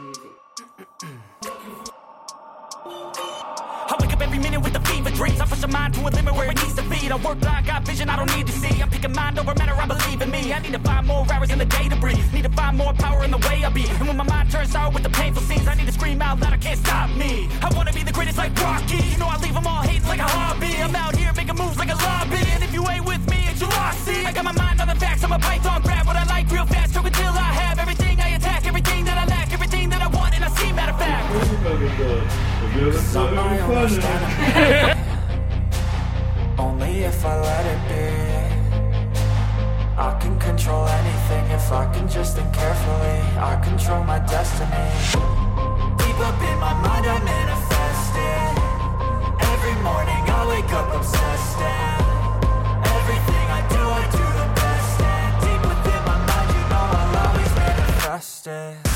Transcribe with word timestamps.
I 0.00 0.02
wake 4.00 4.14
up 4.14 4.22
every 4.22 4.38
minute 4.38 4.62
with 4.62 4.72
the 4.72 4.80
fever 4.80 5.10
dreams. 5.10 5.38
I 5.40 5.44
push 5.44 5.62
a 5.62 5.68
mind 5.68 5.92
to 5.94 6.00
a 6.00 6.08
limit 6.08 6.34
where 6.34 6.50
it 6.50 6.56
needs 6.56 6.74
to 6.76 6.82
feed. 6.84 7.12
I 7.12 7.16
work 7.16 7.38
blind, 7.40 7.66
got 7.66 7.84
vision 7.84 8.08
I 8.08 8.16
don't 8.16 8.34
need 8.34 8.46
to 8.46 8.52
see. 8.52 8.80
I'm 8.80 8.88
picking 8.88 9.12
mind 9.12 9.38
over 9.38 9.54
matter, 9.54 9.74
I 9.74 9.84
believe 9.86 10.22
in 10.22 10.30
me. 10.30 10.54
I 10.54 10.60
need 10.60 10.72
to 10.72 10.78
find 10.78 11.06
more 11.06 11.26
hours 11.30 11.50
in 11.50 11.58
the 11.58 11.66
day 11.66 11.90
to 11.90 11.96
breathe. 11.96 12.32
Need 12.32 12.44
to 12.44 12.50
find 12.50 12.78
more 12.78 12.94
power 12.94 13.22
in 13.24 13.30
the 13.30 13.36
way 13.48 13.62
I 13.62 13.68
be. 13.68 13.86
And 13.86 14.08
when 14.08 14.16
my 14.16 14.24
mind 14.24 14.50
turns 14.50 14.72
sour 14.72 14.90
with 14.90 15.02
the 15.02 15.10
painful 15.10 15.42
scenes, 15.42 15.68
I 15.68 15.74
need 15.74 15.86
to 15.86 15.92
scream 15.92 16.22
out 16.22 16.40
loud, 16.40 16.54
I 16.54 16.56
can't 16.56 16.78
stop 16.78 17.10
me. 17.10 17.50
I 17.60 17.68
wanna 17.76 17.92
be 17.92 18.02
the 18.02 18.12
greatest 18.12 18.38
like 18.38 18.58
Rocky. 18.58 18.96
You 18.96 19.18
know 19.18 19.28
I 19.28 19.36
leave 19.36 19.52
them 19.52 19.66
all 19.66 19.82
hating 19.82 20.08
like 20.08 20.20
a 20.20 20.28
hobby. 20.28 20.80
I'm 20.80 20.96
out 20.96 21.14
here 21.14 21.30
making 21.36 21.56
moves 21.56 21.76
like 21.76 21.90
a 21.90 21.96
lobby. 21.96 22.40
And 22.54 22.64
if 22.64 22.72
you 22.72 22.88
ain't 22.88 23.04
with 23.04 23.28
me, 23.28 23.48
it's 23.50 23.60
your 23.60 23.68
loss. 23.70 23.98
See, 23.98 24.24
I 24.24 24.32
got 24.32 24.44
my 24.44 24.52
mind 24.52 24.80
on 24.80 24.88
the 24.88 24.94
facts. 24.94 25.22
I'm 25.24 25.32
a 25.32 25.38
python, 25.38 25.82
grab 25.82 26.06
what 26.06 26.16
I 26.16 26.24
like 26.24 26.50
real 26.50 26.64
fast. 26.64 26.94
Choke 26.94 27.06
until 27.06 27.34
I 27.34 27.52
have 27.60 27.69
Only 36.58 37.04
if 37.04 37.22
I 37.24 37.40
let 37.40 37.66
it 37.66 37.78
be. 37.88 38.10
I 39.98 40.18
can 40.18 40.38
control 40.38 40.86
anything 40.86 41.44
if 41.50 41.70
I 41.70 41.84
can 41.92 42.08
just 42.08 42.36
think 42.36 42.50
carefully. 42.54 43.20
I 43.36 43.56
control 43.62 44.02
my 44.04 44.18
destiny. 44.20 44.90
Deep 46.00 46.18
up 46.28 46.40
in 46.40 46.58
my 46.58 46.72
mind, 46.80 47.06
I 47.06 47.18
manifest 47.34 48.14
it. 48.16 48.56
Every 49.52 49.74
morning 49.82 50.22
I 50.38 50.46
wake 50.48 50.72
up 50.72 50.88
obsessed. 50.94 51.58
And 51.60 52.84
everything 52.96 53.46
I 53.58 53.60
do, 53.68 53.82
I 54.00 54.02
do 54.16 54.24
the 54.40 54.46
best. 54.60 55.00
And 55.00 55.32
deep 55.44 55.62
within 55.68 56.02
my 56.08 56.16
mind, 56.28 56.48
you 56.56 56.62
know 56.72 56.84
I'll 57.00 57.16
always 57.28 57.52
manifest 57.54 58.46
it. 58.46 58.89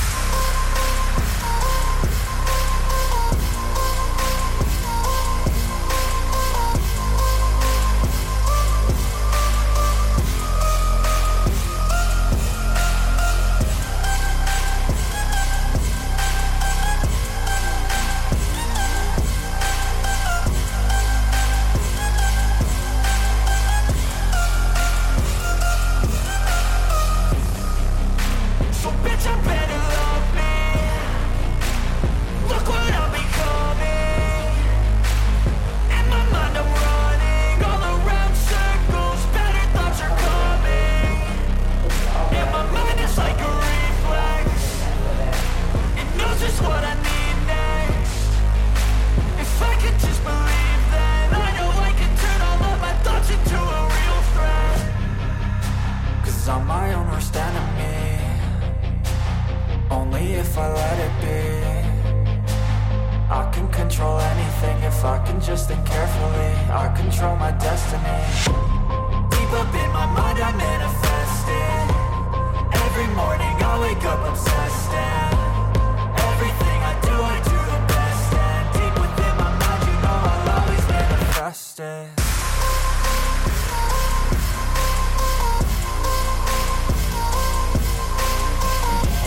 If 60.27 60.59
I 60.59 60.73
let 60.73 60.99
it 60.99 61.15
be. 61.21 61.41
I 63.31 63.51
can 63.53 63.69
control 63.69 64.19
anything 64.19 64.83
if 64.83 65.05
I 65.05 65.19
can 65.25 65.41
just 65.41 65.69
think 65.69 65.85
carefully. 65.87 66.53
I 66.73 66.93
control 66.97 67.37
my 67.37 67.51
destiny. 67.53 68.21
Deep 69.31 69.53
up 69.53 69.75
in 69.75 69.91
my 69.93 70.07
mind, 70.07 70.39
I 70.41 70.53
manifest 70.57 71.49
it. 71.49 71.87
Every 72.85 73.09
morning 73.15 73.57
I 73.63 73.79
wake 73.81 74.05
up 74.05 74.21
obsessed. 74.31 74.93
And 74.93 75.35
everything 76.31 76.81
I 76.83 76.95
do, 77.09 77.15
I 77.35 77.37
do 77.51 77.59
the 77.73 77.81
best. 77.93 78.33
And 78.35 78.67
deep 78.77 78.95
within 79.03 79.35
my 79.37 79.51
mind, 79.61 79.83
you 79.89 79.97
know 80.05 80.19
I'll 80.31 80.49
always 80.61 80.85
manifest 80.89 81.81
it. 81.81 82.09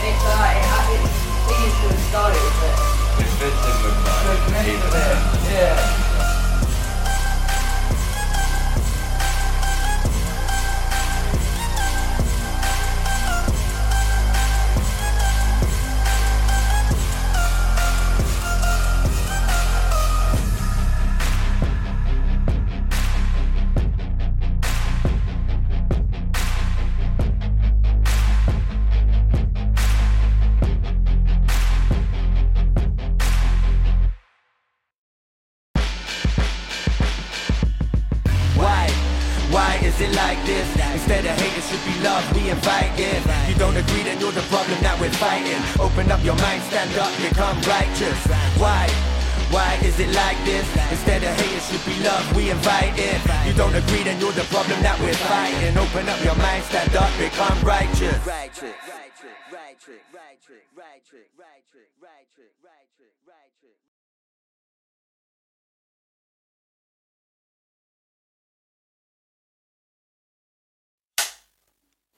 It's 0.08 0.24
like, 0.26 0.77
it, 2.32 3.28
fits 3.40 3.64
in 3.68 3.78
with. 3.84 3.98
Yeah. 5.52 6.07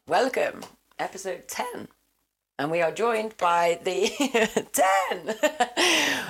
Welcome, 0.10 0.62
episode 0.98 1.48
10. 1.48 1.88
And 2.58 2.72
we 2.72 2.82
are 2.82 2.92
joined 2.92 3.38
by 3.38 3.80
the 3.84 4.10
10. 5.12 5.36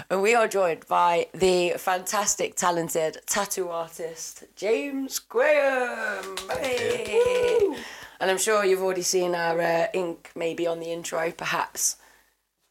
and 0.10 0.22
we 0.22 0.36
are 0.36 0.50
joined 0.50 0.86
by 0.90 1.28
the 1.34 1.76
fantastic, 1.78 2.58
talented 2.58 3.20
tattoo 3.26 3.70
artist, 3.70 4.44
James 4.58 5.20
Graham. 5.20 6.36
Hey. 6.60 7.74
And 8.20 8.30
I'm 8.30 8.38
sure 8.38 8.66
you've 8.66 8.82
already 8.84 9.02
seen 9.02 9.34
our 9.34 9.62
uh, 9.62 9.88
ink 9.94 10.32
maybe 10.36 10.68
on 10.68 10.82
the 10.82 10.92
intro, 10.92 11.32
perhaps. 11.32 11.96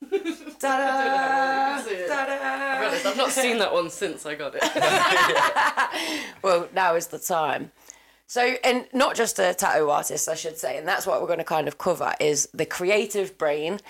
Ta-da! 0.11 1.83
Ta-da! 2.07 2.81
realised 2.81 3.07
I've 3.07 3.17
not 3.17 3.31
seen 3.31 3.57
that 3.61 3.73
one 3.73 3.89
since 3.89 4.27
I 4.27 4.35
got 4.35 4.57
it. 4.57 4.63
well, 6.43 6.69
now 6.75 6.97
is 6.97 7.07
the 7.07 7.19
time. 7.19 7.73
So, 8.29 8.43
and 8.63 8.87
not 8.93 9.17
just 9.17 9.39
a 9.39 9.55
tattoo 9.55 9.89
artist, 9.89 10.29
I 10.29 10.35
should 10.35 10.59
say, 10.59 10.77
and 10.77 10.87
that's 10.87 11.07
what 11.07 11.21
we're 11.21 11.27
going 11.27 11.39
to 11.39 11.45
kind 11.45 11.67
of 11.67 11.79
cover 11.79 12.15
is 12.21 12.47
the 12.53 12.67
creative 12.67 13.39
brain 13.39 13.81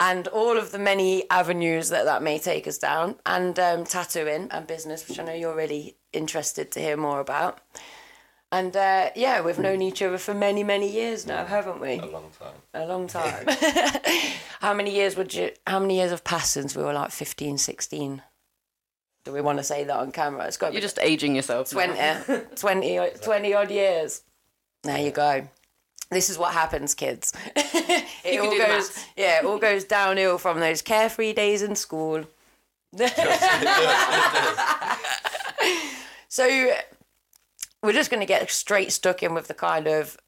and 0.00 0.26
all 0.28 0.56
of 0.56 0.72
the 0.72 0.78
many 0.78 1.28
avenues 1.30 1.90
that 1.90 2.06
that 2.06 2.22
may 2.22 2.38
take 2.38 2.66
us 2.66 2.78
down, 2.78 3.16
and 3.24 3.56
um, 3.60 3.84
tattooing 3.84 4.48
and 4.50 4.66
business, 4.66 5.06
which 5.06 5.20
I 5.20 5.24
know 5.24 5.34
you're 5.34 5.54
really 5.54 5.96
interested 6.12 6.72
to 6.72 6.80
hear 6.80 6.96
more 6.96 7.20
about. 7.20 7.60
And 8.50 8.74
uh, 8.76 9.10
yeah, 9.14 9.42
we've 9.42 9.58
known 9.58 9.80
each 9.80 10.02
other 10.02 10.18
for 10.18 10.34
many, 10.34 10.64
many 10.64 10.90
years 10.90 11.26
now, 11.26 11.44
haven't 11.44 11.80
we? 11.80 11.98
a 11.98 12.06
long 12.06 12.30
time. 12.38 12.54
A 12.74 12.86
long 12.86 13.06
time. 13.18 13.46
how 14.60 14.74
many 14.74 14.94
years 14.94 15.16
would 15.16 15.34
you? 15.34 15.50
How 15.66 15.78
many 15.78 15.98
years 15.98 16.10
have 16.10 16.24
passed 16.24 16.52
since 16.52 16.74
we 16.74 16.82
were 16.82 16.92
like 16.94 17.10
15, 17.12 17.58
16? 17.58 18.22
Do 19.24 19.32
we 19.32 19.40
want 19.40 19.58
to 19.58 19.64
say 19.64 19.84
that 19.84 19.96
on 19.96 20.10
camera? 20.12 20.46
It's 20.46 20.56
got 20.56 20.72
You're 20.72 20.82
just 20.82 20.98
aging 21.00 21.36
yourself. 21.36 21.72
now. 21.72 21.84
20, 21.84 22.00
uh, 22.00 22.40
20, 22.56 22.98
o- 22.98 23.10
20 23.22 23.54
odd 23.54 23.70
years. 23.70 24.22
There 24.82 24.98
you 24.98 25.12
go. 25.12 25.48
This 26.10 26.28
is 26.28 26.36
what 26.38 26.52
happens, 26.52 26.94
kids. 26.94 27.32
it 27.56 28.40
all 28.40 28.56
goes, 28.56 29.04
yeah, 29.16 29.38
it 29.38 29.44
all 29.44 29.58
goes 29.58 29.84
downhill 29.84 30.38
from 30.38 30.60
those 30.60 30.82
carefree 30.82 31.32
days 31.32 31.62
in 31.62 31.74
school. 31.76 32.24
so 36.28 36.72
we're 37.82 37.92
just 37.92 38.10
going 38.10 38.20
to 38.20 38.26
get 38.26 38.50
straight 38.50 38.92
stuck 38.92 39.22
in 39.22 39.32
with 39.32 39.48
the 39.48 39.54
kind 39.54 39.86
of 39.86 40.18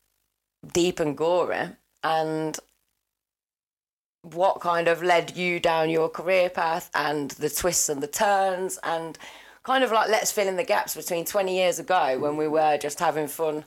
deep 0.73 1.01
and 1.01 1.17
gory. 1.17 1.69
And 2.03 2.59
what 4.33 4.61
kind 4.61 4.89
of 4.89 5.03
led 5.03 5.37
you 5.37 5.61
down 5.61 5.91
your 5.91 6.09
career 6.09 6.49
path 6.49 6.91
and 6.95 7.33
the 7.33 7.51
twists 7.51 7.89
and 7.89 8.03
the 8.03 8.07
turns 8.07 8.79
and 8.83 9.19
kind 9.63 9.85
of 9.85 9.93
like 9.93 10.09
let's 10.09 10.33
fill 10.33 10.49
in 10.49 10.57
the 10.57 10.65
gaps 10.65 10.97
between 10.97 11.25
20 11.25 11.55
years 11.55 11.79
ago 11.79 12.19
when 12.19 12.37
we 12.37 12.49
were 12.49 12.79
just 12.79 12.99
having 12.99 13.27
fun 13.29 13.65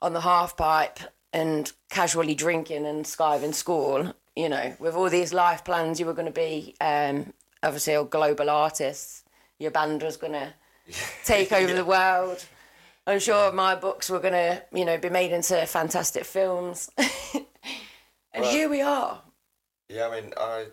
on 0.00 0.12
the 0.14 0.20
half 0.22 0.56
pipe 0.56 0.98
and 1.32 1.72
casually 1.90 2.34
drinking 2.34 2.86
and 2.86 3.04
skiving 3.04 3.54
school 3.54 4.14
you 4.34 4.48
know 4.48 4.74
with 4.78 4.94
all 4.94 5.10
these 5.10 5.32
life 5.32 5.64
plans 5.64 6.00
you 6.00 6.06
were 6.06 6.14
going 6.14 6.26
to 6.26 6.32
be 6.32 6.74
um, 6.80 7.32
obviously 7.62 7.94
a 7.94 8.04
global 8.04 8.48
artist 8.48 9.26
your 9.58 9.70
band 9.70 10.02
was 10.02 10.16
going 10.16 10.32
to 10.32 10.52
take 11.24 11.52
over 11.52 11.72
the 11.72 11.84
world. 11.84 12.44
I'm 13.06 13.20
sure 13.20 13.52
my 13.52 13.74
books 13.74 14.10
were 14.10 14.20
going 14.20 14.34
to 14.34 14.62
you 14.72 14.84
know 14.84 14.96
be 14.98 15.08
made 15.10 15.32
into 15.32 15.64
fantastic 15.66 16.24
films. 16.24 16.90
And 18.34 18.44
Well- 18.44 18.52
here 18.52 18.68
we 18.70 18.80
are 18.80 19.20
Yeah, 19.92 20.08
I 20.08 20.20
mean, 20.20 20.32
I 20.36 20.66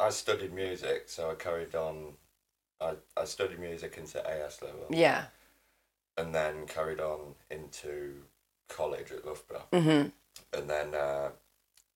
I 0.00 0.10
studied 0.10 0.52
music, 0.52 1.08
so 1.08 1.30
I 1.30 1.34
carried 1.34 1.74
on. 1.74 2.14
I, 2.80 2.94
I 3.16 3.24
studied 3.24 3.58
music 3.58 3.96
into 3.98 4.18
AS 4.28 4.62
level, 4.62 4.86
yeah 4.90 5.26
and 6.16 6.34
then 6.34 6.66
carried 6.66 7.00
on 7.00 7.34
into 7.50 8.22
college 8.68 9.12
at 9.12 9.24
Loughborough, 9.24 9.66
hmm 9.72 10.08
and 10.52 10.68
then 10.68 10.94
uh, 10.94 11.30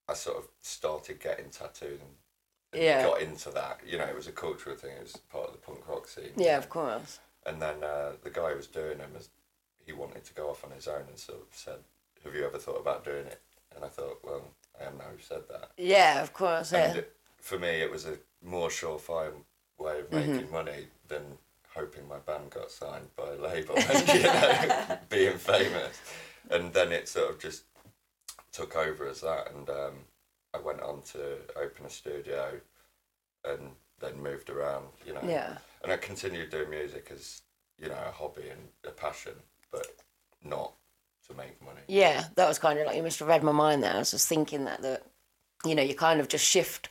I 0.09 0.13
sort 0.13 0.37
of 0.37 0.47
started 0.61 1.19
getting 1.21 1.49
tattooed 1.49 2.01
and, 2.01 2.15
and 2.73 2.83
Yeah. 2.83 3.03
got 3.03 3.21
into 3.21 3.49
that. 3.51 3.81
You 3.85 3.97
know, 3.97 4.05
it 4.05 4.15
was 4.15 4.27
a 4.27 4.31
cultural 4.31 4.75
thing. 4.75 4.91
It 4.97 5.03
was 5.03 5.17
part 5.31 5.47
of 5.47 5.53
the 5.53 5.59
punk 5.59 5.87
rock 5.87 6.07
scene. 6.07 6.31
yeah 6.37 6.57
of 6.57 6.69
course 6.69 7.19
And 7.45 7.61
then 7.61 7.83
uh, 7.83 8.13
the 8.23 8.29
guy 8.29 8.51
who 8.51 8.57
was 8.57 8.67
doing 8.67 8.97
them 8.99 9.13
was 9.13 9.29
he 9.85 9.93
wanted 9.93 10.23
to 10.25 10.33
go 10.33 10.49
off 10.49 10.63
on 10.65 10.71
his 10.71 10.87
own 10.87 11.03
and 11.09 11.17
sort 11.17 11.39
of 11.41 11.47
said, 11.51 11.79
"Have 12.23 12.35
you 12.35 12.45
ever 12.45 12.57
thought 12.57 12.79
about 12.81 13.05
doing 13.05 13.27
it?" 13.27 13.41
And 13.75 13.83
I 13.85 13.89
thought, 13.89 14.19
well, 14.23 14.43
I 14.79 14.85
am 14.85 14.97
now 14.97 15.05
who 15.15 15.21
said 15.21 15.43
that. 15.49 15.71
yeah 15.77 16.21
of 16.21 16.33
course 16.33 16.71
yeah 16.71 16.87
And 16.89 16.97
it- 16.99 17.15
for 17.39 17.59
me, 17.59 17.67
it 17.67 17.91
was 17.91 18.05
a 18.05 18.17
more 18.41 18.69
surefire 18.69 19.33
way 19.77 19.99
of 19.99 20.09
making 20.13 20.49
money 20.49 20.87
than 21.09 21.37
hoping 21.75 22.07
my 22.07 22.19
band 22.19 22.51
got 22.51 22.71
signed 22.71 23.13
by 23.17 23.31
a 23.33 23.35
label 23.35 23.75
and 23.75 24.07
you 24.13 24.21
know, 24.23 24.97
being 25.09 25.37
famous. 25.37 25.99
And 26.49 26.71
then 26.71 26.93
it 26.93 27.09
sort 27.09 27.31
of 27.31 27.39
just 27.39 27.63
took 28.53 28.77
over 28.77 29.07
as 29.09 29.19
that. 29.21 29.51
And 29.53 29.69
um, 29.69 29.93
I 30.53 30.59
went 30.59 30.79
on 30.81 31.01
to 31.11 31.37
open 31.61 31.85
a 31.85 31.89
studio 31.89 32.61
and 33.43 33.71
then 33.99 34.21
moved 34.23 34.49
around, 34.49 34.85
you 35.05 35.13
know. 35.13 35.19
yeah 35.27 35.57
And 35.83 35.91
I 35.91 35.97
continued 35.97 36.49
doing 36.49 36.69
music 36.69 37.09
as, 37.13 37.41
you 37.77 37.89
know, 37.89 37.97
a 38.07 38.11
hobby 38.11 38.47
and 38.49 38.69
a 38.87 38.91
passion, 38.91 39.33
but 39.69 39.87
not 40.45 40.71
to 41.27 41.33
make 41.33 41.61
money. 41.61 41.81
Yeah, 41.87 42.25
that 42.35 42.47
was 42.47 42.59
kind 42.59 42.79
of 42.79 42.85
like 42.87 42.95
you 42.95 43.03
must 43.03 43.19
have 43.19 43.27
read 43.27 43.43
my 43.43 43.51
mind 43.51 43.83
there. 43.83 43.93
I 43.93 43.99
was 43.99 44.11
just 44.11 44.27
thinking 44.27 44.65
that 44.65 44.81
that 44.81 45.03
you 45.65 45.75
know 45.75 45.83
you 45.83 45.95
kind 45.95 46.19
of 46.19 46.27
just 46.27 46.45
shift 46.45 46.89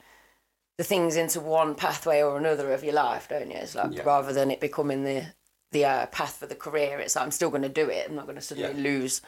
the 0.78 0.84
things 0.84 1.16
into 1.16 1.40
one 1.40 1.74
pathway 1.74 2.22
or 2.22 2.36
another 2.38 2.72
of 2.72 2.82
your 2.84 2.94
life, 2.94 3.28
don't 3.28 3.50
you? 3.50 3.56
It's 3.56 3.74
like 3.74 3.92
Yeah. 3.92 4.04
rather 4.04 4.32
than 4.32 4.50
it 4.50 4.60
becoming 4.60 5.04
the 5.04 5.34
the 5.72 5.84
uh, 5.86 6.06
path 6.06 6.36
for 6.36 6.46
the 6.46 6.54
career, 6.54 6.98
it's 6.98 7.16
like 7.16 7.24
I'm 7.24 7.30
still 7.30 7.50
going 7.50 7.62
to 7.62 7.68
do 7.68 7.88
it. 7.88 8.08
I'm 8.08 8.14
not 8.14 8.26
going 8.26 8.36
to 8.36 8.42
suddenly 8.42 8.74
Yeah. 8.74 8.90
lose 8.90 9.22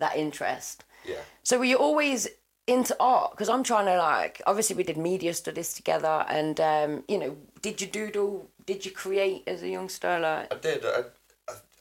that 0.00 0.16
interest. 0.16 0.84
Yeah. 1.04 1.20
So 1.44 1.58
were 1.58 1.64
you 1.64 1.76
always 1.78 2.26
into 2.66 2.96
art? 2.98 3.30
Because 3.32 3.48
I'm 3.48 3.62
trying 3.62 3.86
to 3.86 3.96
like 3.98 4.42
obviously 4.46 4.76
we 4.76 4.82
did 4.82 4.96
media 4.96 5.34
studies 5.34 5.74
together, 5.74 6.24
and 6.28 6.60
um, 6.60 7.04
you 7.08 7.18
know, 7.18 7.36
did 7.62 7.80
you 7.80 7.86
doodle? 7.86 8.50
Did 8.66 8.84
you 8.86 8.90
create 8.92 9.44
as 9.46 9.62
a 9.62 9.68
youngster? 9.68 10.18
Like 10.18 10.52
I 10.52 10.58
did. 10.58 10.84
I, 10.84 11.04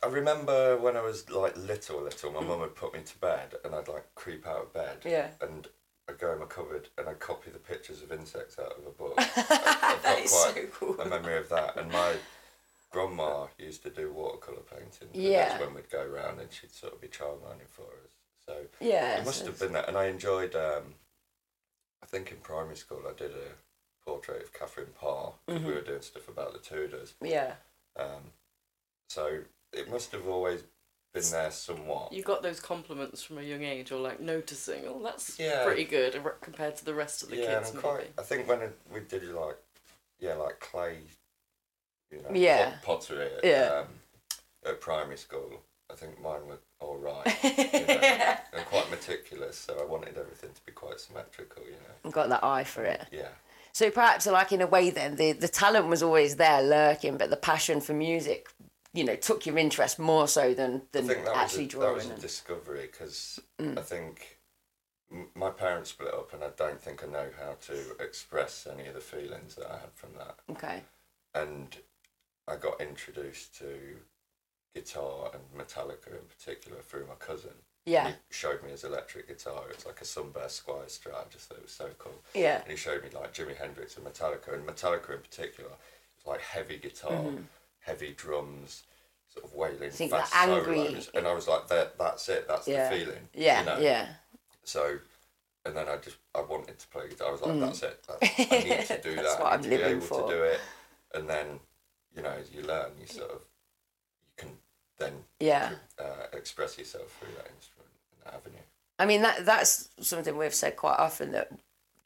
I, 0.04 0.08
remember 0.08 0.78
when 0.78 0.98
I 0.98 1.02
was 1.02 1.30
like 1.30 1.56
little, 1.58 2.02
little, 2.02 2.32
my 2.32 2.42
mum 2.42 2.60
would 2.62 2.76
put 2.76 2.94
me 2.94 3.02
to 3.04 3.18
bed 3.20 3.56
and 3.64 3.74
I'd 3.74 3.88
like 3.88 4.14
creep 4.16 4.48
out 4.48 4.64
of 4.64 4.74
bed. 4.74 4.98
Yeah. 5.06 5.28
And 5.42 5.68
I'd 6.10 6.20
go 6.20 6.34
in 6.34 6.40
my 6.40 6.46
cupboard 6.46 6.90
and 6.98 7.08
I'd 7.08 7.20
copy 7.20 7.52
the 7.52 7.60
pictures 7.60 8.02
of 8.02 8.12
insects 8.12 8.58
out 8.60 8.78
of 8.78 8.86
a 8.86 8.92
book. 8.92 9.14
I, 9.18 9.98
got 10.02 10.02
quite 10.02 10.30
so 10.30 10.54
cool. 10.74 11.00
a 11.00 11.08
memory 11.08 11.38
of 11.38 11.50
that. 11.50 11.78
And 11.78 11.92
my 11.92 12.16
grandma 12.92 13.48
used 13.58 13.84
to 13.84 13.90
do 13.90 14.12
watercolour 14.12 14.62
painting. 14.70 15.10
Yeah. 15.14 15.50
That's 15.50 15.62
when 15.62 15.74
we'd 15.74 15.90
go 15.90 16.02
around 16.02 16.40
and 16.40 16.52
she'd 16.52 16.72
sort 16.72 16.94
of 16.94 17.02
be 17.02 17.08
childminding 17.08 17.70
for 17.70 17.84
us. 17.84 18.14
So 18.46 18.56
yeah, 18.82 19.20
it 19.20 19.26
must 19.26 19.46
have 19.46 19.58
been 19.58 19.74
that. 19.74 19.88
And 19.88 19.98
I 19.98 20.06
enjoyed, 20.06 20.56
um, 20.56 20.96
I 22.02 22.06
think 22.06 22.32
in 22.32 22.38
primary 22.38 22.76
school 22.76 23.02
I 23.08 23.14
did 23.18 23.32
a 23.32 24.06
portrait 24.06 24.44
of 24.44 24.54
Catherine 24.54 24.88
Parr. 25.00 25.34
Mm-hmm. 25.48 25.66
We 25.66 25.74
were 25.74 25.82
doing 25.82 26.02
stuff 26.02 26.28
about 26.28 26.54
the 26.54 26.60
Tudors. 26.60 27.14
yeah. 27.22 27.54
Um, 27.98 28.32
so 29.08 29.42
it 29.74 29.90
must 29.90 30.12
have 30.12 30.28
always 30.28 30.64
been 31.14 31.30
there 31.32 31.52
somewhat. 31.52 32.12
You 32.12 32.24
got 32.24 32.42
those 32.42 32.60
compliments 32.60 33.24
from 33.24 33.38
a 33.38 33.42
young 33.44 33.64
age, 33.64 33.92
or 33.92 34.00
like 34.00 34.20
noticing, 34.20 34.84
oh, 34.88 35.02
that's 35.04 35.38
Yeah. 35.40 35.64
pretty 35.64 35.84
good 35.84 36.20
compared 36.42 36.76
to 36.78 36.86
the 36.86 36.94
rest 36.94 37.24
of 37.24 37.30
the 37.30 37.38
yeah, 37.38 37.60
kids, 37.60 37.70
and 37.70 37.78
I'm 37.80 37.84
quite. 37.84 38.12
I 38.18 38.22
think 38.24 38.48
when 38.48 38.62
it, 38.62 38.78
we 38.92 39.02
did 39.02 39.24
like, 39.30 39.58
yeah, 40.20 40.34
like 40.36 40.60
clay, 40.60 41.00
you 42.12 42.22
know, 42.22 42.30
Yeah. 42.34 42.72
pot- 42.72 42.82
pottery 42.84 43.30
at, 43.38 43.44
Yeah. 43.44 43.84
um, 43.84 43.88
at 44.66 44.82
primary 44.82 45.18
school. 45.18 45.62
I 45.92 45.96
think 45.96 46.20
mine 46.22 46.48
were 46.48 46.58
all 46.80 46.98
right. 46.98 47.26
you 47.44 47.86
know, 47.86 48.38
and 48.54 48.66
quite 48.66 48.90
meticulous, 48.90 49.58
so 49.60 49.80
I 49.80 49.86
wanted 49.86 50.18
everything 50.18 50.50
to 50.54 50.66
be 50.66 50.72
quite 50.72 51.00
symmetrical. 51.00 51.64
You 51.64 51.74
know. 52.04 52.10
Got 52.10 52.30
that 52.30 52.44
eye 52.44 52.64
for 52.64 52.84
it. 52.84 53.06
Yeah. 53.12 53.28
So 53.74 53.92
perhaps, 53.92 54.26
like 54.26 54.52
in 54.52 54.62
a 54.62 54.68
way, 54.68 54.90
then 54.90 55.18
the 55.18 55.34
the 55.34 55.48
talent 55.48 55.88
was 55.88 56.02
always 56.02 56.38
there, 56.38 56.64
lurking, 56.64 57.18
but 57.18 57.30
the 57.30 57.36
passion 57.38 57.82
for 57.82 57.94
music, 57.94 58.50
you 58.94 59.04
know, 59.04 59.16
took 59.16 59.46
your 59.46 59.58
interest 59.58 59.98
more 60.00 60.28
so 60.28 60.54
than 60.54 60.76
I 60.76 60.82
than 60.92 61.08
think 61.08 61.26
that 61.26 61.36
actually 61.36 61.66
was 61.66 61.74
a, 61.76 61.78
that 61.80 61.94
was 61.96 62.06
a 62.10 62.16
discovery 62.22 62.88
because 62.92 63.40
Mm. 63.62 63.78
I 63.78 63.82
think 63.82 64.40
my 65.36 65.50
parents 65.52 65.92
split 65.92 66.14
up, 66.14 66.34
and 66.34 66.44
I 66.44 66.50
don't 66.58 66.82
think 66.82 67.04
I 67.04 67.08
know 67.08 67.30
how 67.40 67.54
to 67.68 67.96
express 68.04 68.68
any 68.72 68.88
of 68.88 68.96
the 68.96 69.00
feelings 69.00 69.56
that 69.56 69.68
I 69.70 69.78
had 69.78 69.94
from 69.94 70.10
that. 70.18 70.36
okay. 70.52 70.82
and 71.36 71.76
I 72.48 72.56
got 72.58 72.82
introduced 72.82 73.58
to 73.60 73.98
guitar 74.76 75.32
and 75.34 75.44
Metallica 75.58 76.08
in 76.12 76.26
particular 76.28 76.80
through 76.82 77.06
my 77.08 77.16
cousin. 77.16 77.52
Yeah. 77.86 78.08
He 78.10 78.14
showed 78.32 78.64
me 78.64 78.72
his 78.72 78.84
electric 78.84 79.28
guitar. 79.28 79.64
It's 79.70 79.86
like 79.86 80.02
a 80.02 80.06
Sunburst 80.06 80.66
Squier 80.66 80.86
Strat. 80.88 81.16
I 81.16 81.24
just 81.30 81.48
thought 81.48 81.58
it 81.60 81.64
was 81.64 81.72
so 81.72 81.90
cool. 82.00 82.22
Yeah. 82.34 82.62
And 82.62 82.72
he 82.72 82.76
showed 82.78 83.04
me 83.04 83.10
like 83.14 83.34
Jimi 83.34 83.56
Hendrix 83.56 83.98
and 83.98 84.06
Metallica, 84.06 84.54
and 84.54 84.66
Metallica 84.66 85.12
in 85.16 85.20
particular. 85.22 85.70
It's 86.18 86.26
like 86.26 86.42
heavy 86.42 86.78
guitar, 86.78 87.24
heavy 87.86 88.14
drums, 88.18 88.84
sort 89.32 89.46
of 89.46 89.54
wailing, 89.54 89.92
think 89.92 90.12
fast 90.12 90.36
angry- 90.36 90.76
solos. 90.88 91.10
And 91.14 91.28
I 91.28 91.34
was 91.34 91.48
like, 91.48 91.68
that, 91.68 91.98
that's 91.98 92.28
it. 92.30 92.48
That's 92.48 92.68
Yeah. 92.68 92.90
the 92.90 92.96
feeling. 92.98 93.30
Yeah. 93.34 93.60
you 93.60 93.66
know? 93.66 93.80
Yeah. 93.80 94.08
So, 94.64 94.98
and 95.66 95.76
then 95.76 95.88
I 95.88 95.98
just 95.98 96.18
I 96.36 96.42
wanted 96.42 96.80
to 96.80 96.88
play 96.88 97.10
guitar. 97.10 97.30
I 97.30 97.32
was 97.32 97.42
like, 97.42 97.60
that's 97.60 97.84
it. 97.84 98.04
That's, 98.08 98.40
I 98.40 98.44
need 98.58 98.86
to 98.88 99.02
do 99.02 99.12
Mm. 99.12 99.16
That's 99.18 99.36
that. 99.36 99.40
what 99.44 99.52
I 99.52 99.56
I'm 99.56 99.62
need 99.62 99.70
to 99.70 99.78
be 99.78 99.84
able 99.84 100.02
for. 100.02 100.28
to 100.30 100.36
do 100.36 100.44
it. 100.44 100.60
And 101.14 101.30
then, 101.30 101.60
you 102.16 102.22
know, 102.24 102.32
as 102.32 102.52
you 102.54 102.62
learn, 102.64 102.92
you 103.00 103.06
sort 103.08 103.32
of 103.32 103.42
you 104.26 104.32
can 104.38 104.50
then 104.98 105.14
Yeah. 105.40 105.72
uh, 106.00 106.28
express 106.34 106.78
yourself 106.78 107.16
through 107.20 107.34
that 107.38 107.48
instrument 107.56 107.90
and 108.12 108.26
that 108.26 108.34
avenue. 108.36 108.64
I 109.00 109.06
mean 109.06 109.22
that 109.24 109.46
that's 109.46 109.90
something 110.02 110.38
we've 110.38 110.54
said 110.54 110.76
quite 110.76 111.00
often 111.00 111.32
that 111.32 111.52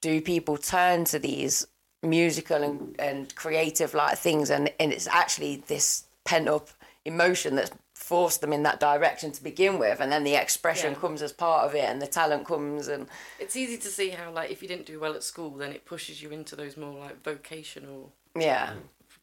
do 0.02 0.22
people 0.22 0.58
turn 0.58 1.04
to 1.06 1.20
these 1.20 1.68
musical 2.10 2.62
and, 2.64 2.96
and 3.00 3.36
creative 3.36 3.94
like 3.94 4.18
things 4.18 4.50
and, 4.50 4.72
and 4.80 4.92
it's 4.92 5.08
actually 5.08 5.64
this 5.68 6.06
pent 6.26 6.48
up 6.48 6.70
emotion 7.06 7.56
that's 7.56 7.72
forced 7.94 8.42
them 8.42 8.54
in 8.54 8.64
that 8.64 8.80
direction 8.80 9.32
to 9.32 9.44
begin 9.44 9.78
with 9.80 10.00
and 10.00 10.12
then 10.12 10.24
the 10.24 10.36
expression 10.36 10.94
Yeah. 10.94 11.00
comes 11.00 11.22
as 11.22 11.34
part 11.34 11.66
of 11.66 11.76
it 11.76 11.84
and 11.90 12.02
the 12.02 12.08
talent 12.08 12.46
comes 12.46 12.88
and 12.88 13.08
It's 13.40 13.56
easy 13.56 13.78
to 13.78 13.88
see 13.88 14.10
how, 14.12 14.32
like, 14.32 14.50
if 14.52 14.62
you 14.62 14.68
didn't 14.68 14.86
do 14.86 15.00
well 15.00 15.14
at 15.14 15.24
school, 15.24 15.50
then 15.52 15.72
it 15.72 15.84
pushes 15.86 16.22
you 16.22 16.30
into 16.32 16.56
those 16.56 16.78
more 16.78 16.98
like 16.98 17.22
vocational 17.24 18.12
yeah 18.40 18.74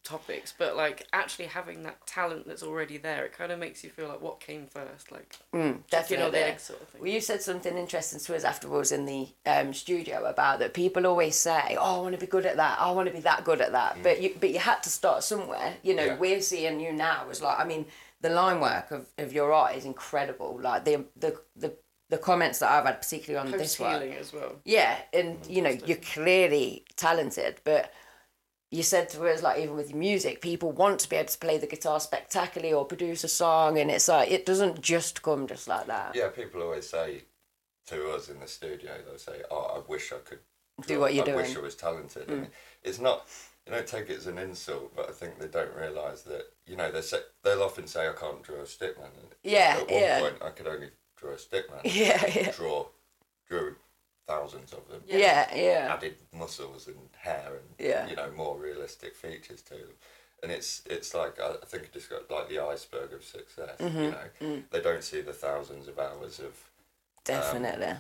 topics. 0.04 0.54
But 0.56 0.76
like, 0.76 1.06
actually 1.12 1.46
having 1.46 1.82
that 1.84 2.06
talent 2.06 2.46
that's 2.46 2.62
already 2.62 2.98
there, 2.98 3.24
it 3.24 3.32
kind 3.36 3.50
of 3.50 3.58
makes 3.58 3.82
you 3.82 3.90
feel 3.90 4.08
like 4.08 4.20
what 4.20 4.38
came 4.40 4.66
first, 4.66 5.10
like 5.10 5.36
mm, 5.52 5.60
chicken 5.62 5.74
or 5.78 5.84
definitely 5.90 6.30
the 6.30 6.46
egg 6.46 6.60
sort 6.60 6.82
of 6.82 6.88
thing. 6.88 7.00
Well, 7.00 7.10
you 7.10 7.20
said 7.20 7.42
something 7.42 7.76
interesting 7.76 8.20
to 8.20 8.36
us 8.36 8.44
afterwards 8.44 8.92
in 8.92 9.06
the 9.06 9.28
um, 9.46 9.74
studio 9.74 10.24
about 10.24 10.58
that 10.60 10.74
people 10.74 11.06
always 11.06 11.36
say, 11.36 11.76
"Oh, 11.80 11.98
I 11.98 12.02
want 12.02 12.14
to 12.14 12.20
be 12.20 12.26
good 12.26 12.46
at 12.46 12.56
that. 12.56 12.78
I 12.80 12.90
want 12.92 13.08
to 13.08 13.14
be 13.14 13.20
that 13.20 13.44
good 13.44 13.60
at 13.60 13.72
that." 13.72 13.98
But 14.02 14.22
you, 14.22 14.36
but 14.38 14.50
you 14.50 14.58
had 14.60 14.82
to 14.84 14.90
start 14.90 15.24
somewhere. 15.24 15.74
You 15.82 15.94
know, 15.94 16.04
Yeah. 16.04 16.16
we're 16.18 16.40
seeing 16.40 16.80
you 16.80 16.92
now 16.92 17.26
as 17.30 17.42
like, 17.42 17.58
I 17.58 17.64
mean, 17.64 17.86
the 18.20 18.30
line 18.30 18.60
work 18.60 18.90
of, 18.90 19.08
of 19.18 19.32
your 19.32 19.52
art 19.52 19.74
is 19.76 19.84
incredible. 19.84 20.58
Like 20.60 20.84
the 20.84 21.04
the 21.16 21.40
the, 21.56 21.74
the 22.10 22.18
comments 22.18 22.58
that 22.60 22.70
I've 22.70 22.84
had, 22.84 23.00
particularly 23.00 23.46
on 23.46 23.52
this 23.58 23.76
Post 23.76 23.80
one, 23.80 24.02
as 24.02 24.32
well. 24.32 24.56
yeah, 24.64 24.96
and 25.12 25.38
you 25.48 25.62
know, 25.62 25.70
you're 25.86 25.96
clearly 25.98 26.84
talented, 26.96 27.60
but 27.64 27.92
you 28.74 28.82
said 28.82 29.08
to 29.10 29.24
us 29.28 29.42
like 29.42 29.60
even 29.60 29.76
with 29.76 29.90
your 29.90 29.98
music, 29.98 30.40
people 30.40 30.72
want 30.72 30.98
to 31.00 31.08
be 31.08 31.16
able 31.16 31.28
to 31.28 31.38
play 31.38 31.58
the 31.58 31.66
guitar 31.66 32.00
spectacularly 32.00 32.72
or 32.72 32.84
produce 32.84 33.22
a 33.22 33.28
song, 33.28 33.78
and 33.78 33.90
it's 33.90 34.08
like 34.08 34.30
it 34.30 34.44
doesn't 34.44 34.80
just 34.80 35.22
come 35.22 35.46
just 35.46 35.68
like 35.68 35.86
that. 35.86 36.14
Yeah, 36.14 36.28
people 36.28 36.62
always 36.62 36.88
say 36.88 37.22
to 37.86 38.10
us 38.10 38.28
in 38.28 38.40
the 38.40 38.48
studio, 38.48 38.92
they'll 39.06 39.18
say, 39.18 39.42
"Oh, 39.50 39.76
I 39.76 39.90
wish 39.90 40.12
I 40.12 40.16
could 40.18 40.40
Do 40.86 40.98
what 40.98 41.14
you're 41.14 41.24
doing, 41.24 41.38
I 41.38 41.42
wish. 41.42 41.54
Mm. 41.54 41.58
I 41.58 41.62
was 41.62 41.76
talented." 41.76 42.28
And 42.28 42.48
it's 42.82 42.98
not. 42.98 43.28
You 43.64 43.72
don't 43.72 43.86
take 43.86 44.10
it 44.10 44.18
as 44.18 44.26
an 44.26 44.38
insult, 44.38 44.94
but 44.94 45.08
I 45.08 45.12
think 45.12 45.38
they 45.38 45.46
don't 45.48 45.74
realise 45.74 46.22
that 46.22 46.46
you 46.66 46.76
know 46.76 46.90
they 46.90 47.00
say 47.00 47.18
they'll 47.42 47.62
often 47.62 47.86
say, 47.86 48.08
"I 48.08 48.12
can't 48.12 48.42
draw 48.42 48.56
a 48.56 48.64
stickman." 48.64 49.10
Yeah, 49.44 49.76
At 49.80 49.90
one 49.90 50.00
yeah. 50.00 50.20
point, 50.20 50.36
I 50.42 50.50
could 50.50 50.66
only 50.66 50.90
draw 51.16 51.30
a 51.30 51.36
stickman. 51.36 51.80
Yeah, 51.84 52.26
yeah. 52.34 52.50
Draw, 52.50 52.86
drew 53.48 53.76
thousands 54.26 54.72
of 54.72 54.88
them. 54.88 55.02
Yeah, 55.06 55.54
yeah. 55.54 55.94
Added 55.94 56.16
muscles 56.32 56.86
and 56.86 56.96
hair 57.16 57.52
and 57.60 57.68
Yeah. 57.78 58.08
you 58.08 58.16
know 58.16 58.30
more 58.32 58.56
realistic 58.58 59.14
features 59.14 59.62
to 59.62 59.74
them. 59.74 59.94
And 60.42 60.52
it's 60.52 60.82
it's 60.86 61.14
like 61.14 61.40
I 61.40 61.54
think 61.66 61.90
it's 61.94 62.06
got 62.06 62.30
like 62.30 62.48
the 62.48 62.58
iceberg 62.60 63.12
of 63.12 63.24
success. 63.24 63.78
Mm-hmm. 63.78 63.98
You 64.02 64.10
know, 64.10 64.28
Mm. 64.40 64.62
they 64.70 64.80
don't 64.80 65.04
see 65.04 65.20
the 65.20 65.32
thousands 65.32 65.88
of 65.88 65.98
hours 65.98 66.38
of 66.38 66.54
Definitely. 67.24 67.94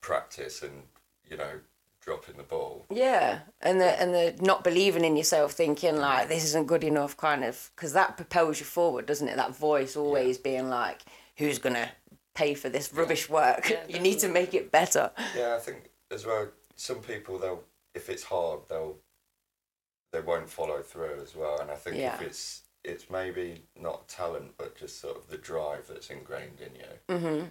practice 0.00 0.62
and 0.62 0.82
you 1.28 1.36
know 1.36 1.60
dropping 2.00 2.36
the 2.36 2.42
ball. 2.42 2.86
Yeah, 2.90 3.40
and 3.60 3.80
the 3.80 4.00
and 4.00 4.14
the 4.14 4.34
not 4.40 4.64
believing 4.64 5.04
in 5.04 5.16
yourself, 5.16 5.52
thinking 5.52 5.96
like 5.96 6.28
this 6.28 6.44
isn't 6.44 6.66
good 6.66 6.84
enough, 6.84 7.16
kind 7.16 7.44
of, 7.44 7.70
because 7.76 7.92
that 7.92 8.16
propels 8.16 8.58
you 8.60 8.66
forward, 8.66 9.06
doesn't 9.06 9.28
it? 9.28 9.36
That 9.36 9.54
voice 9.56 9.94
always 9.96 10.38
being 10.38 10.68
like, 10.68 11.02
"Who's 11.36 11.58
gonna 11.58 11.90
pay 12.38 12.54
for 12.54 12.68
this 12.68 12.92
rubbish 12.94 13.28
work? 13.28 13.68
Yeah, 13.70 13.84
you 13.88 13.98
need 14.00 14.18
to 14.20 14.28
make 14.28 14.52
it 14.54 14.70
better." 14.70 15.10
Yeah, 15.36 15.54
I 15.56 15.58
think 15.58 15.90
as 16.10 16.24
well. 16.24 16.48
Some 16.76 17.00
people 17.00 17.38
they'll 17.38 17.64
if 17.94 18.08
it's 18.08 18.22
hard 18.24 18.60
they'll 18.68 18.96
they 20.12 20.20
won't 20.20 20.48
follow 20.48 20.80
through 20.82 21.20
as 21.22 21.34
well. 21.34 21.60
And 21.60 21.70
I 21.70 21.74
think 21.74 21.96
Yeah. 21.96 22.14
if 22.14 22.22
it's 22.22 22.62
it's 22.84 23.10
maybe 23.10 23.62
not 23.76 24.08
talent 24.08 24.50
but 24.56 24.76
just 24.76 25.00
sort 25.00 25.16
of 25.16 25.28
the 25.28 25.36
drive 25.36 25.84
that's 25.88 26.10
ingrained 26.10 26.60
in 26.66 26.74
you, 26.76 26.92
Mm-hmm. 27.14 27.46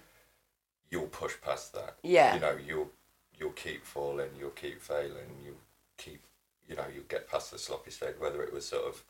you'll 0.90 1.06
push 1.22 1.34
past 1.40 1.72
that. 1.74 1.92
Yeah. 2.02 2.34
You 2.34 2.40
know, 2.40 2.56
you'll 2.68 2.90
you'll 3.38 3.52
keep 3.66 3.84
falling, 3.84 4.30
you'll 4.38 4.50
keep 4.64 4.80
failing, 4.80 5.30
you'll 5.44 5.64
keep 5.98 6.20
you 6.68 6.74
know 6.76 6.86
you'll 6.94 7.04
get 7.16 7.28
past 7.32 7.50
the 7.52 7.58
sloppy 7.58 7.90
stage. 7.90 8.16
Whether 8.18 8.42
it 8.42 8.52
was 8.52 8.66
sort 8.66 8.86
of 8.90 9.04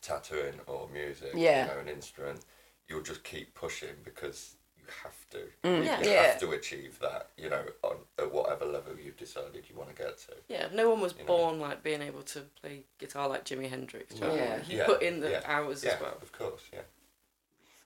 tattooing 0.00 0.58
or 0.66 0.88
music, 0.92 1.32
Yeah. 1.34 1.66
you 1.66 1.74
know, 1.74 1.80
an 1.80 1.88
instrument, 1.88 2.40
you'll 2.88 3.02
just 3.02 3.22
keep 3.22 3.54
pushing 3.54 3.96
because 4.04 4.38
you 4.54 4.59
have 5.02 5.28
to. 5.30 5.38
Mm, 5.64 5.84
Yeah. 5.84 6.00
You 6.02 6.10
Yeah. 6.10 6.22
have 6.22 6.40
to 6.40 6.50
achieve 6.52 6.98
that, 7.00 7.30
you 7.36 7.48
know, 7.50 7.64
on 7.82 7.96
at 8.18 8.30
whatever 8.32 8.64
level 8.64 8.98
you've 8.98 9.16
decided 9.16 9.64
you 9.68 9.76
want 9.76 9.94
to 9.94 10.02
get 10.02 10.18
to. 10.18 10.34
Yeah, 10.48 10.68
no 10.72 10.90
one 10.90 11.00
was 11.00 11.12
You 11.14 11.20
know. 11.20 11.26
born 11.26 11.60
like 11.60 11.82
being 11.82 12.02
able 12.02 12.22
to 12.22 12.40
play 12.60 12.84
guitar 12.98 13.28
like 13.28 13.44
Jimi 13.44 13.68
Hendrix. 13.70 14.14
do 14.14 14.20
you 14.20 14.26
know 14.28 14.34
Yeah. 14.34 14.56
mean? 14.56 14.64
He 14.64 14.76
Yeah, 14.76 14.86
put 14.86 15.02
in 15.02 15.20
the 15.20 15.30
yeah, 15.30 15.42
hours 15.44 15.82
yeah, 15.84 15.92
as 15.94 16.00
well. 16.00 16.18
Of 16.20 16.32
course, 16.32 16.62
yeah. 16.72 16.82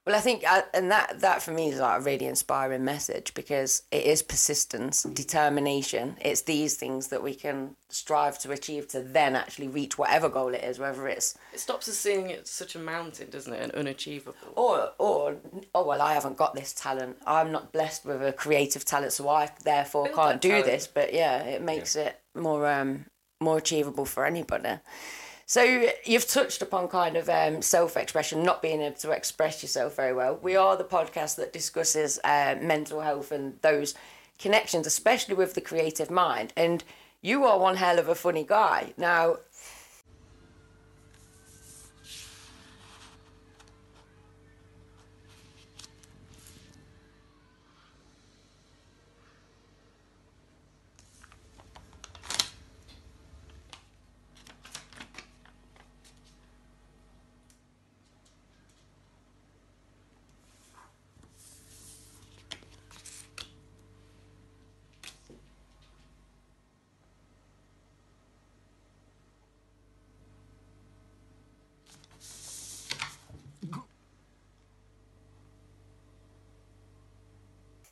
Well, 0.07 0.15
I 0.15 0.21
think, 0.21 0.45
uh, 0.47 0.63
and 0.75 0.91
that 0.91 1.21
that 1.21 1.41
for 1.43 1.51
me 1.53 1.71
is 1.71 1.81
like 1.81 1.99
a 1.99 2.03
really 2.03 2.27
inspiring 2.27 2.85
message 2.85 3.33
because 3.33 3.85
it 3.91 4.05
is 4.05 4.23
persistence, 4.23 5.03
determination. 5.05 6.17
It's 6.21 6.43
these 6.43 6.77
things 6.77 7.09
that 7.09 7.23
we 7.23 7.35
can 7.35 7.77
strive 7.89 8.39
to 8.41 8.53
achieve 8.53 8.87
to 8.89 9.01
then 9.01 9.35
actually 9.35 9.69
reach 9.69 9.97
whatever 9.97 10.29
goal 10.29 10.49
it 10.53 10.63
is, 10.63 10.79
whether 10.79 11.09
it's 11.09 11.39
It 11.55 11.61
stops 11.61 11.89
us 11.89 11.97
seeing 11.97 12.29
it 12.29 12.47
such 12.47 12.75
a 12.75 12.79
mountain, 12.79 13.31
doesn't 13.31 13.53
it, 13.55 13.63
and 13.63 13.73
unachievable. 13.73 14.37
or 14.57 14.91
or 14.99 15.37
oh 15.75 15.87
well, 15.87 16.03
I 16.03 16.13
haven't 16.13 16.37
got 16.37 16.55
this 16.55 16.75
talent. 16.75 17.17
I'm 17.27 17.51
not 17.51 17.73
blessed 17.73 18.05
with 18.05 18.23
a 18.23 18.33
creative 18.33 18.85
talent, 18.85 19.13
so 19.15 19.29
I 19.31 19.51
therefore 19.65 20.05
Build 20.05 20.17
can't 20.17 20.41
do 20.41 20.49
talent. 20.51 20.67
this. 20.67 20.87
But 20.87 21.15
yeah, 21.15 21.43
it 21.45 21.63
makes 21.63 21.97
it 21.97 22.21
more 22.35 22.67
um 22.67 23.07
more 23.41 23.57
achievable 23.57 24.05
for 24.05 24.27
anybody. 24.27 24.81
So 25.55 25.89
you've 26.05 26.27
touched 26.27 26.63
upon 26.63 26.89
kind 26.89 27.17
of 27.17 27.29
um, 27.29 27.63
self-expression, 27.63 28.43
not 28.43 28.61
being 28.61 28.81
able 28.81 28.97
to 28.97 29.13
express 29.13 29.63
yourself 29.63 29.95
very 29.95 30.13
well. 30.13 30.37
We 30.43 30.57
are 30.57 30.77
the 30.77 30.83
podcast 30.83 31.37
that 31.37 31.53
discusses 31.53 32.19
uh, 32.25 32.57
mental 32.61 33.03
health 33.03 33.31
and 33.31 33.57
those 33.63 33.95
connections, 34.37 34.85
especially 34.85 35.37
with 35.37 35.55
the 35.55 35.61
creative 35.61 36.11
mind. 36.11 36.53
And 36.57 36.83
you 37.23 37.45
are 37.45 37.57
one 37.57 37.77
hell 37.77 38.01
of 38.01 38.09
a 38.09 38.17
funny 38.17 38.43
guy. 38.43 38.95
Now, 38.97 39.37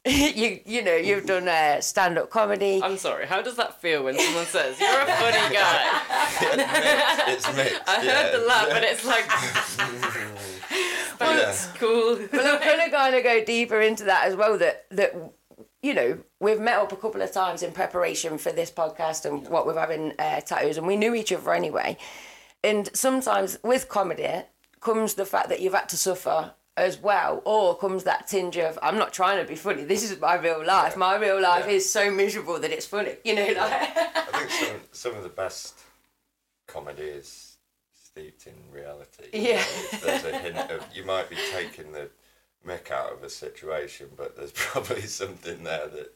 you 0.06 0.58
you 0.66 0.82
know 0.82 0.96
you've 0.96 1.26
done 1.26 1.46
uh, 1.46 1.80
stand-up 1.80 2.28
comedy. 2.28 2.80
I'm 2.82 2.96
sorry, 2.96 3.24
how 3.24 3.40
does 3.40 3.54
that 3.54 3.80
feel 3.80 4.02
when 4.02 4.18
someone 4.18 4.46
says, 4.46 4.80
You're 4.80 5.00
a 5.00 5.06
funny 5.06 5.54
guy? 5.54 6.02
it's 7.28 7.46
mixed. 7.46 7.48
It's 7.48 7.56
mixed. 7.56 7.80
I 7.88 8.02
yeah. 8.02 8.10
heard 8.10 8.34
the 8.40 8.44
laugh, 8.44 8.68
but 8.68 8.82
it's 8.82 9.04
like, 9.04 9.28
That's 11.20 11.66
cool. 11.78 12.18
But 12.32 12.40
I'm 12.44 12.60
going 12.60 12.84
to 12.84 12.90
kind 12.96 13.14
of 13.14 13.22
go 13.22 13.44
deeper 13.44 13.80
into 13.80 14.02
that 14.04 14.26
as 14.26 14.34
well. 14.34 14.58
That 14.58 14.86
that 14.90 15.14
you 15.82 15.94
know 15.94 16.18
we've 16.40 16.60
met 16.60 16.78
up 16.78 16.90
a 16.90 16.96
couple 16.96 17.22
of 17.22 17.30
times 17.30 17.62
in 17.62 17.70
preparation 17.70 18.38
for 18.38 18.50
this 18.50 18.72
podcast 18.72 19.24
and 19.24 19.46
what 19.48 19.66
we're 19.66 19.78
having 19.78 20.14
uh, 20.18 20.40
tattoos, 20.40 20.78
and 20.78 20.86
we 20.88 20.96
knew 20.96 21.14
each 21.14 21.30
other 21.30 21.54
anyway. 21.54 21.96
And 22.64 22.90
sometimes 22.92 23.56
with 23.62 23.88
comedy 23.88 24.42
comes 24.80 25.14
the 25.14 25.26
fact 25.26 25.48
that 25.48 25.60
you've 25.60 25.74
had 25.74 25.88
to 25.90 25.96
suffer 25.96 26.54
as 26.76 26.98
well, 26.98 27.42
or 27.44 27.76
comes 27.76 28.04
that 28.04 28.26
tinge 28.26 28.56
of 28.56 28.78
I'm 28.82 28.96
not 28.96 29.12
trying 29.12 29.42
to 29.42 29.48
be 29.48 29.56
funny. 29.56 29.84
This 29.84 30.02
is 30.10 30.18
my 30.20 30.36
real 30.36 30.64
life. 30.64 30.96
My 30.96 31.16
real 31.16 31.40
life 31.40 31.66
Yeah. 31.66 31.72
is 31.74 31.90
so 31.90 32.10
miserable 32.10 32.58
that 32.60 32.70
it's 32.70 32.86
funny. 32.86 33.16
You 33.24 33.34
know, 33.34 33.46
like 33.46 33.56
I 33.56 34.46
think 34.46 34.50
some, 34.50 34.80
some 34.92 35.14
of 35.16 35.22
the 35.22 35.28
best 35.28 35.78
comedy 36.66 37.02
is 37.02 37.56
steeped 37.92 38.46
in 38.46 38.54
reality. 38.72 39.24
Yeah. 39.32 39.56
know, 39.58 39.98
There's 40.02 40.24
a 40.24 40.38
hint 40.38 40.56
of 40.70 40.84
you 40.94 41.04
might 41.04 41.28
be 41.28 41.36
taking 41.52 41.92
the 41.92 42.08
mick 42.66 42.90
out 42.90 43.12
of 43.12 43.22
a 43.22 43.28
situation, 43.28 44.08
but 44.16 44.36
there's 44.36 44.52
probably 44.54 45.02
something 45.02 45.64
there 45.64 45.88
that. 45.88 46.14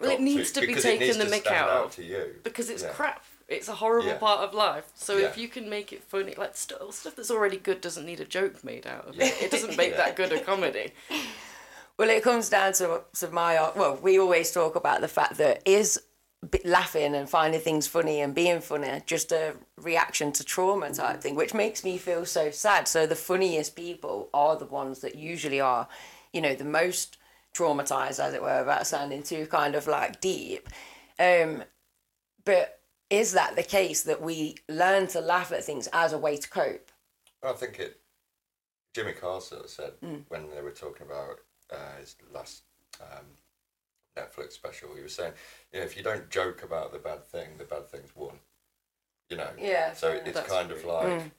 Well, 0.00 0.10
it 0.12 0.20
needs 0.20 0.50
to 0.52 0.66
be 0.66 0.74
taken 0.74 1.18
the 1.18 1.26
to 1.26 1.30
mick 1.30 1.46
out 1.46 1.68
of, 1.68 1.94
to 1.96 2.02
you 2.02 2.36
Because 2.42 2.70
it's 2.70 2.82
Yeah. 2.82 2.88
crap. 2.88 3.22
It's 3.52 3.68
a 3.68 3.74
horrible 3.74 4.08
Yeah. 4.08 4.18
part 4.18 4.40
of 4.40 4.54
life. 4.54 4.86
So 4.94 5.16
if 5.18 5.36
you 5.38 5.48
can 5.48 5.68
make 5.68 5.92
it 5.92 6.02
funny, 6.04 6.34
like 6.36 6.56
st- 6.56 6.80
stuff 6.94 7.16
that's 7.16 7.30
already 7.30 7.56
good 7.56 7.80
doesn't 7.80 8.04
need 8.06 8.20
a 8.20 8.24
joke 8.24 8.62
made 8.64 8.86
out 8.86 9.06
of 9.08 9.20
it. 9.20 9.34
It 9.42 9.50
doesn't 9.50 9.76
make 9.82 9.92
Yeah. 9.92 9.96
that 9.98 10.16
good 10.16 10.32
a 10.32 10.40
comedy. 10.40 10.92
Well, 11.98 12.08
it 12.10 12.22
comes 12.22 12.48
down 12.48 12.72
to, 12.74 13.02
to 13.20 13.28
my 13.28 13.70
well. 13.76 13.96
We 14.02 14.18
always 14.18 14.50
talk 14.50 14.74
about 14.76 15.00
the 15.02 15.08
fact 15.08 15.36
that 15.38 15.62
is 15.66 16.00
laughing 16.64 17.14
and 17.14 17.28
finding 17.30 17.60
things 17.60 17.86
funny 17.86 18.20
and 18.20 18.34
being 18.34 18.60
funny 18.60 19.00
just 19.06 19.30
a 19.30 19.54
reaction 19.76 20.32
to 20.32 20.42
trauma 20.42 20.92
type 20.92 21.20
thing, 21.20 21.36
which 21.36 21.54
makes 21.54 21.84
me 21.84 21.98
feel 21.98 22.24
so 22.26 22.50
sad. 22.50 22.88
So 22.88 23.06
the 23.06 23.14
funniest 23.14 23.76
people 23.76 24.28
are 24.34 24.56
the 24.56 24.64
ones 24.64 25.00
that 25.00 25.14
usually 25.14 25.60
are, 25.60 25.86
you 26.32 26.40
know, 26.40 26.54
the 26.54 26.64
most 26.64 27.16
traumatized, 27.54 28.18
as 28.18 28.34
it 28.34 28.42
were, 28.42 28.58
without 28.60 28.86
sounding 28.88 29.22
too 29.22 29.46
kind 29.46 29.74
of 29.76 29.86
like 29.86 30.20
deep. 30.20 30.68
Um, 31.20 31.62
but 32.44 32.80
is 33.12 33.32
that 33.32 33.54
the 33.56 33.62
case 33.62 34.02
that 34.04 34.22
we 34.22 34.56
learn 34.70 35.06
to 35.08 35.20
laugh 35.20 35.52
at 35.52 35.62
things 35.62 35.86
as 35.92 36.12
a 36.14 36.18
way 36.18 36.36
to 36.38 36.48
cope? 36.48 36.90
I 37.42 37.52
think 37.52 37.78
it. 37.78 38.00
Jimmy 38.94 39.12
Carr 39.12 39.40
sort 39.42 39.64
of 39.64 39.70
said 39.70 39.92
Mm. 40.02 40.24
when 40.28 40.50
they 40.50 40.62
were 40.62 40.70
talking 40.70 41.06
about 41.06 41.40
uh, 41.70 41.96
his 42.00 42.16
last 42.32 42.62
um, 43.00 43.26
Netflix 44.16 44.52
special, 44.52 44.94
he 44.94 45.02
was 45.02 45.14
saying, 45.14 45.32
you 45.72 45.78
know, 45.80 45.84
if 45.84 45.96
you 45.96 46.02
don't 46.02 46.28
joke 46.30 46.62
about 46.62 46.92
the 46.92 46.98
bad 46.98 47.24
thing, 47.24 47.56
the 47.58 47.64
bad 47.64 47.86
thing's 47.88 48.14
won. 48.16 48.38
You 49.28 49.36
know. 49.38 49.50
Yeah, 49.58 49.92
So 49.94 50.08
fair 50.12 50.16
it's 50.26 50.32
That's 50.34 50.48
kind 50.50 50.70
of 50.70 50.84
like 50.84 51.06
Mm. 51.06 51.30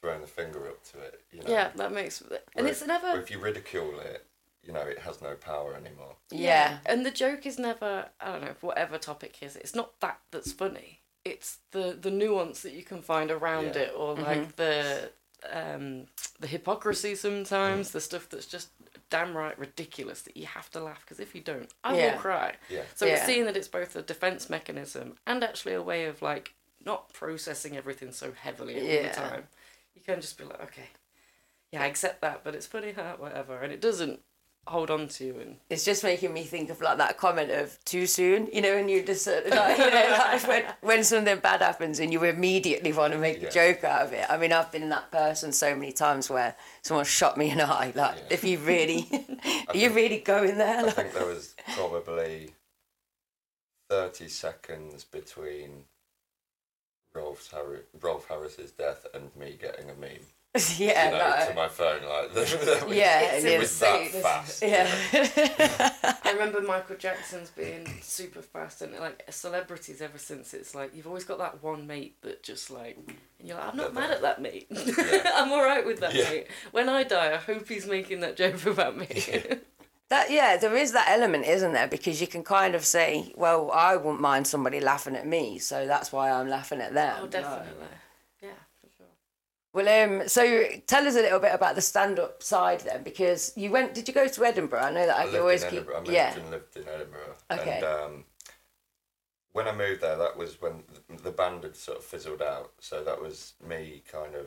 throwing 0.00 0.20
the 0.20 0.26
finger 0.26 0.68
up 0.68 0.82
to 0.92 1.00
it. 1.00 1.20
You 1.32 1.40
know. 1.42 1.50
Yeah, 1.50 1.70
that 1.76 1.92
makes. 1.92 2.20
And 2.20 2.30
Where 2.54 2.66
it's 2.66 2.82
if- 2.82 2.88
never. 2.88 3.18
if 3.20 3.30
you 3.30 3.38
ridicule 3.40 3.98
it, 4.00 4.26
you 4.66 4.72
know, 4.72 4.80
it 4.80 4.98
has 5.00 5.20
no 5.22 5.34
power 5.34 5.74
anymore. 5.74 6.16
Yeah. 6.30 6.78
And 6.86 7.04
the 7.04 7.10
joke 7.10 7.46
is 7.46 7.58
never, 7.58 8.06
I 8.20 8.32
don't 8.32 8.42
know, 8.42 8.54
whatever 8.60 8.98
topic 8.98 9.38
is, 9.42 9.56
it's 9.56 9.74
not 9.74 10.00
that 10.00 10.20
that's 10.30 10.52
funny. 10.52 11.00
It's 11.24 11.58
the 11.70 11.96
the 12.00 12.10
nuance 12.10 12.62
that 12.62 12.72
you 12.72 12.82
can 12.82 13.02
find 13.02 13.30
around 13.30 13.76
Yeah. 13.76 13.82
it, 13.82 13.92
or 13.96 14.14
like 14.14 14.56
the 14.56 15.10
um 15.50 16.06
the 16.40 16.46
hypocrisy 16.46 17.14
sometimes, 17.14 17.90
the 17.90 18.00
stuff 18.00 18.28
that's 18.28 18.46
just 18.46 18.68
damn 19.10 19.36
right 19.36 19.58
ridiculous 19.58 20.22
that 20.22 20.36
you 20.36 20.46
have 20.46 20.70
to 20.70 20.80
laugh 20.80 21.00
because 21.02 21.20
if 21.20 21.34
you 21.34 21.40
don't, 21.40 21.70
I 21.82 21.94
Yeah. 21.94 22.12
will 22.12 22.18
cry. 22.20 22.56
Yeah. 22.68 22.82
So 22.94 23.06
Yeah. 23.06 23.14
it's 23.14 23.26
seeing 23.26 23.44
that 23.46 23.56
it's 23.56 23.68
both 23.68 23.94
a 23.96 24.02
defense 24.02 24.50
mechanism 24.50 25.16
and 25.26 25.44
actually 25.44 25.74
a 25.74 25.82
way 25.82 26.06
of 26.06 26.22
like 26.22 26.54
not 26.84 27.12
processing 27.12 27.76
everything 27.76 28.12
so 28.12 28.32
heavily 28.32 28.78
all 28.80 28.86
Yeah. 28.86 29.08
the 29.08 29.14
time. 29.14 29.48
You 29.94 30.02
can 30.02 30.20
just 30.20 30.36
be 30.36 30.44
like, 30.44 30.60
okay, 30.62 30.88
yeah, 31.70 31.82
I 31.82 31.86
accept 31.86 32.20
that, 32.20 32.44
but 32.44 32.54
it's 32.54 32.66
funny, 32.66 32.92
huh, 32.92 33.16
whatever, 33.18 33.60
and 33.60 33.72
it 33.72 33.80
doesn't 33.80 34.20
hold 34.66 34.90
on 34.90 35.08
to 35.08 35.24
you 35.24 35.38
and 35.40 35.56
it's 35.68 35.84
just 35.84 36.02
making 36.02 36.32
me 36.32 36.42
think 36.42 36.70
of 36.70 36.80
like 36.80 36.96
that 36.98 37.18
comment 37.18 37.50
of 37.50 37.78
too 37.84 38.06
soon, 38.06 38.48
you 38.52 38.62
know, 38.62 38.74
and 38.76 38.90
you 38.90 39.02
just 39.02 39.24
sort 39.24 39.44
of 39.44 39.50
like, 39.50 39.76
you 39.76 39.90
know, 39.90 39.90
like 40.18 40.48
when, 40.48 40.64
when 40.80 41.04
something 41.04 41.38
bad 41.38 41.60
happens 41.60 42.00
and 42.00 42.12
you 42.12 42.24
immediately 42.24 42.92
want 42.92 43.12
to 43.12 43.18
make 43.18 43.42
Yeah. 43.42 43.48
a 43.48 43.50
joke 43.50 43.84
out 43.84 44.02
of 44.06 44.12
it. 44.12 44.24
I 44.30 44.36
mean, 44.38 44.52
I've 44.52 44.72
been 44.72 44.88
that 44.88 45.10
person 45.10 45.52
so 45.52 45.74
many 45.74 45.92
times 45.92 46.30
where 46.30 46.56
someone 46.82 47.04
shot 47.04 47.36
me 47.36 47.50
in 47.50 47.58
the 47.58 47.66
eye. 47.66 47.92
Like, 47.94 48.16
Yeah. 48.16 48.22
if 48.30 48.44
you 48.44 48.58
really, 48.58 49.06
are 49.68 49.76
you 49.76 49.90
really 49.90 50.20
going 50.20 50.56
there? 50.56 50.86
I 50.86 50.90
think 50.90 51.12
there 51.12 51.26
was 51.26 51.54
probably 51.74 52.50
thirty 53.90 54.28
seconds 54.28 55.04
between 55.04 55.84
Rolf 57.14 57.50
Harris, 57.52 57.82
Rolf 58.00 58.28
Harris's 58.28 58.72
death 58.72 59.06
and 59.14 59.30
me 59.36 59.58
getting 59.60 59.90
a 59.90 59.94
meme. 59.94 60.26
yeah, 60.78 61.06
you 61.06 61.10
know, 61.18 61.36
no. 61.40 61.46
to 61.48 61.54
my 61.54 61.68
phone, 61.68 62.00
like 62.08 62.32
that 62.34 62.86
was, 62.86 62.96
Yeah, 62.96 63.20
it 63.22 63.44
and 63.44 63.60
was 63.62 63.82
it's- 63.82 64.12
that 64.12 64.22
fast. 64.22 64.62
yeah. 64.62 66.16
I 66.24 66.32
remember 66.32 66.60
Michael 66.60 66.96
Jackson's 66.96 67.50
being 67.50 67.88
super 68.02 68.40
fast 68.42 68.80
and 68.82 68.92
like 69.00 69.24
celebrities 69.30 70.00
ever 70.00 70.18
since 70.18 70.54
it's 70.54 70.74
like 70.74 70.94
you've 70.94 71.06
always 71.06 71.24
got 71.24 71.38
that 71.38 71.62
one 71.62 71.86
mate 71.86 72.16
that 72.22 72.42
just 72.42 72.70
like 72.70 72.96
and 73.38 73.48
you're 73.48 73.56
like 73.56 73.68
I'm 73.72 73.76
not 73.76 73.94
mad 73.94 74.10
at 74.12 74.22
that 74.22 74.40
mate 74.40 74.66
I'm 75.34 75.50
alright 75.52 75.84
with 75.84 76.00
that 76.00 76.14
Yeah. 76.14 76.24
mate 76.30 76.46
when 76.70 76.88
I 76.88 77.02
die 77.02 77.32
I 77.34 77.36
hope 77.36 77.68
he's 77.68 77.86
making 77.86 78.20
that 78.20 78.36
joke 78.36 78.64
about 78.66 78.96
me 78.96 79.06
That 80.10 80.30
yeah, 80.30 80.56
there 80.58 80.76
is 80.76 80.92
that 80.92 81.08
element, 81.08 81.46
isn't 81.46 81.72
there? 81.72 81.88
Because 81.88 82.20
you 82.20 82.26
can 82.26 82.44
kind 82.44 82.74
of 82.74 82.84
say, 82.84 83.32
well, 83.36 83.70
I 83.72 83.96
wouldn't 83.96 84.20
mind 84.20 84.46
somebody 84.46 84.78
laughing 84.78 85.16
at 85.16 85.26
me, 85.26 85.58
so 85.58 85.86
that's 85.86 86.12
why 86.12 86.30
I'm 86.30 86.46
laughing 86.48 86.80
at 86.82 86.92
them. 86.92 87.16
oh 87.22 87.26
definitely 87.26 87.68
yeah 87.68 87.72
for 87.72 87.80
sure 87.80 87.88
Well, 89.74 89.88
um, 90.04 90.28
so 90.28 90.64
tell 90.86 91.06
us 91.06 91.16
a 91.16 91.20
little 91.20 91.40
bit 91.40 91.52
about 91.52 91.74
the 91.74 91.80
stand-up 91.82 92.42
side 92.42 92.80
then, 92.80 93.02
because 93.02 93.52
you 93.56 93.70
went. 93.72 93.92
Did 93.92 94.06
you 94.06 94.14
go 94.14 94.28
to 94.28 94.44
Edinburgh? 94.44 94.78
I 94.80 94.90
know 94.92 95.04
that 95.06 95.18
I, 95.18 95.36
I 95.36 95.38
always 95.40 95.64
keep. 95.64 95.88
I 95.90 95.98
moved 95.98 96.10
Yeah. 96.10 96.34
and 96.36 96.50
lived 96.50 96.76
in 96.76 96.88
Edinburgh. 96.88 97.34
Okay. 97.50 97.76
And 97.78 97.84
um, 97.84 98.24
when 99.52 99.66
I 99.66 99.74
moved 99.74 100.00
there, 100.00 100.16
that 100.16 100.36
was 100.36 100.62
when 100.62 100.84
the 101.24 101.32
band 101.32 101.64
had 101.64 101.74
sort 101.76 101.98
of 101.98 102.04
fizzled 102.04 102.40
out. 102.40 102.72
So 102.78 103.02
that 103.02 103.20
was 103.20 103.54
me 103.66 104.02
kind 104.10 104.36
of 104.36 104.46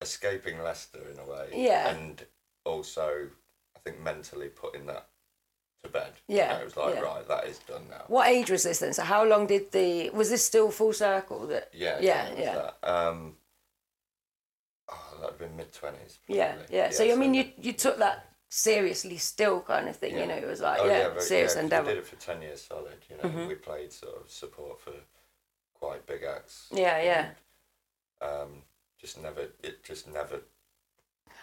escaping 0.00 0.62
Leicester 0.62 1.00
in 1.12 1.18
a 1.18 1.24
way. 1.24 1.48
Yeah. 1.52 1.88
And 1.90 2.24
also, 2.64 3.28
I 3.76 3.78
think 3.80 4.00
mentally 4.00 4.48
putting 4.48 4.86
that 4.86 5.08
to 5.82 5.90
bed. 5.90 6.12
Yeah, 6.28 6.52
You 6.52 6.54
know, 6.54 6.60
it 6.60 6.64
was 6.64 6.76
like, 6.76 6.94
yeah. 6.94 7.00
right, 7.00 7.28
that 7.28 7.44
is 7.46 7.58
done 7.58 7.82
now. 7.90 8.04
What 8.08 8.28
age 8.28 8.50
was 8.50 8.62
this 8.62 8.78
then? 8.78 8.92
So 8.92 9.02
how 9.02 9.24
long 9.24 9.46
did 9.46 9.72
the 9.72 10.10
was 10.10 10.30
this 10.30 10.44
still 10.44 10.70
full 10.70 10.92
circle? 10.92 11.46
That 11.48 11.70
Yeah. 11.72 11.98
Yeah, 12.00 12.28
yeah. 12.38 12.54
That. 12.82 12.88
Um, 12.88 13.34
oh, 14.88 15.08
that'd 15.20 15.30
have 15.30 15.38
been 15.38 15.56
mid 15.56 15.72
20s. 15.72 16.18
yeah, 16.28 16.54
yeah. 16.70 16.90
So 16.90 17.04
I 17.10 17.14
mean, 17.16 17.34
you 17.34 17.50
you 17.58 17.72
took 17.72 17.98
that 17.98 18.26
seriously, 18.48 19.16
still 19.18 19.60
kind 19.60 19.88
of 19.88 19.96
thing. 19.96 20.16
You 20.16 20.26
know, 20.26 20.34
it 20.36 20.46
was 20.46 20.60
like 20.60 20.78
Oh, 20.80 20.86
yeah, 20.86 21.08
very- 21.08 21.20
serious 21.22 21.54
'cause 21.54 21.62
endeavor. 21.62 21.88
We 21.88 21.94
did 21.94 21.98
it 22.04 22.06
for 22.06 22.16
10 22.16 22.42
years 22.42 22.62
solid, 22.62 22.98
you 23.10 23.16
know. 23.16 23.22
Mhm. 23.24 23.48
We 23.48 23.54
played 23.56 23.92
sort 23.92 24.20
of 24.22 24.30
support 24.30 24.80
for 24.80 24.92
quite 25.74 26.06
big 26.06 26.22
acts. 26.22 26.68
Yeah, 26.70 27.00
yeah. 27.02 27.30
Um, 28.26 28.62
just 28.98 29.18
never, 29.18 29.48
it 29.62 29.82
just 29.84 30.06
never, 30.08 30.40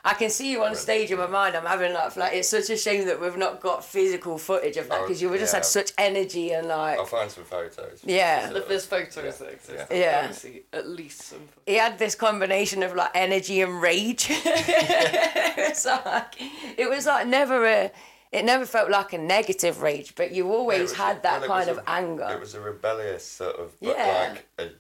I 0.05 0.13
can 0.15 0.29
see 0.29 0.51
you 0.51 0.65
on 0.65 0.75
stage 0.75 1.11
in 1.11 1.17
my 1.17 1.27
mind. 1.27 1.55
I'm 1.55 1.65
having 1.65 1.93
like, 1.93 2.17
like 2.17 2.33
it's 2.33 2.49
such 2.49 2.69
a 2.69 2.75
shame 2.75 3.05
that 3.05 3.21
we've 3.21 3.37
not 3.37 3.61
got 3.61 3.85
physical 3.85 4.37
footage 4.37 4.75
of 4.75 4.89
that 4.89 4.99
Oh, 4.99 5.01
because 5.03 5.21
you 5.21 5.29
would 5.29 5.39
just 5.39 5.53
had 5.53 5.63
such 5.63 5.93
energy 5.97 6.51
and 6.51 6.67
like 6.67 6.99
I'll 6.99 7.05
find 7.05 7.31
some 7.31 7.45
photos. 7.45 8.01
Yeah. 8.03 8.49
Sort 8.49 8.67
there's 8.67 8.85
photos 8.85 9.15
yeah, 9.15 9.31
that 9.31 9.53
exist 9.53 9.87
yeah. 9.91 10.41
Yeah. 10.51 10.59
at 10.79 10.87
least 10.89 11.21
some 11.21 11.39
he 11.65 11.75
had 11.75 11.97
this 11.99 12.15
combination 12.15 12.83
of 12.83 12.93
like 12.95 13.11
energy 13.15 13.61
and 13.61 13.81
rage. 13.81 14.27
it 14.29 15.69
was 15.69 15.85
like 15.85 16.35
it 16.77 16.89
was 16.89 17.05
like 17.05 17.27
never 17.27 17.65
a. 17.65 17.91
It 18.31 18.45
never 18.45 18.65
felt 18.65 18.89
like 18.89 19.13
a 19.13 19.19
negative 19.19 19.83
rage, 19.83 20.15
but 20.15 20.31
you 20.31 20.51
always 20.51 20.81
was- 20.81 20.93
had 20.95 21.21
that 21.21 21.41
well, 21.41 21.49
kind 21.49 21.69
was 21.69 21.77
of 21.77 21.83
a- 21.85 21.89
anger. 21.91 22.27
It 22.31 22.39
was 22.39 22.55
a 22.55 22.59
rebellious 22.59 23.23
sort 23.23 23.57
of, 23.57 23.79
but 23.79 23.95
Yeah. 23.95 24.33
like 24.33 24.47
a 24.57 24.71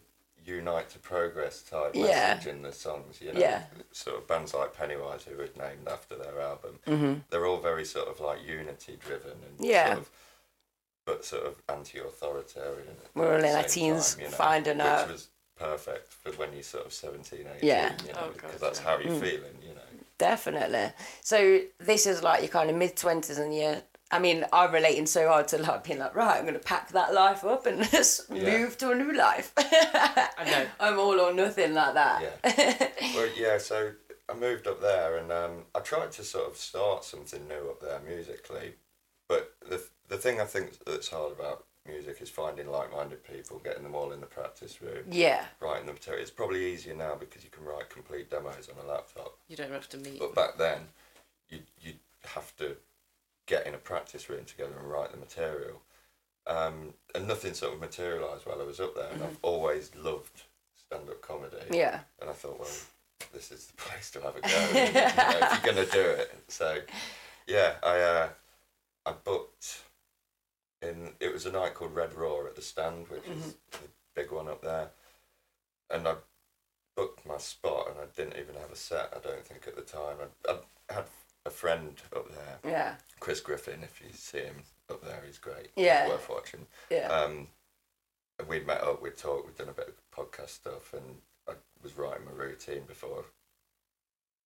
unite 0.45 0.89
to 0.91 0.99
progress 0.99 1.61
type 1.61 1.91
Yeah. 1.95 2.35
message 2.35 2.47
in 2.47 2.61
the 2.61 2.71
songs, 2.71 3.21
you 3.21 3.31
know. 3.33 3.39
Yeah. 3.39 3.63
Sort 3.91 4.17
of 4.17 4.27
bands 4.27 4.53
like 4.53 4.73
Pennywise, 4.73 5.23
who 5.23 5.37
were 5.37 5.49
named 5.57 5.87
after 5.87 6.15
their 6.15 6.39
album, 6.41 6.79
Mhm. 6.85 7.23
they're 7.29 7.45
all 7.45 7.57
very 7.57 7.85
sort 7.85 8.07
of 8.07 8.19
like 8.19 8.43
unity 8.45 8.95
driven 8.97 9.31
and 9.43 9.65
Yeah. 9.65 9.87
sort 9.87 9.97
of, 9.99 10.09
but 11.05 11.25
sort 11.25 11.45
of 11.45 11.61
anti-authoritarian. 11.69 12.97
We're 13.15 13.35
all 13.35 13.41
the 13.41 13.49
in 13.49 13.55
our 13.55 13.63
teens 13.63 14.15
time, 14.15 14.23
you 14.25 14.29
know, 14.31 14.35
finding 14.37 14.77
which 14.77 14.87
out- 14.87 15.07
was 15.11 15.27
perfect 15.55 16.11
for 16.13 16.31
when 16.33 16.53
you're 16.53 16.63
sort 16.63 16.85
of 16.85 16.93
17, 16.93 17.47
18, 17.47 17.67
Yeah. 17.67 17.95
you 18.05 18.13
know, 18.13 18.19
Oh, 18.23 18.29
because 18.31 18.51
God, 18.51 18.59
that's 18.61 18.79
yeah. 18.79 18.85
how 18.85 18.97
you're 18.99 19.19
feeling, 19.19 19.57
you 19.61 19.73
know. 19.75 19.81
Definitely. 20.17 20.93
So 21.21 21.61
this 21.79 22.05
is 22.05 22.23
like 22.23 22.41
your 22.41 22.49
kind 22.49 22.69
of 22.69 22.75
mid 22.75 22.95
twenties, 22.95 23.37
and 23.37 23.53
you. 23.55 23.81
I 24.13 24.19
mean, 24.19 24.45
I'm 24.53 24.71
relating 24.71 25.05
so 25.07 25.27
hard 25.27 25.47
to 25.49 25.57
like 25.57 25.83
being 25.83 25.99
like, 25.99 26.15
right, 26.15 26.37
I'm 26.37 26.43
going 26.43 26.53
to 26.53 26.59
pack 26.59 26.89
that 26.91 27.13
life 27.13 27.43
up 27.43 27.65
and 27.65 27.83
just 27.91 28.29
Yeah. 28.29 28.57
move 28.59 28.77
to 28.77 28.91
a 28.91 28.95
new 28.95 29.11
life. 29.13 29.51
I 29.57 30.43
know 30.45 30.65
I'm 30.79 30.99
all 30.99 31.19
or 31.19 31.33
nothing 31.33 31.73
like 31.73 31.95
that. 31.95 32.21
Yeah. 32.21 32.87
well, 33.15 33.29
yeah. 33.35 33.57
So 33.57 33.91
I 34.29 34.33
moved 34.35 34.67
up 34.67 34.81
there, 34.81 35.17
and 35.17 35.31
um, 35.31 35.63
I 35.75 35.79
tried 35.79 36.11
to 36.13 36.23
sort 36.23 36.49
of 36.49 36.57
start 36.57 37.03
something 37.03 37.47
new 37.47 37.69
up 37.71 37.81
there 37.81 37.99
musically. 38.07 38.75
But 39.27 39.53
the 39.67 39.83
the 40.09 40.17
thing 40.17 40.39
I 40.39 40.45
think 40.45 40.83
that's 40.85 41.09
hard 41.09 41.31
about 41.31 41.65
music 41.87 42.21
is 42.21 42.29
finding 42.29 42.67
like-minded 42.69 43.23
people, 43.25 43.59
getting 43.59 43.83
them 43.83 43.95
all 43.95 44.11
in 44.13 44.21
the 44.21 44.25
practice 44.27 44.81
room, 44.81 45.03
Yeah. 45.09 45.43
writing 45.59 45.85
the 45.87 45.93
material. 45.93 46.21
It's 46.21 46.31
probably 46.31 46.71
easier 46.71 46.93
now 46.95 47.15
because 47.15 47.43
you 47.43 47.49
can 47.49 47.65
write 47.65 47.89
complete 47.89 48.29
demos 48.29 48.69
on 48.69 48.85
a 48.85 48.87
laptop. 48.87 49.37
you 49.49 49.57
don't 49.57 49.71
have 49.71 49.89
to 49.89 49.97
meet 49.97 50.19
But 50.19 50.35
back 50.35 50.57
then, 50.57 50.79
you 51.49 51.59
you 51.81 51.93
have 52.35 52.55
to 52.57 52.77
get 53.45 53.67
in 53.67 53.73
a 53.73 53.77
practice 53.77 54.29
room 54.29 54.45
together 54.45 54.73
and 54.79 54.89
write 54.89 55.11
the 55.11 55.17
material. 55.17 55.81
Um, 56.45 56.93
and 57.15 57.27
nothing 57.27 57.53
sort 57.53 57.73
of 57.73 57.79
materialised 57.79 58.45
while 58.45 58.61
I 58.61 58.65
was 58.65 58.79
up 58.79 58.95
there. 58.95 59.09
And 59.13 59.23
I've 59.23 59.37
always 59.41 59.91
loved 59.95 60.43
stand-up 60.75 61.21
comedy. 61.21 61.57
Yeah. 61.71 62.01
And 62.19 62.29
I 62.29 62.33
thought, 62.33 62.59
well, 62.59 62.69
this 63.33 63.51
is 63.51 63.67
the 63.67 63.73
place 63.77 64.11
to 64.11 64.21
have 64.21 64.35
a 64.35 64.41
go. 64.41 64.47
you 64.49 64.93
know, 64.93 65.47
if 65.47 65.65
you're 65.65 65.73
gonna 65.73 65.87
do 65.91 66.01
it, 66.21 66.33
so 66.47 66.79
yeah, 67.47 67.73
I 67.83 67.99
uh, 67.99 68.29
I 69.05 69.11
booked 69.23 69.83
in. 70.81 71.11
It 71.19 71.31
was 71.31 71.45
a 71.45 71.51
night 71.51 71.73
called 71.73 71.95
Red 71.95 72.13
Raw 72.13 72.45
at 72.45 72.55
the 72.55 72.61
Stand, 72.61 73.07
which 73.09 73.23
is 73.25 73.55
the 73.71 73.77
big 74.15 74.31
one 74.31 74.47
up 74.47 74.61
there, 74.61 74.89
and 75.89 76.07
I 76.07 76.15
booked 76.95 77.25
my 77.25 77.37
spot, 77.37 77.89
and 77.89 77.99
I 77.99 78.05
didn't 78.15 78.39
even 78.39 78.55
have 78.61 78.71
a 78.71 78.75
set. 78.75 79.13
I 79.15 79.19
don't 79.19 79.45
think 79.45 79.67
at 79.67 79.75
the 79.75 79.81
time. 79.81 80.17
I, 80.47 80.51
I 80.51 80.93
had 80.93 81.05
a 81.45 81.49
friend 81.49 82.01
up 82.15 82.27
there, 82.29 82.71
Yeah. 82.71 82.95
Chris 83.19 83.39
Griffin. 83.41 83.83
If 83.83 84.01
you 84.01 84.07
see 84.13 84.39
him 84.39 84.55
up 84.89 85.03
there, 85.03 85.21
he's 85.25 85.37
great. 85.37 85.69
Yeah. 85.75 86.03
he's 86.03 86.11
worth 86.13 86.29
watching. 86.29 86.65
Yeah. 86.89 87.07
Um, 87.09 87.47
we'd 88.47 88.65
met 88.67 88.81
up, 88.81 89.01
we'd 89.01 89.17
talked, 89.17 89.45
we'd 89.45 89.57
done 89.57 89.69
a 89.69 89.73
bit 89.73 89.89
of 89.89 89.95
podcast 90.25 90.49
stuff, 90.49 90.93
and 90.93 91.03
I 91.47 91.53
was 91.81 91.97
writing 91.97 92.25
my 92.25 92.31
routine 92.31 92.83
before. 92.87 93.25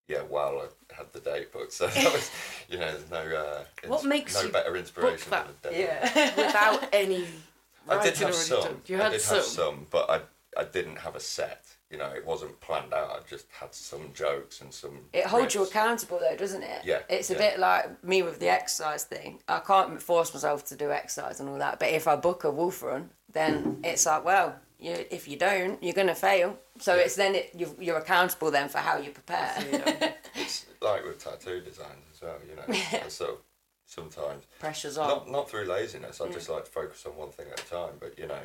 Yeah, 0.07 0.21
while 0.21 0.59
I 0.61 0.93
had 0.95 1.11
the 1.11 1.19
date 1.19 1.51
booked, 1.51 1.73
so 1.73 1.87
that 1.87 2.13
was, 2.13 2.31
you 2.69 2.77
know, 2.79 2.89
there's 2.91 3.09
no. 3.11 3.17
Uh, 3.35 3.63
What 3.89 4.05
makes 4.05 4.35
no 4.35 4.43
you 4.43 4.49
better 4.49 4.75
inspiration 4.77 5.29
that? 5.31 5.61
than 5.61 5.73
a 5.73 5.75
date. 5.75 5.83
yeah. 5.85 6.35
without 6.37 6.89
any 6.93 7.25
I 7.89 8.01
did 8.03 8.17
have 8.17 8.33
some. 8.33 8.61
done. 8.61 8.81
You 8.85 8.99
I 8.99 9.03
had 9.03 9.11
did 9.11 9.21
some. 9.21 9.35
have 9.37 9.45
some, 9.45 9.85
but 9.91 10.09
I 10.09 10.21
I 10.57 10.63
didn't 10.65 10.97
have 10.97 11.15
a 11.15 11.19
set. 11.19 11.65
You 11.89 11.97
know, 11.97 12.09
it 12.09 12.25
wasn't 12.25 12.59
planned 12.59 12.93
out. 12.93 13.11
I 13.11 13.19
just 13.29 13.45
had 13.61 13.73
some 13.73 14.11
jokes 14.13 14.59
and 14.61 14.73
some. 14.73 14.99
It 15.13 15.25
holds 15.25 15.55
you 15.55 15.63
accountable 15.63 16.19
though, 16.19 16.35
doesn't 16.35 16.63
it? 16.63 16.81
Yeah, 16.83 16.99
It's 17.09 17.29
a 17.29 17.33
yeah. 17.33 17.39
bit 17.39 17.59
like 17.59 18.03
me 18.03 18.23
with 18.23 18.39
the 18.39 18.49
exercise 18.49 19.05
thing. 19.05 19.39
I 19.47 19.59
can't 19.59 20.01
force 20.01 20.33
myself 20.33 20.65
to 20.67 20.75
do 20.75 20.91
exercise 20.91 21.39
and 21.39 21.47
all 21.47 21.57
that, 21.59 21.79
but 21.79 21.89
if 21.89 22.07
I 22.07 22.15
book 22.17 22.43
a 22.43 22.51
wolf 22.51 22.83
run, 22.83 23.09
then 23.31 23.79
it's 23.83 24.05
like, 24.05 24.25
well, 24.25 24.55
you 24.79 25.05
if 25.09 25.27
you 25.29 25.37
don't, 25.37 25.81
you're 25.81 25.93
gonna 25.93 26.13
fail. 26.15 26.57
So 26.79 26.95
Yeah. 26.95 27.01
it's 27.03 27.15
then 27.15 27.35
it, 27.35 27.51
you 27.55 27.73
you're 27.79 27.97
accountable 27.97 28.51
then 28.51 28.67
for 28.69 28.79
how 28.79 28.97
you 28.97 29.11
prepare. 29.11 30.13
It's 30.35 30.65
like 30.81 31.03
with 31.03 31.23
tattoo 31.23 31.61
designs 31.61 32.05
as 32.13 32.21
well. 32.21 32.37
You 32.47 32.55
know, 32.57 32.79
sort 33.07 33.31
of 33.31 33.37
sometimes 33.85 34.43
Pressure's 34.59 34.97
on. 34.97 35.07
not 35.07 35.31
not 35.31 35.49
through 35.49 35.65
laziness. 35.65 36.19
I 36.21 36.27
just 36.29 36.49
like 36.49 36.65
to 36.65 36.71
focus 36.71 37.05
on 37.05 37.15
one 37.15 37.29
thing 37.31 37.47
at 37.51 37.59
a 37.59 37.65
time. 37.65 37.93
But 37.99 38.19
you 38.19 38.27
know, 38.27 38.41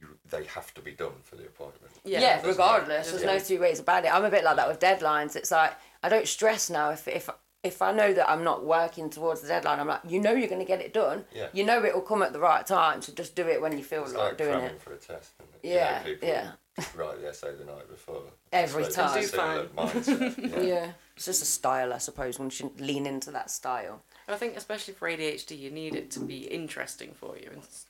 you 0.00 0.08
they 0.30 0.44
have 0.44 0.72
to 0.74 0.80
be 0.80 0.92
done 0.92 1.12
for 1.24 1.36
the 1.36 1.46
appointment. 1.46 1.92
Yeah, 2.04 2.20
Yeah, 2.20 2.40
there's 2.40 2.56
no- 2.58 2.64
regardless. 2.64 3.10
There's 3.10 3.24
no 3.24 3.38
two 3.38 3.60
ways 3.60 3.80
about 3.80 4.04
it. 4.04 4.12
I'm 4.14 4.24
a 4.24 4.30
bit 4.30 4.44
like 4.44 4.56
that 4.56 4.68
with 4.68 4.78
deadlines. 4.80 5.36
It's 5.36 5.50
like 5.50 5.72
I 6.02 6.08
don't 6.08 6.26
stress 6.28 6.70
now 6.70 6.90
if 6.90 7.06
if 7.08 7.28
if 7.64 7.82
I 7.82 7.90
know 7.90 8.12
that 8.14 8.30
I'm 8.30 8.44
not 8.44 8.64
working 8.64 9.10
towards 9.10 9.40
the 9.40 9.48
deadline. 9.48 9.80
I'm 9.80 9.88
like, 9.88 10.02
you 10.06 10.20
know, 10.20 10.32
you're 10.32 10.48
going 10.48 10.60
to 10.60 10.64
get 10.64 10.80
it 10.80 10.92
done. 10.94 11.24
Yeah. 11.34 11.48
You 11.52 11.64
know, 11.64 11.82
it 11.84 11.92
will 11.92 12.02
come 12.02 12.22
at 12.22 12.32
the 12.32 12.38
right 12.38 12.64
time. 12.64 13.02
So 13.02 13.12
just 13.12 13.34
do 13.34 13.48
it 13.48 13.60
when 13.60 13.76
you 13.76 13.82
feel 13.82 14.04
It's 14.04 14.12
like, 14.14 14.22
like 14.28 14.38
doing 14.38 14.50
cramming 14.52 14.70
it. 14.76 14.80
for 14.80 14.92
a 14.92 14.96
test. 14.96 15.32
Isn't 15.40 15.54
it? 15.64 15.68
You 15.68 15.74
Yeah, 15.74 15.98
know, 15.98 16.04
people 16.04 16.28
yeah. 16.28 16.50
write 16.94 17.20
the 17.20 17.28
essay 17.28 17.52
the 17.56 17.64
night 17.64 17.88
before. 17.90 18.22
Every 18.52 18.84
It's 18.84 18.94
time. 18.94 19.18
a 19.18 19.20
Do 19.22 19.68
mindset. 19.76 20.38
Yeah. 20.52 20.60
Yeah. 20.60 20.92
It's 21.16 21.24
just 21.24 21.42
a 21.42 21.46
style, 21.46 21.92
I 21.92 21.98
suppose. 21.98 22.38
One 22.38 22.48
should 22.50 22.80
lean 22.80 23.06
into 23.06 23.32
that 23.32 23.50
style. 23.50 24.02
I 24.28 24.36
think 24.36 24.56
especially 24.56 24.94
for 24.94 25.08
ADHD, 25.08 25.58
you 25.58 25.72
need 25.72 25.96
it 25.96 26.12
to 26.12 26.20
be 26.20 26.42
interesting 26.44 27.10
for 27.12 27.36
you, 27.36 27.48
and 27.52 27.58
s- 27.62 27.86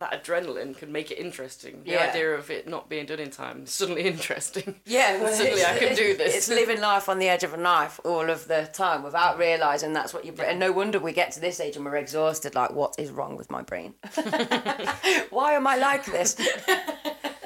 that 0.00 0.24
adrenaline 0.24 0.76
can 0.76 0.90
make 0.90 1.10
it 1.10 1.18
interesting. 1.18 1.82
The 1.84 1.92
Yeah. 1.92 2.08
idea 2.08 2.30
of 2.34 2.50
it 2.50 2.66
not 2.66 2.88
being 2.88 3.04
done 3.06 3.20
in 3.20 3.30
time 3.30 3.64
is 3.64 3.70
suddenly 3.70 4.02
interesting. 4.14 4.80
Yeah, 4.86 5.18
well, 5.22 5.32
Suddenly 5.32 5.62
I 5.62 5.74
it's- 5.76 5.88
can 5.88 5.96
do 5.96 6.16
this. 6.16 6.34
It's 6.34 6.48
living 6.48 6.80
life 6.80 7.08
on 7.08 7.18
the 7.18 7.28
edge 7.28 7.44
of 7.44 7.52
a 7.54 7.58
knife 7.58 8.00
all 8.04 8.28
of 8.30 8.48
the 8.48 8.68
time 8.72 9.02
without 9.02 9.38
realizing 9.38 9.92
that's 9.92 10.12
what 10.14 10.24
you. 10.24 10.34
are 10.38 10.44
And 10.44 10.58
no 10.58 10.72
wonder 10.72 10.98
we 10.98 11.12
get 11.12 11.32
to 11.32 11.40
this 11.40 11.60
age 11.60 11.76
and 11.76 11.84
we're 11.84 11.96
exhausted. 11.96 12.54
Like, 12.54 12.70
what 12.72 12.94
is 12.98 13.10
wrong 13.10 13.36
with 13.36 13.50
my 13.50 13.62
brain? 13.62 13.94
Why 15.30 15.52
am 15.52 15.66
I 15.66 15.76
like 15.76 16.04
this? 16.06 16.34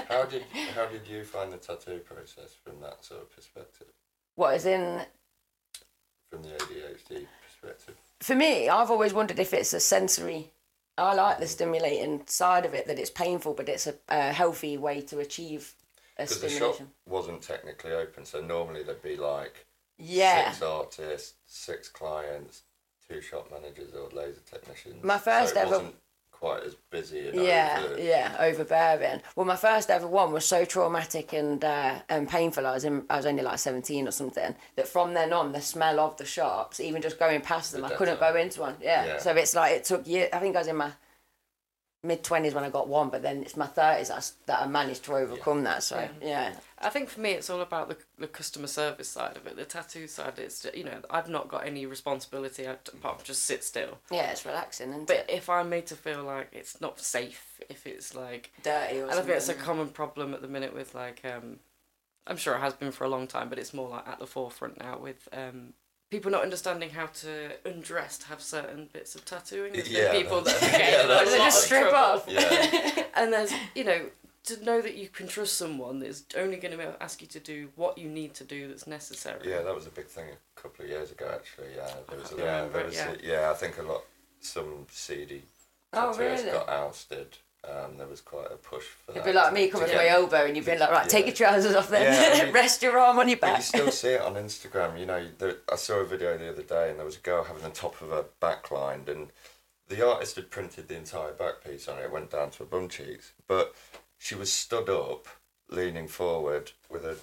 How 0.08 0.24
did 0.24 0.44
how 0.74 0.86
did 0.86 1.08
you 1.08 1.24
find 1.24 1.52
the 1.52 1.56
tattoo 1.56 1.98
process 1.98 2.54
from 2.62 2.80
that 2.82 3.04
sort 3.04 3.22
of 3.22 3.34
perspective, 3.34 3.88
What 4.36 4.54
is 4.54 4.64
in 4.64 5.00
from 6.30 6.42
the 6.42 6.50
ADHD 6.50 7.26
perspective? 7.44 7.96
for 8.20 8.36
me, 8.36 8.68
I've 8.68 8.90
always 8.92 9.12
wondered 9.12 9.38
if 9.40 9.52
it's 9.52 9.72
a 9.72 9.80
sensory 9.80 10.52
I 10.96 11.14
like 11.14 11.38
the 11.40 11.46
stimulating 11.48 12.22
side 12.26 12.64
of 12.64 12.74
it. 12.74 12.86
That 12.86 12.98
it's 12.98 13.10
painful, 13.10 13.54
but 13.54 13.68
it's 13.68 13.86
a, 13.86 13.94
a 14.08 14.32
healthy 14.32 14.76
way 14.78 15.00
to 15.02 15.18
achieve 15.18 15.74
a 16.18 16.22
Because 16.22 16.40
the 16.40 16.48
shop 16.48 16.74
stimulation. 16.74 16.90
wasn't 17.06 17.42
technically 17.42 17.92
open, 17.92 18.24
so 18.24 18.40
normally 18.40 18.82
there'd 18.84 19.02
be 19.02 19.16
like 19.16 19.66
Yeah. 19.98 20.50
six 20.50 20.62
artists, 20.62 21.34
six 21.46 21.88
clients, 21.88 22.62
two 23.08 23.20
shop 23.20 23.50
managers 23.50 23.92
or 23.94 24.08
laser 24.10 24.40
technicians. 24.50 25.02
My 25.02 25.18
first 25.18 25.54
so 25.54 25.60
ever- 25.60 25.92
quite 26.44 26.62
as 26.64 26.74
busy. 26.90 27.28
And 27.28 27.42
Yeah, 27.42 27.82
over- 27.84 27.98
yeah, 28.00 28.36
overbearing. 28.38 29.22
Well, 29.34 29.46
my 29.46 29.56
first 29.56 29.88
ever 29.90 30.06
one 30.06 30.32
was 30.32 30.44
so 30.44 30.64
traumatic 30.64 31.32
and 31.32 31.64
uh, 31.64 32.00
and 32.08 32.28
painful. 32.28 32.66
I 32.66 32.72
was 32.72 32.84
in, 32.84 33.04
I 33.08 33.16
was 33.16 33.26
only 33.26 33.42
like 33.42 33.58
seventeen 33.58 34.06
or 34.06 34.10
something. 34.10 34.54
That 34.76 34.86
from 34.88 35.14
then 35.14 35.32
on, 35.32 35.52
the 35.52 35.60
smell 35.60 35.98
of 36.00 36.16
the 36.18 36.24
shops, 36.26 36.80
even 36.80 37.00
just 37.00 37.18
going 37.18 37.40
past 37.40 37.72
them, 37.72 37.80
The 37.82 37.94
I 37.94 37.96
couldn't 37.96 38.20
go 38.20 38.34
into 38.36 38.60
one. 38.60 38.76
Yeah. 38.80 39.06
Yeah. 39.06 39.18
So 39.18 39.30
it's 39.32 39.54
like 39.54 39.72
it 39.72 39.84
took 39.84 40.06
years. 40.06 40.28
I 40.32 40.38
think 40.40 40.54
I 40.56 40.58
was 40.60 40.68
in 40.68 40.76
my 40.76 40.92
mid 42.04 42.22
twenties 42.22 42.54
when 42.54 42.62
I 42.62 42.70
got 42.70 42.86
one, 42.86 43.08
but 43.08 43.22
then 43.22 43.42
it's 43.42 43.56
my 43.56 43.66
thirties 43.66 44.08
that, 44.08 44.14
I 44.14 44.18
s- 44.18 44.34
that 44.46 44.60
I 44.62 44.66
managed 44.66 45.04
to 45.06 45.14
overcome 45.14 45.64
that. 45.64 45.82
So 45.82 46.08
yeah. 46.22 46.52
I 46.78 46.90
think 46.90 47.08
for 47.08 47.20
me, 47.20 47.30
it's 47.30 47.48
all 47.48 47.62
about 47.62 47.88
the, 47.88 47.96
the 48.18 48.26
customer 48.28 48.66
service 48.66 49.08
side 49.08 49.36
of 49.36 49.46
it. 49.46 49.56
The 49.56 49.64
tattoo 49.64 50.06
side, 50.06 50.38
it's 50.38 50.66
you 50.74 50.84
know, 50.84 50.98
I've 51.10 51.28
not 51.30 51.48
got 51.48 51.66
any 51.66 51.86
responsibility 51.86 52.64
apart 52.66 53.18
from 53.18 53.24
just 53.24 53.42
sit 53.44 53.64
still. 53.64 53.98
yeah, 54.10 54.30
it's 54.30 54.44
relaxing 54.44 54.92
and 54.92 55.06
But 55.06 55.24
if 55.28 55.48
I'm 55.48 55.70
made 55.70 55.86
to 55.86 55.96
feel 55.96 56.22
like 56.22 56.50
it's 56.52 56.80
not 56.80 57.00
safe, 57.00 57.58
if 57.70 57.86
it's 57.86 58.14
like, 58.14 58.52
dirty. 58.62 59.00
Or 59.00 59.08
I 59.10 59.14
think 59.14 59.28
it's 59.30 59.48
a 59.48 59.54
common 59.54 59.88
problem 59.88 60.34
at 60.34 60.42
the 60.42 60.48
minute 60.48 60.74
with 60.74 60.94
like, 60.94 61.22
um, 61.24 61.58
I'm 62.26 62.36
sure 62.36 62.54
it 62.54 62.60
has 62.60 62.74
been 62.74 62.92
for 62.92 63.04
a 63.04 63.08
long 63.08 63.26
time, 63.26 63.48
but 63.48 63.58
it's 63.58 63.72
more 63.74 63.88
like 63.88 64.06
at 64.06 64.18
the 64.18 64.26
forefront 64.26 64.78
now 64.78 64.98
with 64.98 65.26
um, 65.32 65.72
people 66.10 66.30
not 66.30 66.42
understanding 66.42 66.90
how 66.90 67.06
to 67.06 67.50
undress 67.64 68.18
to 68.18 68.26
have 68.28 68.40
certain 68.40 68.88
bits 68.92 69.14
of 69.14 69.24
tattooing. 69.24 69.72
There's 69.72 69.88
Yeah, 69.90 70.12
people 70.12 70.40
that 70.42 70.60
that's- 70.60 70.78
yeah, 70.92 71.04
a 71.04 71.08
that's- 71.08 71.30
They 71.32 71.38
just 71.38 71.64
strip 71.64 71.92
off. 71.92 72.24
Yeah, 72.28 73.04
And 73.14 73.32
there's, 73.32 73.52
you 73.74 73.84
know, 73.84 74.06
to 74.44 74.62
know 74.64 74.80
that 74.82 74.94
you 74.94 75.08
can 75.08 75.26
trust 75.26 75.54
someone 75.56 76.00
that 76.00 76.06
is 76.08 76.24
only 76.36 76.56
going 76.58 76.76
to 76.76 77.02
ask 77.02 77.20
you 77.22 77.26
to 77.28 77.40
do 77.40 77.70
what 77.76 77.96
you 77.96 78.08
need 78.08 78.34
to 78.34 78.44
do 78.44 78.68
that's 78.68 78.86
necessary. 78.86 79.40
yeah, 79.48 79.62
that 79.62 79.74
was 79.74 79.86
a 79.86 79.90
big 79.90 80.06
thing 80.06 80.26
a 80.28 80.60
couple 80.60 80.84
of 80.84 80.90
years 80.90 81.10
ago. 81.10 81.30
Actually, 81.34 81.68
yeah, 81.76 81.88
there 82.08 82.18
was, 82.18 82.28
can't 82.28 82.40
yeah, 82.40 82.66
there 82.68 82.86
it, 82.86 82.92
yeah. 82.94 83.12
a- 83.12 83.26
yeah. 83.42 83.50
I 83.50 83.54
think 83.54 83.78
a 83.78 83.82
lot, 83.82 84.02
some 84.40 84.86
seedy 84.90 85.42
Oh, 85.94 86.12
really? 86.18 86.50
got 86.50 86.68
ousted. 86.68 87.38
Um, 87.68 87.96
there 87.96 88.06
was 88.06 88.20
quite 88.20 88.46
a 88.52 88.56
push 88.56 88.84
for 88.84 89.12
It'd 89.12 89.22
that. 89.22 89.26
be 89.26 89.32
like 89.32 89.52
me 89.52 89.68
coming 89.68 89.86
to 89.86 89.92
get- 89.94 89.98
my 90.02 90.08
elbow 90.08 90.44
and 90.44 90.54
you've 90.56 90.66
been 90.66 90.78
like, 90.78 90.90
right, 90.90 91.08
take 91.08 91.24
your 91.26 91.34
trousers 91.34 91.74
off 91.74 91.88
then. 91.88 92.02
Yeah, 92.02 92.42
I 92.42 92.44
mean- 92.44 92.54
Rest 92.54 92.82
your 92.82 92.98
arm 92.98 93.18
on 93.18 93.28
your 93.28 93.38
But 93.38 93.56
you 93.56 93.62
still 93.62 93.90
see 93.90 94.10
it 94.10 94.20
on 94.28 94.34
Instagram. 94.34 94.98
You 94.98 95.06
know, 95.06 95.26
there, 95.38 95.56
I 95.72 95.76
saw 95.76 95.94
a 96.00 96.04
video 96.04 96.36
the 96.36 96.50
other 96.50 96.62
day, 96.62 96.90
and 96.90 96.98
there 96.98 97.06
was 97.06 97.16
a 97.16 97.20
girl 97.20 97.44
having 97.44 97.62
the 97.62 97.70
top 97.70 98.00
of 98.02 98.10
her 98.10 98.26
back 98.40 98.70
lined, 98.70 99.08
and 99.08 99.28
the 99.88 100.06
artist 100.06 100.36
had 100.36 100.50
printed 100.50 100.88
the 100.88 100.96
entire 100.96 101.32
back 101.32 101.64
piece 101.64 101.88
on 101.88 101.98
it. 101.98 102.02
It 102.04 102.12
went 102.12 102.30
down 102.30 102.50
to 102.50 102.58
her 102.60 102.64
bum 102.66 102.88
cheeks, 102.88 103.32
but 103.46 103.74
she 104.18 104.34
was 104.34 104.52
stood 104.52 104.88
up, 104.90 105.26
leaning 105.70 106.08
forward, 106.08 106.72
with 106.90 107.04
her, 107.04 107.16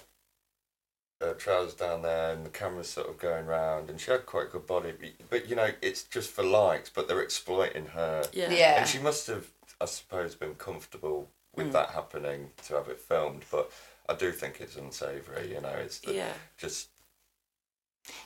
her 1.20 1.34
trousers 1.34 1.74
down 1.74 2.02
there, 2.02 2.32
and 2.32 2.44
the 2.44 2.50
camera's 2.50 2.88
sort 2.88 3.08
of 3.08 3.18
going 3.18 3.46
round, 3.46 3.88
and 3.90 4.00
she 4.00 4.10
had 4.10 4.26
quite 4.26 4.46
a 4.46 4.50
good 4.50 4.66
body. 4.66 4.92
But, 5.00 5.30
but 5.30 5.48
you 5.48 5.54
know, 5.56 5.70
it's 5.80 6.02
just 6.02 6.30
for 6.30 6.42
likes, 6.44 6.90
but 6.90 7.06
they're 7.08 7.22
exploiting 7.22 7.86
her. 7.86 8.24
Yeah. 8.32 8.50
Yeah. 8.52 8.80
And 8.80 8.88
she 8.88 8.98
must 8.98 9.26
have, 9.28 9.46
I 9.82 9.86
suppose, 9.86 10.34
been 10.34 10.54
comfortable 10.54 11.28
with 11.54 11.68
Mm. 11.68 11.72
that 11.72 11.90
happening 11.90 12.50
to 12.66 12.74
have 12.74 12.88
it 12.88 13.00
filmed. 13.00 13.44
But 13.50 13.70
I 14.08 14.14
do 14.14 14.32
think 14.32 14.60
it's 14.60 14.76
unsavoury. 14.76 15.52
You 15.54 15.60
know, 15.60 15.74
it's 15.74 15.98
the, 15.98 16.14
Yeah. 16.14 16.34
just 16.56 16.88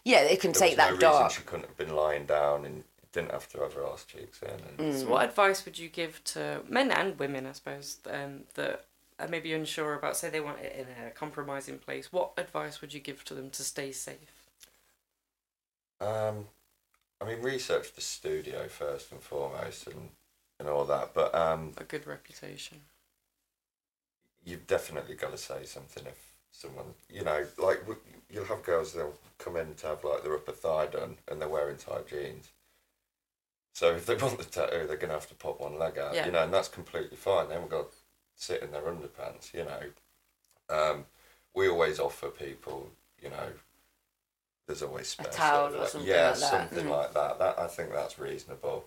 Yeah, 0.05 0.21
it 0.21 0.40
can 0.40 0.53
there 0.53 0.61
take 0.61 0.71
was 0.71 0.77
that 0.77 0.92
no 0.95 1.01
dark. 1.01 1.33
she 1.33 1.42
couldn't 1.42 1.66
have 1.66 1.77
been 1.77 1.95
lying 1.95 2.27
down 2.27 2.64
and 2.64 2.85
didn't 3.12 3.33
have 3.33 3.49
to 3.53 3.61
have 3.61 3.73
her 3.75 3.87
ass 3.87 4.05
cheeks 4.05 4.42
in. 4.42 4.51
And 4.51 4.79
Mm. 4.79 5.01
So, 5.01 5.09
what 5.09 5.25
advice 5.25 5.64
would 5.64 5.79
you 5.79 5.88
give 5.88 6.23
to 6.25 6.62
men 6.69 6.90
and 6.90 7.19
women, 7.19 7.47
I 7.47 7.53
suppose, 7.53 7.99
um, 8.11 8.45
that 8.55 8.85
are 9.19 9.29
maybe 9.29 9.53
unsure 9.55 9.95
about, 9.95 10.16
say 10.16 10.29
they 10.29 10.40
want 10.40 10.61
it 10.61 10.75
in 10.77 10.87
a 11.05 11.11
compromising 11.11 11.79
place? 11.79 12.12
What 12.12 12.33
advice 12.37 12.81
would 12.81 12.92
you 12.92 13.01
give 13.01 13.25
to 13.25 13.35
them 13.35 13.51
to 13.51 13.64
stay 13.64 13.90
safe? 13.92 14.45
Um, 16.01 16.49
I 17.21 17.25
mean, 17.25 17.40
research 17.40 17.95
the 17.95 18.03
studio 18.03 18.69
first 18.69 19.11
and 19.12 19.23
foremost, 19.23 19.87
and 19.87 20.11
and 20.59 20.69
all 20.69 20.85
that. 20.87 21.12
But 21.14 21.35
um, 21.35 21.73
A 21.79 21.85
good 21.85 22.07
reputation. 22.07 22.79
you've 24.45 24.66
definitely 24.66 25.14
got 25.14 25.33
to 25.33 25.38
say 25.38 25.64
something 25.64 26.05
if 26.07 26.33
someone, 26.53 26.87
you 27.12 27.23
know, 27.25 27.45
like 27.59 27.83
you'll 28.31 28.45
have 28.47 28.62
girls 28.62 28.92
they'll 28.92 29.14
come 29.38 29.57
in 29.57 29.75
to 29.75 29.87
have 29.88 30.05
like 30.05 30.23
their 30.23 30.35
upper 30.35 30.53
thigh 30.53 30.87
done 30.87 31.16
and 31.29 31.40
they're 31.40 31.49
wearing 31.49 31.77
tight 31.77 32.09
jeans. 32.09 32.49
So 33.75 33.95
if 33.95 34.07
they 34.07 34.14
want 34.23 34.38
the 34.38 34.45
tattoo, 34.45 34.87
they're 34.87 34.97
gonna 34.97 35.12
have 35.12 35.29
to 35.29 35.35
pop 35.35 35.61
one 35.61 35.79
leg 35.79 35.99
out, 35.99 36.14
Yeah. 36.14 36.27
you 36.27 36.33
know, 36.33 36.45
and 36.45 36.53
that's 36.53 36.69
completely 36.69 37.16
fine. 37.16 37.49
They 37.49 37.55
haven't 37.55 37.71
got 37.71 37.90
to 37.90 37.97
sit 38.37 38.62
in 38.62 38.71
their 38.71 38.83
underpants, 38.83 39.53
you 39.53 39.64
know. 39.64 39.81
Um, 40.69 41.05
we 41.55 41.69
always 41.69 41.99
offer 42.01 42.29
people, 42.29 42.90
you 43.23 43.31
know, 43.31 43.53
there's 44.66 44.83
always 44.83 45.09
spare 45.09 45.27
towel 45.31 45.71
stuff 45.71 45.83
or 45.83 45.88
something 45.88 46.09
yeah, 46.11 46.31
like 46.31 46.40
that. 46.40 46.51
something 46.71 46.87
Mm. 46.87 46.90
like 46.90 47.14
that. 47.14 47.38
That 47.38 47.59
I 47.59 47.66
think 47.69 47.92
that's 47.92 48.19
reasonable. 48.19 48.87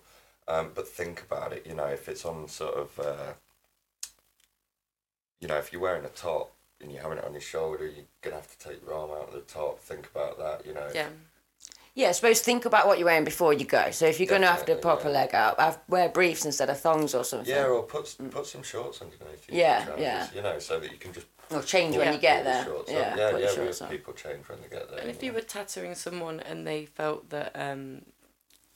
Um, 0.50 0.72
but 0.74 0.88
think 0.88 1.22
about 1.22 1.52
it, 1.52 1.64
you 1.66 1.74
know, 1.74 1.86
if 1.86 2.08
it's 2.08 2.24
on 2.24 2.48
sort 2.48 2.74
of, 2.74 2.98
uh, 2.98 3.32
you 5.40 5.46
know, 5.48 5.56
if 5.56 5.72
you're 5.72 5.80
wearing 5.80 6.04
a 6.04 6.08
top 6.08 6.52
and 6.80 6.90
you're 6.90 7.02
having 7.02 7.18
it 7.18 7.24
on 7.24 7.32
your 7.32 7.40
shoulder, 7.40 7.86
you're 7.86 8.04
gonna 8.20 8.36
have 8.36 8.58
to 8.58 8.68
take 8.68 8.82
your 8.82 8.94
arm 8.94 9.10
out 9.10 9.28
of 9.28 9.34
the 9.34 9.40
top. 9.42 9.78
Think 9.78 10.08
about 10.14 10.38
that, 10.38 10.66
you 10.66 10.74
know. 10.74 10.88
Yeah. 10.94 11.08
Yeah, 11.94 12.08
I 12.08 12.12
suppose 12.12 12.40
think 12.40 12.64
about 12.66 12.86
what 12.86 12.98
you're 12.98 13.06
wearing 13.06 13.24
before 13.24 13.52
you 13.52 13.64
go. 13.64 13.90
So 13.90 14.06
if 14.06 14.20
you're 14.20 14.28
going 14.28 14.42
to 14.42 14.46
have 14.46 14.64
to 14.66 14.74
Definitely, 14.76 14.82
pop 14.82 15.04
a 15.04 15.08
leg 15.08 15.34
out, 15.34 15.58
have, 15.58 15.80
wear 15.88 16.08
briefs 16.08 16.44
instead 16.44 16.70
of 16.70 16.78
thongs 16.80 17.16
or 17.16 17.24
something. 17.24 17.52
Yeah, 17.52 17.66
or 17.66 17.82
put 17.82 18.16
put 18.30 18.46
some 18.46 18.62
shorts 18.62 19.02
underneath. 19.02 19.48
your 19.48 19.58
Yeah, 19.58 19.84
trousers, 19.84 20.00
yeah. 20.00 20.26
You 20.32 20.42
know, 20.42 20.58
so 20.60 20.78
that 20.78 20.90
you 20.92 20.98
can 20.98 21.12
just 21.12 21.26
Or 21.50 21.62
change 21.62 21.96
when 21.96 22.12
you 22.12 22.20
get 22.20 22.44
there. 22.44 22.64
shorts. 22.64 22.90
Yeah, 22.92 23.16
yeah, 23.16 23.30
yeah. 23.30 23.36
We 23.36 23.54
shorts 23.56 23.80
have 23.80 23.90
on. 23.90 23.96
people 23.96 24.12
change 24.14 24.48
when 24.48 24.60
they 24.62 24.68
get 24.68 24.88
there. 24.88 25.00
And 25.00 25.10
if 25.10 25.20
you 25.24 25.32
were 25.32 25.40
tattooing 25.40 25.96
someone 25.96 26.38
and 26.40 26.64
they 26.64 26.86
felt 26.86 27.28
that 27.30 27.50
um, 27.56 28.02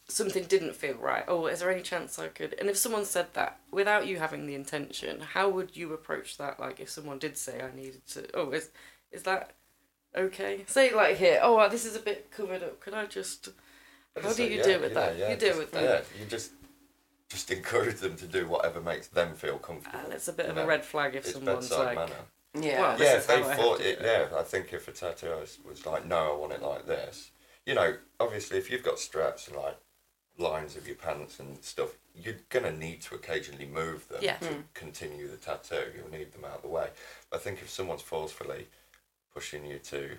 something 0.08 0.44
didn't 0.44 0.76
feel 0.76 0.94
right, 0.96 1.24
oh, 1.26 1.46
is 1.46 1.60
there 1.60 1.70
any 1.70 1.82
chance 1.82 2.18
I 2.18 2.28
could? 2.28 2.54
And 2.58 2.68
if 2.68 2.76
someone 2.76 3.04
said 3.04 3.28
that 3.34 3.58
without 3.70 4.06
you 4.06 4.18
having 4.18 4.46
the 4.46 4.54
intention, 4.54 5.20
how 5.20 5.48
would 5.48 5.76
you 5.76 5.92
approach 5.92 6.36
that? 6.38 6.60
Like 6.60 6.80
if 6.80 6.90
someone 6.90 7.18
did 7.18 7.38
say 7.38 7.60
I 7.62 7.74
needed 7.74 8.06
to, 8.08 8.26
oh, 8.34 8.50
is 8.50 8.70
is 9.10 9.22
that 9.22 9.52
okay? 10.16 10.64
Say 10.66 10.92
like 10.94 11.16
here, 11.16 11.40
oh, 11.42 11.56
well, 11.56 11.70
this 11.70 11.84
is 11.84 11.96
a 11.96 12.00
bit 12.00 12.30
covered 12.30 12.62
up. 12.62 12.80
Could 12.80 12.94
I 12.94 13.06
just? 13.06 13.48
How 14.16 14.22
Just 14.22 14.36
do 14.36 14.44
say, 14.44 14.52
you 14.52 14.58
yeah, 14.58 14.64
deal 14.64 14.80
with 14.80 14.94
know, 14.94 15.00
that? 15.00 15.18
yeah, 15.18 15.30
you 15.30 15.36
deal 15.36 15.48
just- 15.48 15.58
with 15.58 15.72
that. 15.72 15.82
Yeah, 15.82 16.20
you 16.20 16.26
just 16.26 16.52
just 17.30 17.50
encourage 17.50 17.96
them 17.96 18.14
to 18.16 18.26
do 18.26 18.46
whatever 18.46 18.80
makes 18.80 19.08
them 19.08 19.34
feel 19.34 19.58
comfortable. 19.58 19.98
And 20.04 20.12
it's 20.12 20.28
a 20.28 20.32
bit 20.32 20.46
you 20.46 20.52
of 20.52 20.58
a 20.58 20.66
red 20.66 20.84
flag 20.84 21.16
if 21.16 21.24
It's 21.24 21.32
someone's 21.32 21.68
bedside 21.68 21.96
like, 21.96 21.96
manner. 21.96 22.20
Yeah. 22.68 22.80
Well, 22.80 23.00
yeah, 23.00 23.16
if 23.16 23.26
they 23.26 23.42
I 23.42 23.54
thought 23.56 23.78
to 23.80 23.90
it, 23.90 23.98
yeah, 24.00 24.38
I 24.38 24.42
think 24.44 24.72
if 24.72 24.86
a 24.86 24.92
tattooist 24.92 25.64
was 25.64 25.84
like, 25.84 26.06
no, 26.06 26.34
I 26.34 26.36
want 26.36 26.52
it 26.52 26.62
like 26.62 26.86
this, 26.86 27.32
you 27.66 27.74
know, 27.74 27.96
obviously 28.20 28.58
if 28.58 28.70
you've 28.70 28.84
got 28.84 29.00
straps 29.00 29.48
and 29.48 29.56
like 29.56 29.76
lines 30.38 30.76
of 30.76 30.86
your 30.86 30.96
pants 30.96 31.38
and 31.38 31.62
stuff, 31.62 31.90
you're 32.14 32.36
gonna 32.48 32.72
need 32.72 33.00
to 33.02 33.14
occasionally 33.14 33.66
move 33.66 34.08
them 34.08 34.18
Yeah. 34.22 34.36
to 34.38 34.46
hmm. 34.46 34.60
continue 34.74 35.28
the 35.28 35.36
tattoo. 35.36 35.92
You'll 35.96 36.10
need 36.10 36.32
them 36.32 36.44
out 36.44 36.56
of 36.56 36.62
the 36.62 36.68
way. 36.68 36.88
But 37.30 37.40
I 37.40 37.40
think 37.40 37.60
if 37.62 37.70
someone's 37.70 38.02
forcefully 38.02 38.68
pushing 39.32 39.64
you 39.64 39.78
to 39.78 40.18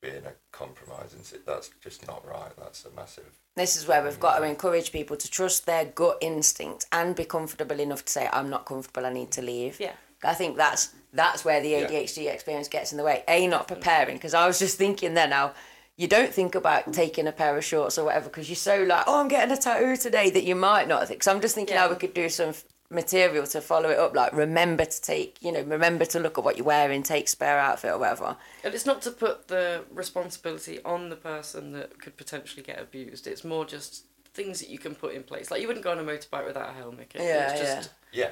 be 0.00 0.08
in 0.10 0.26
a 0.26 0.32
compromise, 0.52 1.14
and 1.14 1.24
sit- 1.24 1.46
that's 1.46 1.70
just 1.82 2.06
not 2.06 2.26
right. 2.26 2.52
That's 2.56 2.84
a 2.84 2.90
massive. 2.90 3.38
This 3.56 3.76
is 3.76 3.86
where 3.86 4.02
we've 4.02 4.20
got 4.20 4.38
to 4.38 4.44
encourage 4.44 4.92
people 4.92 5.16
to 5.16 5.30
trust 5.30 5.66
their 5.66 5.84
gut 5.84 6.18
instinct 6.20 6.86
and 6.92 7.16
be 7.16 7.24
comfortable 7.24 7.80
enough 7.80 8.04
to 8.04 8.12
say, 8.12 8.28
"I'm 8.32 8.50
not 8.50 8.66
comfortable. 8.66 9.06
I 9.06 9.12
need 9.12 9.30
to 9.32 9.42
leave." 9.42 9.80
Yeah. 9.80 9.94
I 10.22 10.34
think 10.34 10.56
that's 10.56 10.90
that's 11.12 11.44
where 11.44 11.60
the 11.60 11.68
Yeah. 11.68 11.86
ADHD 11.86 12.28
experience 12.28 12.68
gets 12.68 12.92
in 12.92 12.98
the 12.98 13.04
way. 13.04 13.22
A, 13.28 13.46
not 13.46 13.68
preparing 13.68 14.16
because 14.16 14.34
I 14.34 14.46
was 14.46 14.58
just 14.58 14.76
thinking 14.76 15.14
then 15.14 15.30
now. 15.30 15.54
You 15.96 16.08
don't 16.08 16.32
think 16.34 16.54
about 16.56 16.92
taking 16.92 17.26
a 17.28 17.32
pair 17.32 17.56
of 17.56 17.64
shorts 17.64 17.98
or 17.98 18.06
whatever 18.06 18.28
because 18.28 18.48
you're 18.48 18.56
so 18.56 18.82
like, 18.82 19.04
oh, 19.06 19.20
I'm 19.20 19.28
getting 19.28 19.56
a 19.56 19.60
tattoo 19.60 19.96
today 19.96 20.28
that 20.30 20.42
you 20.44 20.54
might 20.56 20.88
not 20.88 21.06
think. 21.06 21.22
So 21.22 21.32
I'm 21.32 21.40
just 21.40 21.54
thinking 21.54 21.74
Yeah. 21.74 21.82
how 21.82 21.90
we 21.90 21.96
could 21.96 22.14
do 22.14 22.28
some 22.28 22.48
f- 22.50 22.64
material 22.90 23.46
to 23.46 23.60
follow 23.60 23.90
it 23.90 23.98
up. 23.98 24.14
Like, 24.14 24.32
remember 24.32 24.84
to 24.84 25.00
take, 25.00 25.36
you 25.40 25.52
know, 25.52 25.62
remember 25.62 26.04
to 26.06 26.18
look 26.18 26.36
at 26.36 26.42
what 26.44 26.56
you're 26.56 26.66
wearing, 26.66 27.04
take 27.04 27.28
spare 27.28 27.60
outfit 27.60 27.92
or 27.92 27.98
whatever. 27.98 28.36
And 28.64 28.74
it's 28.74 28.86
not 28.86 29.02
to 29.02 29.12
put 29.12 29.46
the 29.46 29.84
responsibility 29.92 30.82
on 30.84 31.10
the 31.10 31.16
person 31.16 31.72
that 31.74 32.00
could 32.00 32.16
potentially 32.16 32.62
get 32.64 32.80
abused. 32.80 33.28
It's 33.28 33.44
more 33.44 33.64
just 33.64 34.04
things 34.32 34.58
that 34.58 34.68
you 34.70 34.78
can 34.78 34.96
put 34.96 35.14
in 35.14 35.22
place. 35.22 35.48
Like 35.52 35.60
you 35.60 35.68
wouldn't 35.68 35.84
go 35.84 35.92
on 35.92 35.98
a 36.00 36.02
motorbike 36.02 36.44
without 36.44 36.70
a 36.70 36.72
helmet. 36.72 37.12
It's 37.14 37.24
Yeah, 37.24 37.56
just, 37.56 37.90
Yeah, 38.12 38.30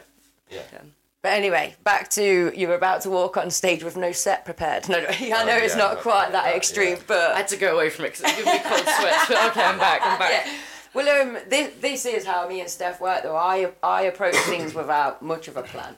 yeah. 0.50 0.62
yeah. 0.72 0.78
But 1.22 1.34
anyway, 1.34 1.76
back 1.84 2.10
to 2.10 2.52
you're 2.54 2.74
about 2.74 3.02
to 3.02 3.10
walk 3.10 3.36
on 3.36 3.50
stage 3.50 3.84
with 3.84 3.96
no 3.96 4.10
set 4.12 4.44
prepared. 4.44 4.88
No, 4.88 5.00
no 5.00 5.06
I 5.10 5.44
know 5.44 5.56
it's 5.56 5.74
yeah, 5.74 5.78
not 5.82 5.94
not 5.94 5.98
quite 6.02 6.22
like 6.24 6.32
that 6.32 6.44
that, 6.44 6.56
extreme, 6.56 6.96
yeah. 6.96 7.02
but 7.06 7.32
I 7.32 7.36
had 7.38 7.48
to 7.48 7.56
go 7.56 7.74
away 7.76 7.90
from 7.90 8.06
it 8.06 8.14
because 8.16 8.32
it 8.32 8.36
gave 8.36 8.46
me 8.46 8.58
cold 8.64 8.80
sweats. 8.86 9.26
But 9.28 9.46
okay, 9.50 9.62
I'm 9.64 9.78
back. 9.78 10.00
I'm 10.04 10.18
back. 10.18 10.46
yeah. 10.46 10.52
Well, 10.94 11.22
um, 11.22 11.38
this, 11.48 11.72
this 11.80 12.04
is 12.06 12.26
how 12.26 12.46
me 12.48 12.60
and 12.60 12.68
Steph 12.68 13.00
work 13.00 13.22
though. 13.22 13.36
I 13.36 13.72
I 13.82 14.02
approach 14.02 14.34
things 14.36 14.74
without 14.74 15.22
much 15.22 15.46
of 15.46 15.56
a 15.56 15.62
plan, 15.62 15.94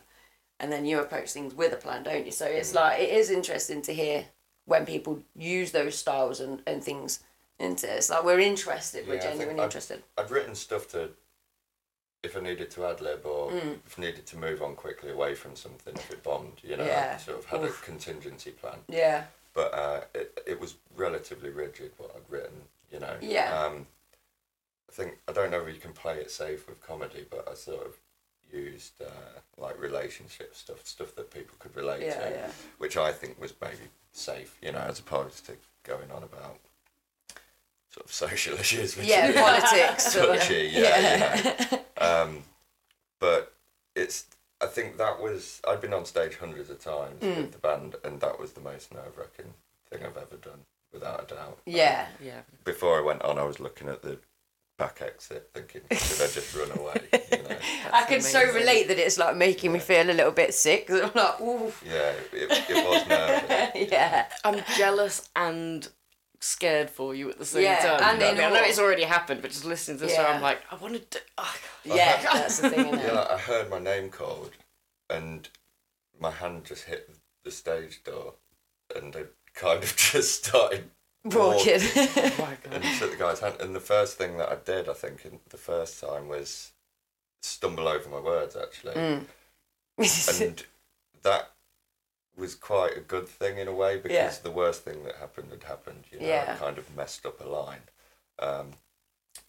and 0.61 0.71
then 0.71 0.85
you 0.85 1.01
approach 1.01 1.33
things 1.33 1.55
with 1.55 1.73
a 1.73 1.77
plan, 1.77 2.03
don't 2.03 2.27
you? 2.27 2.31
So 2.33 2.45
it's 2.45 2.73
Mm. 2.73 2.77
like 2.77 3.01
it 3.01 3.09
is 3.09 3.31
interesting 3.31 3.81
to 3.83 3.95
hear 3.95 4.27
when 4.67 4.85
people 4.87 5.21
use 5.35 5.73
those 5.73 5.95
styles 5.99 6.39
and, 6.41 6.63
and 6.67 6.85
things 6.85 7.21
into 7.59 7.87
it. 7.91 7.97
It's 7.97 8.11
like 8.11 8.25
we're 8.25 8.41
interested, 8.41 9.07
we're 9.09 9.15
I 9.17 9.19
think 9.21 9.31
genuinely 9.33 9.61
I'd- 9.63 9.65
interested. 9.65 10.03
I've 10.19 10.31
written 10.31 10.55
stuff 10.55 10.87
to 10.89 11.11
if 12.25 12.37
I 12.37 12.41
needed 12.41 12.71
to 12.73 12.87
ad 12.87 13.01
lib 13.01 13.25
or 13.27 13.53
if 13.53 13.99
I 13.99 14.03
needed 14.03 14.27
to 14.27 14.37
move 14.37 14.63
on 14.63 14.75
quickly 14.75 15.11
away 15.11 15.35
from 15.35 15.55
something 15.57 15.95
if 15.95 16.11
it 16.11 16.23
bombed, 16.23 16.59
you 16.63 16.77
know, 16.77 16.85
Yeah. 16.85 17.15
I 17.17 17.23
sort 17.23 17.39
of 17.39 17.45
had 17.47 17.63
Oof. 17.63 17.83
a 17.83 17.85
contingency 17.85 18.51
plan. 18.51 18.79
Yeah. 18.89 19.25
But 19.53 19.75
uh, 19.75 20.01
it 20.15 20.43
it 20.47 20.61
was 20.61 20.75
relatively 20.97 21.51
rigid 21.51 21.93
what 21.99 22.11
I'd 22.17 22.29
written, 22.33 22.63
you 22.93 22.99
know. 23.01 23.17
Yeah. 23.21 23.57
Um, 23.59 23.87
I 24.89 24.93
think 24.93 25.19
I 25.29 25.33
don't 25.33 25.51
know 25.51 25.61
if 25.67 25.75
you 25.75 25.81
can 25.81 25.93
play 25.93 26.17
it 26.19 26.31
safe 26.31 26.69
with 26.69 26.81
comedy, 26.87 27.25
but 27.31 27.49
I 27.51 27.55
sort 27.55 27.87
of 27.87 27.95
used 28.53 29.01
uh, 29.01 29.41
like 29.57 29.81
relationship 29.81 30.55
stuff, 30.55 30.87
stuff 30.87 31.15
that 31.17 31.31
people 31.33 31.55
could 31.59 31.75
relate 31.77 32.03
Yeah, 32.03 32.19
to, 32.21 32.31
yeah. 32.31 32.51
which 32.79 32.97
I 32.97 33.11
think 33.13 33.41
was 33.41 33.53
maybe 33.61 33.89
safe, 34.13 34.57
you 34.63 34.71
know, 34.73 34.79
as 34.79 34.99
opposed 35.01 35.47
to 35.47 35.53
going 35.83 36.11
on 36.13 36.23
about 36.23 36.59
sort 37.91 38.07
of 38.07 38.13
social 38.25 38.55
issues. 38.59 38.97
Which 38.97 39.07
Yeah, 39.07 39.33
politics. 39.33 40.15
touchy, 40.15 40.71
yeah, 40.73 41.37
you 41.37 41.45
know. 41.45 41.79
Um, 42.05 42.45
but 43.21 43.53
it's. 43.95 44.27
I 44.61 44.67
think 44.67 44.97
that 44.99 45.21
was. 45.21 45.61
I'd 45.69 45.81
been 45.81 45.93
on 45.95 46.05
stage 46.05 46.37
hundreds 46.37 46.71
of 46.71 46.83
times 46.83 47.23
Mm. 47.23 47.37
with 47.37 47.53
the 47.53 47.59
band, 47.59 47.97
and 48.05 48.21
that 48.21 48.39
was 48.39 48.53
the 48.53 48.61
most 48.61 48.93
nerve 48.95 49.17
wracking 49.19 49.53
thing 49.91 50.01
I've 50.05 50.17
ever 50.17 50.37
done, 50.37 50.61
without 50.93 51.31
a 51.31 51.35
doubt. 51.35 51.59
Yeah. 51.67 52.07
Yeah. 52.23 52.41
Before 52.65 52.99
I 52.99 53.03
went 53.03 53.23
on, 53.23 53.39
I 53.39 53.45
was 53.45 53.61
looking 53.61 53.89
at 53.89 54.03
the 54.03 54.19
back 54.79 55.03
exit, 55.03 55.51
thinking, 55.55 55.83
"Should 55.91 56.23
I 56.23 56.27
just 56.33 56.55
run 56.55 56.71
away?" 56.79 57.01
You 57.33 57.43
know? 57.49 57.57
I 57.93 58.05
can 58.05 58.21
so 58.21 58.43
relate 58.53 58.89
that 58.89 58.99
it's 58.99 59.19
like 59.19 59.37
making 59.37 59.73
me 59.73 59.79
feel 59.81 60.09
a 60.09 60.13
little 60.13 60.33
bit 60.33 60.55
sick. 60.55 60.87
'cause 60.87 61.01
I'm 61.03 61.13
like, 61.15 61.41
ooh, 61.41 61.73
Yeah, 61.85 62.13
it, 62.33 62.51
it 62.71 62.89
was 62.89 63.07
nervous. 63.07 63.91
yeah. 63.93 64.27
I'm 64.45 64.63
jealous 64.77 65.29
and 65.37 65.89
scared 66.45 66.91
for 66.91 67.15
you 67.15 67.31
at 67.31 67.39
the 67.39 67.45
same 67.45 67.63
Yeah, 67.65 67.79
time. 67.81 68.15
and 68.15 68.23
I, 68.23 68.33
mean, 68.33 68.41
I 68.41 68.51
know 68.51 68.63
it's 68.63 68.79
already 68.79 69.03
happened, 69.05 69.43
but 69.43 69.51
just 69.51 69.65
listening 69.65 69.99
to 69.99 70.05
this, 70.05 70.15
Yeah. 70.15 70.27
I'm 70.27 70.43
like, 70.43 70.61
I 70.71 70.77
want 70.77 70.95
to 70.95 71.01
do. 71.01 71.19
Oh, 71.39 71.57
Yeah, 71.85 72.21
that's 72.33 72.59
the 72.61 72.71
thing, 72.71 72.87
Yeah, 72.87 73.13
like, 73.13 73.31
I 73.31 73.39
heard 73.39 73.71
my 73.71 73.79
name 73.79 74.11
called, 74.11 74.53
and 75.11 75.49
my 76.21 76.31
hand 76.31 76.65
just 76.65 76.85
hit 76.85 77.11
the 77.45 77.51
stage 77.51 78.03
door, 78.05 78.35
and 78.95 79.15
I 79.17 79.25
kind 79.55 79.83
of 79.83 79.97
just 80.13 80.45
started 80.45 80.91
Walking. 81.25 81.81
oh 81.97 82.35
my 82.39 82.57
god. 82.63 82.73
and 82.75 82.85
shook 82.85 83.13
the 83.13 83.17
guy's 83.17 83.41
hand. 83.41 83.57
And 83.59 83.75
the 83.75 83.81
first 83.81 84.19
thing 84.19 84.37
that 84.37 84.51
I 84.51 84.57
did, 84.57 84.91
I 84.91 84.93
think, 84.93 85.25
in 85.25 85.41
the 85.49 85.57
first 85.57 85.99
time 85.99 86.29
was 86.29 86.73
stumble 87.43 87.89
over 87.89 88.09
my 88.11 88.21
words 88.21 88.57
actually, 88.57 88.93
Mm. 88.95 89.25
and 90.41 90.65
that 91.23 91.53
was 92.37 92.55
quite 92.55 92.97
a 92.97 93.01
good 93.01 93.29
thing 93.29 93.59
in 93.59 93.69
a 93.69 93.73
way 93.75 93.97
because 93.97 94.13
Yeah. 94.15 94.35
the 94.43 94.51
worst 94.51 94.83
thing 94.83 95.05
that 95.05 95.17
happened 95.17 95.51
had 95.51 95.65
happened. 95.65 96.05
You 96.11 96.21
know, 96.21 96.27
Yeah. 96.27 96.55
I 96.57 96.59
kind 96.59 96.79
of 96.79 96.95
messed 96.97 97.25
up 97.27 97.41
a 97.41 97.49
line, 97.49 97.83
um, 98.39 98.73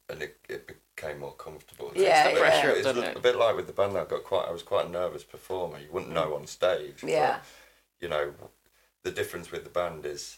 and 0.10 0.21
it, 0.21 0.38
it 0.48 0.67
became 0.95 1.19
more 1.19 1.34
comfortable. 1.34 1.91
Yeah, 1.95 2.28
It's 2.28 2.38
a 2.39 2.41
bit- 2.41 2.54
yeah. 2.54 2.71
It's 2.71 2.84
Doesn't 2.84 3.04
a, 3.04 3.08
it? 3.12 3.17
a 3.17 3.19
bit 3.19 3.36
like 3.38 3.56
with 3.56 3.67
the 3.67 3.74
band. 3.74 3.98
I 3.98 4.06
got 4.06 4.24
quite. 4.24 4.48
I 4.48 4.52
was 4.52 4.63
quite 4.63 4.86
a 4.86 4.89
nervous 4.89 5.24
performer. 5.24 5.80
You 5.80 5.89
wouldn't 5.91 6.12
know 6.13 6.36
on 6.36 6.45
stage. 6.48 7.02
but, 7.02 7.10
Yeah. 7.10 7.39
you 8.00 8.08
know, 8.08 8.34
the 9.04 9.12
difference 9.12 9.52
with 9.52 9.63
the 9.63 9.69
band 9.69 10.06
is 10.06 10.38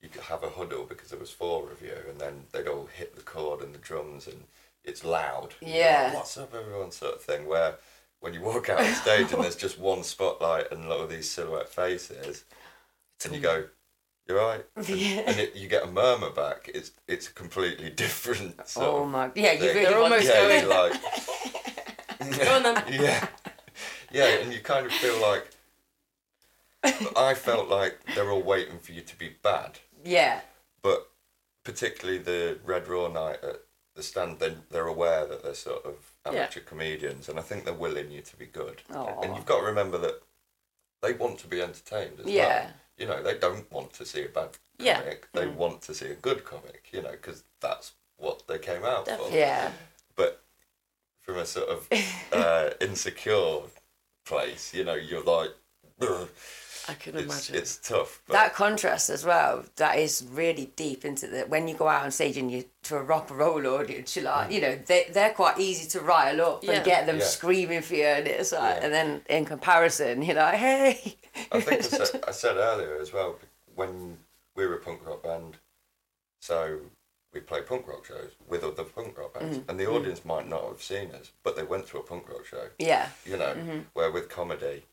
you 0.00 0.08
could 0.08 0.22
have 0.22 0.44
a 0.44 0.50
huddle 0.50 0.84
because 0.84 1.10
there 1.10 1.18
was 1.18 1.30
four 1.32 1.70
of 1.72 1.82
you, 1.82 1.96
and 2.08 2.20
then 2.20 2.46
they'd 2.52 2.68
all 2.68 2.86
hit 2.86 3.16
the 3.16 3.22
chord 3.22 3.60
and 3.60 3.74
the 3.74 3.78
drums, 3.78 4.28
and 4.28 4.46
it's 4.84 5.02
loud. 5.04 5.54
You're 5.60 5.70
like, 5.70 5.78
Yeah. 5.80 6.14
What's 6.14 6.36
up, 6.38 6.54
everyone? 6.54 6.92
Sort 6.92 7.16
of 7.16 7.22
thing. 7.22 7.46
Where 7.46 7.74
when 8.20 8.34
you 8.34 8.40
walk 8.40 8.68
out 8.68 8.80
on 8.80 8.92
stage 8.94 9.32
and 9.32 9.42
there's 9.42 9.56
just 9.56 9.78
one 9.78 10.02
spotlight 10.02 10.70
and 10.72 10.84
a 10.84 10.88
lot 10.88 11.00
of 11.00 11.10
these 11.10 11.30
silhouette 11.30 11.68
faces, 11.68 12.44
and 13.24 13.34
you 13.34 13.40
go, 13.40 13.64
"You're 14.26 14.38
right," 14.38 14.64
and, 14.76 14.88
and 14.90 15.38
it, 15.40 15.54
you 15.56 15.68
get 15.68 15.84
a 15.84 15.90
murmur 15.90 16.30
back. 16.30 16.70
It's 16.74 16.92
it's 17.06 17.28
a 17.28 17.32
completely 17.32 17.90
different. 17.90 18.56
Oh 18.58 18.64
sort 18.66 18.86
oh 18.88 19.06
my, 19.06 19.30
yeah, 19.34 19.52
you 19.52 19.68
really 19.68 19.84
They're 19.84 19.98
almost 19.98 20.24
yeah, 20.24 20.48
going- 20.64 20.68
like. 20.68 20.92
Go 22.44 22.56
on 22.56 22.62
then. 22.64 22.82
Yeah, 22.90 23.26
yeah, 24.12 24.26
and 24.40 24.52
you 24.52 24.60
kind 24.60 24.84
of 24.86 24.92
feel 24.92 25.20
like. 25.20 25.48
I 27.16 27.34
felt 27.34 27.68
like 27.68 27.98
they're 28.14 28.30
all 28.30 28.42
waiting 28.42 28.78
for 28.78 28.92
you 28.92 29.00
to 29.02 29.18
be 29.18 29.30
bad, 29.42 29.80
Yeah, 30.04 30.40
but 30.80 31.10
particularly 31.64 32.18
the 32.18 32.58
Red 32.64 32.86
Raw 32.88 33.08
night 33.08 33.38
at 33.42 33.62
the 33.96 34.02
stand, 34.02 34.38
then 34.38 34.62
they're 34.70 34.86
aware 34.86 35.26
that 35.26 35.42
they're 35.42 35.54
sort 35.54 35.84
of 35.84 36.12
Yeah. 36.32 36.40
amateur 36.40 36.60
comedians, 36.60 37.28
and 37.28 37.38
I 37.38 37.42
think 37.42 37.64
they're 37.64 37.74
willing 37.74 38.10
you 38.10 38.22
to 38.22 38.36
be 38.36 38.46
good. 38.46 38.82
Aw. 38.94 39.20
And 39.22 39.34
you've 39.36 39.46
got 39.46 39.60
to 39.60 39.66
remember 39.66 39.98
that 39.98 40.22
they 41.02 41.12
want 41.12 41.38
to 41.40 41.46
be 41.46 41.60
entertained 41.62 42.20
as 42.20 42.26
Yeah. 42.26 42.46
well. 42.64 42.70
You 42.96 43.06
know, 43.06 43.22
they 43.22 43.38
don't 43.38 43.70
want 43.70 43.92
to 43.94 44.04
see 44.04 44.24
a 44.24 44.28
bad 44.28 44.56
comic. 44.78 45.28
Yeah. 45.34 45.40
They 45.40 45.46
want 45.46 45.82
to 45.82 45.94
see 45.94 46.06
a 46.06 46.14
good 46.14 46.44
comic. 46.44 46.88
You 46.92 47.02
know, 47.02 47.12
because 47.12 47.44
that's 47.60 47.92
what 48.16 48.46
they 48.48 48.58
came 48.58 48.84
out 48.84 49.06
for 49.08 49.30
yeah, 49.30 49.70
but 50.16 50.42
from 51.20 51.36
a 51.36 51.46
sort 51.46 51.68
of 51.68 51.88
uh, 52.32 52.70
insecure 52.80 53.60
place, 54.24 54.74
you 54.74 54.82
know, 54.84 54.94
you're 54.94 55.22
like, 55.22 55.50
"Ugh." 56.00 56.28
I 56.88 56.94
can 56.94 57.14
it's, 57.16 57.24
imagine. 57.24 57.54
it's 57.56 57.76
tough. 57.76 58.20
But 58.26 58.32
that 58.34 58.54
contrast 58.54 59.10
as 59.10 59.24
well. 59.24 59.64
That 59.76 59.98
is 59.98 60.24
really 60.30 60.72
deep 60.76 61.04
into 61.04 61.26
the 61.26 61.40
when 61.42 61.68
you 61.68 61.74
go 61.74 61.86
out 61.88 62.04
on 62.04 62.10
stage 62.10 62.36
and 62.38 62.50
you 62.50 62.64
to 62.84 62.96
a 62.96 63.02
rock 63.02 63.28
and 63.30 63.38
roll 63.38 63.66
audience. 63.66 64.16
You're 64.16 64.24
like, 64.24 64.50
you 64.50 64.60
know, 64.60 64.78
they 64.86 65.06
they're 65.12 65.32
quite 65.34 65.58
easy 65.58 65.88
to 65.90 66.00
rile 66.00 66.40
up 66.40 66.64
Yeah. 66.64 66.72
and 66.72 66.84
get 66.84 67.06
them 67.06 67.18
Yeah. 67.18 67.24
screaming 67.24 67.82
for 67.82 67.94
you, 67.94 68.04
and 68.04 68.26
it's 68.26 68.52
like, 68.52 68.76
Yeah. 68.76 68.84
and 68.84 68.92
then 68.94 69.22
in 69.28 69.44
comparison, 69.44 70.22
you're 70.22 70.36
like, 70.36 70.54
hey, 70.54 71.16
I 71.52 71.60
think 71.60 71.80
I 71.80 71.82
said, 71.82 72.24
I 72.26 72.30
said 72.32 72.56
earlier 72.70 72.96
as 73.00 73.12
well, 73.12 73.38
when 73.74 74.18
we 74.56 74.66
were 74.66 74.74
a 74.74 74.80
punk 74.80 75.06
rock 75.06 75.22
band, 75.22 75.56
so 76.40 76.80
we 77.34 77.40
play 77.40 77.60
punk 77.62 77.86
rock 77.86 78.04
shows 78.06 78.30
with 78.48 78.64
other 78.64 78.84
punk 78.84 79.18
rock 79.18 79.34
bands, 79.38 79.58
Mm. 79.58 79.68
and 79.68 79.78
the 79.80 79.86
audience 79.86 80.24
might 80.24 80.48
not 80.48 80.64
have 80.64 80.82
seen 80.82 81.10
us, 81.12 81.30
but 81.42 81.56
they 81.56 81.62
went 81.62 81.86
to 81.88 81.98
a 81.98 82.02
punk 82.02 82.28
rock 82.28 82.46
show. 82.46 82.68
yeah, 82.78 83.10
You 83.26 83.36
know, 83.36 83.54
Mm-hmm. 83.54 83.78
where 83.92 84.10
with 84.10 84.28
comedy, 84.28 84.84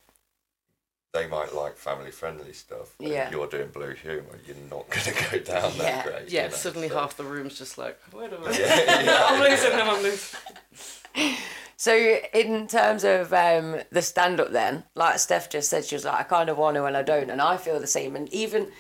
they 1.16 1.28
might 1.28 1.54
like 1.56 1.76
family 1.78 2.12
friendly 2.12 2.54
stuff. 2.54 2.94
and 3.00 3.08
Yeah. 3.10 3.32
You're 3.32 3.48
doing 3.48 3.70
blue 3.70 3.94
humour, 3.94 4.38
you're 4.46 4.56
not 4.70 4.90
going 4.90 5.04
to 5.04 5.14
go 5.32 5.40
down 5.54 5.72
Yeah. 5.76 5.82
that 5.84 6.06
great. 6.06 6.30
yeah, 6.30 6.44
you 6.44 6.50
know, 6.50 6.56
suddenly 6.56 6.90
so- 6.90 7.00
half 7.00 7.18
the 7.18 7.24
room's 7.24 7.58
just 7.58 7.78
like, 7.78 7.98
wait 8.14 8.32
a 8.34 8.40
minute. 8.40 8.60
Yeah, 8.60 9.02
yeah, 9.04 9.26
I'm 9.30 9.42
losing 9.42 9.70
them, 9.72 9.90
I'm 9.90 10.04
losing. 10.04 10.40
So 11.78 11.94
in 12.34 12.68
terms 12.68 13.04
of 13.04 13.34
um, 13.34 13.82
the 13.92 14.02
stand 14.02 14.40
up, 14.40 14.52
then, 14.52 14.84
like 14.96 15.20
Steph 15.20 15.50
just 15.50 15.70
said, 15.70 15.84
she 15.86 15.96
was 15.96 16.06
like, 16.06 16.20
I 16.20 16.24
kind 16.24 16.50
of 16.50 16.58
want 16.58 16.76
to 16.76 16.86
and 16.86 16.96
I 16.96 17.04
don't, 17.04 17.30
and 17.30 17.42
I 17.42 17.58
feel 17.58 17.80
the 17.80 17.88
same. 17.88 18.16
And 18.16 18.32
even 18.34 18.72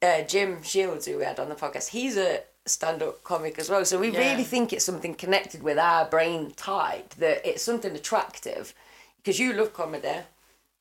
uh, 0.00 0.22
Jim 0.22 0.62
Shields, 0.62 1.06
who 1.06 1.18
we 1.18 1.24
had 1.24 1.40
on 1.40 1.48
the 1.48 1.56
podcast, 1.56 1.88
he's 1.88 2.16
a 2.16 2.42
stand 2.64 3.02
up 3.02 3.24
comic 3.24 3.58
as 3.58 3.68
well. 3.68 3.84
So 3.84 3.98
we 3.98 4.10
Yeah. 4.10 4.20
really 4.30 4.44
think 4.44 4.72
it's 4.72 4.84
something 4.84 5.14
connected 5.14 5.62
with 5.64 5.78
our 5.78 6.04
brain 6.08 6.52
type 6.52 7.14
that 7.16 7.44
it's 7.44 7.62
something 7.62 7.94
attractive 7.94 8.72
because 9.18 9.38
you 9.40 9.52
love 9.52 9.72
comedy. 9.72 10.18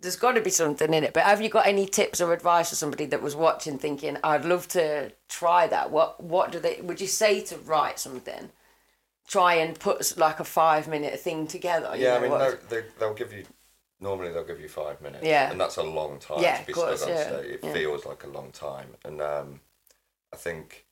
There's 0.04 0.18
got 0.18 0.34
to 0.34 0.42
be 0.42 0.50
something 0.50 0.94
in 0.94 1.04
it. 1.04 1.14
But 1.14 1.24
have 1.24 1.42
you 1.42 1.50
got 1.50 1.66
any 1.66 1.86
tips 1.86 2.20
or 2.22 2.34
advice 2.34 2.70
for 2.70 2.76
somebody 2.76 3.06
that 3.08 3.22
was 3.22 3.36
watching, 3.36 3.80
thinking, 3.80 4.18
"I'd 4.24 4.46
love 4.46 4.68
to 4.70 5.12
try 5.30 5.66
that"? 5.68 5.92
What 5.92 6.22
What 6.22 6.52
do 6.52 6.60
they? 6.60 6.82
Would 6.82 7.00
you 7.02 7.08
say 7.08 7.42
to 7.46 7.58
write 7.58 8.00
something? 8.00 8.52
Try 9.28 9.56
and 9.56 9.80
put 9.80 10.18
like 10.18 10.42
a 10.42 10.44
five 10.44 10.88
minute 10.90 11.18
thing 11.20 11.48
together. 11.48 11.96
you 11.96 12.04
Yeah, 12.04 12.18
I 12.18 12.20
mean, 12.20 12.32
what- 12.32 12.70
they, 12.70 12.84
they'll 13.00 13.14
give 13.14 13.32
you, 13.32 13.46
normally 14.02 14.34
they'll 14.34 14.44
give 14.44 14.60
you 14.60 14.68
five 14.68 15.00
minutes. 15.02 15.26
Yeah. 15.26 15.50
And 15.50 15.60
that's 15.60 15.78
a 15.78 15.84
long 15.84 16.20
time 16.20 16.42
Yeah, 16.42 16.58
to 16.58 16.66
be 16.68 16.74
course, 16.74 17.02
stood 17.02 17.12
on 17.12 17.18
yeah, 17.18 17.28
stage. 17.30 17.46
It 17.54 17.60
yeah. 17.64 17.74
feels 17.74 18.06
like 18.06 18.26
a 18.26 18.28
long 18.28 18.52
time. 18.52 18.90
And 19.06 19.22
um, 19.22 19.62
I 20.34 20.36
think, 20.36 20.86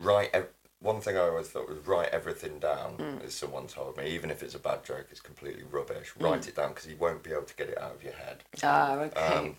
write, 0.00 0.34
one 0.80 1.00
thing 1.00 1.16
I 1.16 1.20
always 1.22 1.48
thought 1.48 1.68
was 1.68 1.78
write 1.86 2.10
everything 2.10 2.58
down, 2.60 2.96
Mm. 2.98 3.24
as 3.24 3.34
someone 3.34 3.66
told 3.66 3.96
me. 3.96 4.08
Even 4.10 4.30
if 4.30 4.42
it's 4.42 4.54
a 4.54 4.58
bad 4.60 4.84
joke, 4.84 5.06
it's 5.10 5.20
completely 5.20 5.64
rubbish. 5.64 6.12
Write 6.20 6.46
it 6.48 6.54
down 6.56 6.68
because 6.70 6.86
you 6.86 6.96
won't 6.96 7.22
be 7.22 7.32
able 7.32 7.42
to 7.42 7.54
get 7.56 7.68
it 7.68 7.78
out 7.78 7.94
of 7.96 8.02
your 8.02 8.12
head. 8.12 8.44
Ah, 8.62 8.94
okay. 8.94 9.20
Um, 9.20 9.56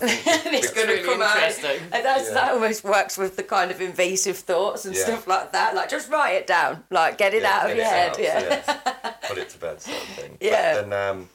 and 0.00 0.10
it's 0.54 0.72
going 0.72 0.86
to 0.86 1.02
come 1.02 1.22
out. 1.22 1.36
And 1.38 1.82
Yeah. 1.92 2.22
that 2.34 2.52
almost 2.52 2.84
works 2.84 3.16
with 3.18 3.36
the 3.36 3.42
kind 3.42 3.70
of 3.70 3.80
invasive 3.80 4.36
thoughts 4.38 4.84
and 4.84 4.94
Yeah. 4.94 5.04
stuff 5.04 5.26
like 5.26 5.52
that. 5.52 5.74
Like, 5.74 5.88
just 5.88 6.10
write 6.10 6.34
it 6.34 6.46
down. 6.46 6.84
Like, 6.90 7.16
get 7.18 7.32
it 7.34 7.42
Yeah, 7.42 7.56
out 7.58 7.70
of 7.70 7.76
your 7.76 7.86
head. 7.86 8.10
out, 8.10 8.18
yeah. 8.20 8.62
yeah. 8.66 9.10
Put 9.28 9.38
it 9.38 9.48
to 9.50 9.58
bed, 9.58 9.80
sort 9.80 9.96
of 9.96 10.08
thing. 10.10 10.38
Yeah. 10.40 10.74
But 10.82 10.90
then 10.90 11.08
um, 11.10 11.30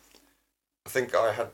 I 0.85 0.89
think 0.89 1.13
I 1.15 1.33
had, 1.33 1.49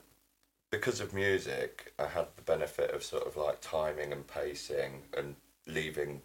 because 0.71 0.99
of 0.99 1.13
music, 1.13 1.93
I 1.97 2.06
had 2.08 2.28
the 2.36 2.43
benefit 2.43 2.91
of 2.91 3.04
sort 3.04 3.25
of 3.25 3.36
like 3.38 3.60
timing 3.62 4.12
and 4.12 4.28
pacing 4.28 5.04
and 5.17 5.36
leaving 5.65 6.21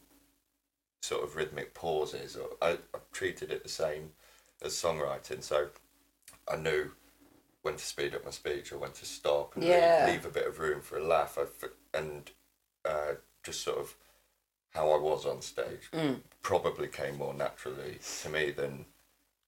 sort 1.04 1.22
of 1.22 1.36
rhythmic 1.36 1.74
pauses. 1.74 2.36
Or 2.36 2.48
I, 2.62 2.72
I 2.94 2.98
treated 3.12 3.50
it 3.52 3.62
the 3.62 3.68
same 3.68 4.10
as 4.62 4.72
songwriting, 4.72 5.42
so 5.42 5.68
I 6.50 6.56
knew 6.56 6.90
when 7.62 7.74
to 7.76 7.84
speed 7.84 8.14
up 8.14 8.24
my 8.24 8.30
speech 8.30 8.72
or 8.72 8.78
when 8.78 8.92
to 8.92 9.04
stop 9.06 9.54
and 9.54 9.64
leave- 9.64 9.72
Yeah. 9.72 10.06
leave, 10.10 10.26
a 10.26 10.30
bit 10.30 10.46
of 10.46 10.58
room 10.58 10.80
for 10.80 10.98
a 10.98 11.04
laugh. 11.04 11.38
I 11.38 11.46
and 11.96 12.30
uh, 12.84 13.14
just 13.42 13.62
sort 13.62 13.78
of 13.78 13.94
how 14.74 14.90
I 14.90 14.98
was 14.98 15.24
on 15.24 15.40
stage 15.40 15.88
Mm. 15.92 16.20
probably 16.42 16.88
came 16.88 17.16
more 17.16 17.32
naturally 17.32 17.98
to 18.22 18.28
me 18.28 18.50
than 18.50 18.84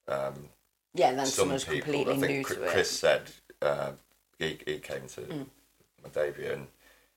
um, 0.08 0.48
Yeah, 0.94 1.14
some 1.24 1.26
someone's 1.26 1.64
people. 1.64 1.92
completely 1.92 2.14
I 2.14 2.18
think 2.18 2.32
new 2.38 2.44
Chris, 2.44 2.58
to 2.58 2.64
it. 2.64 2.70
Chris 2.70 2.90
said 2.98 3.22
uh, 3.60 3.92
he 4.38 4.58
he 4.66 4.78
came 4.78 5.06
to 5.08 5.20
Mm. 5.22 5.46
my 6.02 6.08
debut 6.10 6.50
and 6.52 6.68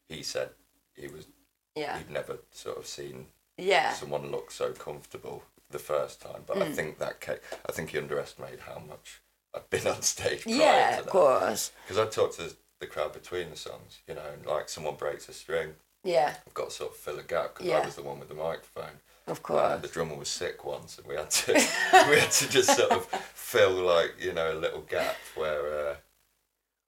he 0.09 0.23
said 0.23 0.49
he 0.95 1.07
was 1.07 1.27
yeah. 1.75 1.97
he'd 1.99 2.09
never 2.09 2.39
sort 2.51 2.77
of 2.77 2.87
seen 2.87 3.27
Yeah. 3.59 3.93
someone 3.93 4.31
look 4.31 4.51
so 4.51 4.71
comfortable 4.73 5.43
the 5.69 5.79
first 5.79 6.21
time, 6.21 6.43
but 6.47 6.57
Mm. 6.57 6.61
I 6.63 6.71
think 6.71 6.97
that 6.99 7.21
ca- 7.21 7.37
I 7.67 7.71
think 7.71 7.91
he 7.91 7.97
underestimated 7.97 8.61
how 8.61 8.79
much 8.79 9.21
I'd 9.53 9.69
been 9.69 9.87
on 9.87 10.01
stage. 10.01 10.43
prior 10.43 10.55
Yeah, 10.55 10.99
of 10.99 11.07
course. 11.07 11.71
Because 11.87 11.97
I 11.99 12.09
talked 12.09 12.35
to 12.37 12.55
the 12.79 12.87
crowd 12.87 13.13
between 13.13 13.49
the 13.49 13.55
songs, 13.57 13.99
you 14.07 14.13
know, 14.15 14.25
and 14.33 14.45
like 14.45 14.69
someone 14.69 14.95
breaks 14.95 15.27
a 15.29 15.33
string, 15.33 15.75
Yeah, 16.03 16.35
I've 16.47 16.53
got 16.53 16.69
to 16.69 16.75
sort 16.75 16.91
of 16.91 16.97
fill 16.97 17.19
a 17.19 17.23
gap 17.23 17.53
because 17.55 17.67
Yeah. 17.67 17.79
I 17.79 17.85
was 17.85 17.95
the 17.95 18.03
one 18.03 18.19
with 18.19 18.29
the 18.29 18.35
microphone. 18.35 18.99
of 19.27 19.39
Uh, 19.39 19.41
course. 19.41 19.81
the 19.81 19.87
drummer 19.89 20.15
was 20.15 20.29
sick 20.29 20.63
once, 20.63 20.97
and 20.97 21.05
we 21.05 21.15
had 21.15 21.29
to 21.29 21.53
we 22.09 22.19
had 22.19 22.31
to 22.31 22.47
just 22.49 22.75
sort 22.77 22.91
of 22.91 23.05
fill 23.05 23.71
like 23.73 24.15
you 24.19 24.31
know 24.33 24.53
a 24.53 24.57
little 24.65 24.81
gap 24.81 25.17
where 25.35 25.89
uh, 25.91 25.95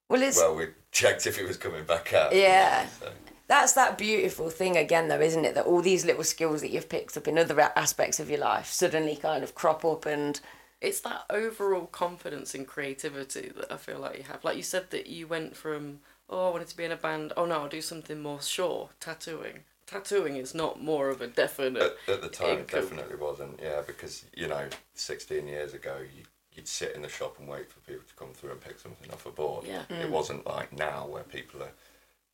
Well, 0.10 0.22
it's 0.24 0.38
well 0.38 0.56
we 0.56 0.70
checked 0.92 1.28
if 1.28 1.38
he 1.38 1.44
was 1.44 1.58
coming 1.58 1.84
back 1.84 2.14
out. 2.14 2.32
you 2.34 2.42
know, 2.42 2.48
Yeah. 2.48 2.88
so. 3.00 3.12
That's 3.52 3.74
that 3.74 3.98
beautiful 3.98 4.50
thing 4.50 4.78
again, 4.78 5.10
though, 5.10 5.20
isn't 5.20 5.44
it? 5.44 5.56
That 5.56 5.66
all 5.66 5.82
these 5.82 6.06
little 6.06 6.24
skills 6.24 6.62
that 6.62 6.72
you've 6.72 6.88
picked 6.88 7.18
up 7.18 7.28
in 7.28 7.38
other 7.38 7.60
aspects 7.60 8.18
of 8.20 8.30
your 8.30 8.40
life 8.40 8.68
suddenly 8.68 9.18
kind 9.18 9.44
of 9.44 9.54
crop 9.56 9.84
up 9.84 10.06
and 10.06 10.40
It's 10.82 11.02
that 11.02 11.26
overall 11.30 11.86
confidence 11.86 12.56
and 12.56 12.68
creativity 12.68 13.52
that 13.56 13.72
I 13.72 13.78
feel 13.78 14.00
like 14.00 14.18
you 14.18 14.24
have. 14.24 14.44
Like 14.44 14.58
you 14.58 14.64
said 14.64 14.90
that 14.90 15.06
you 15.08 15.28
went 15.28 15.56
from, 15.56 16.00
oh, 16.28 16.48
I 16.48 16.52
wanted 16.52 16.70
to 16.70 16.78
be 16.78 16.86
in 16.86 16.92
a 16.92 16.98
band. 16.98 17.34
Oh 17.38 17.46
no, 17.46 17.62
I'll 17.62 17.70
do 17.70 17.82
something 17.82 18.20
more 18.20 18.42
sure. 18.42 18.90
Tattooing. 19.00 19.60
Tattooing 19.86 20.38
is 20.38 20.56
not 20.56 20.82
more 20.82 21.10
of 21.10 21.22
a 21.22 21.28
definite. 21.28 21.84
At, 22.08 22.16
at 22.16 22.22
the 22.22 22.30
time, 22.30 22.60
it 22.60 22.68
definitely 22.68 23.18
wasn't. 23.18 23.60
Yeah, 23.62 23.82
because 23.86 24.26
you 24.36 24.48
know, 24.48 24.66
sixteen 24.96 25.48
years 25.48 25.76
ago, 25.76 25.98
you, 26.00 26.24
you'd 26.54 26.68
sit 26.68 26.96
in 26.96 27.04
the 27.04 27.10
shop 27.10 27.36
and 27.38 27.48
wait 27.48 27.70
for 27.70 27.80
people 27.82 28.04
to 28.08 28.16
come 28.16 28.34
through 28.34 28.52
and 28.52 28.62
pick 28.62 28.80
something 28.80 29.12
off 29.12 29.28
a 29.28 29.32
board. 29.32 29.66
Yeah. 29.68 29.84
It 29.90 30.08
mm. 30.08 30.10
wasn't 30.10 30.48
like 30.48 30.74
now 30.76 31.06
where 31.06 31.24
people 31.24 31.62
are 31.62 31.74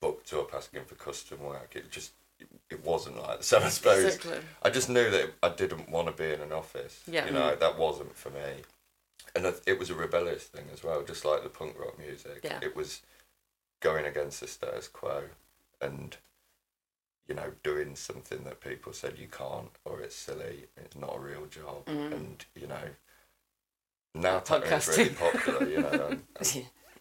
booked 0.02 0.34
up 0.34 0.54
asking 0.54 0.86
for 0.86 0.96
custom 0.96 1.44
work. 1.44 1.76
It 1.76 1.90
just 1.92 2.12
it 2.70 2.84
wasn't 2.84 3.22
like 3.22 3.44
so. 3.44 3.60
I 3.64 3.70
suppose 3.70 4.16
Exactly. 4.16 4.40
I 4.64 4.70
just 4.70 4.90
knew 4.90 5.10
that 5.10 5.34
I 5.42 5.50
didn't 5.50 5.90
want 5.90 6.08
to 6.08 6.14
be 6.14 6.32
in 6.32 6.42
an 6.42 6.52
office. 6.52 7.04
Yeah. 7.10 7.26
You 7.26 7.32
know, 7.32 7.42
mm-hmm. 7.42 7.60
that 7.60 7.78
wasn't 7.78 8.16
for 8.16 8.30
me. 8.30 8.62
And 9.36 9.46
it- 9.66 9.80
was 9.80 9.90
a 9.90 9.96
rebellious 9.96 10.46
thing 10.46 10.66
as 10.74 10.84
well, 10.84 11.04
just 11.04 11.26
like 11.26 11.44
the 11.44 11.50
punk 11.50 11.78
rock 11.80 12.00
music. 12.00 12.42
Yeah. 12.44 12.60
It 12.62 12.76
was 12.76 13.02
going 13.82 14.06
against 14.06 14.40
the 14.40 14.48
status 14.48 14.88
quo 14.88 15.24
and, 15.82 16.18
you 17.28 17.36
know, 17.36 17.52
doing 17.62 17.96
something 17.96 18.44
that 18.46 18.62
people 18.62 18.94
said 18.94 19.20
you 19.20 19.28
can't 19.28 19.70
or 19.86 20.02
it's 20.02 20.16
silly, 20.16 20.66
it's 20.76 20.96
not 20.96 21.16
a 21.16 21.20
real 21.20 21.46
job. 21.46 21.86
Mm-hmm. 21.86 22.14
And, 22.14 22.46
you 22.56 22.68
know, 22.68 22.90
now 24.16 24.40
tattooing 24.40 24.74
is 24.74 24.88
really 24.88 25.10
popular, 25.10 25.70
you 25.70 25.80
know. 25.80 26.18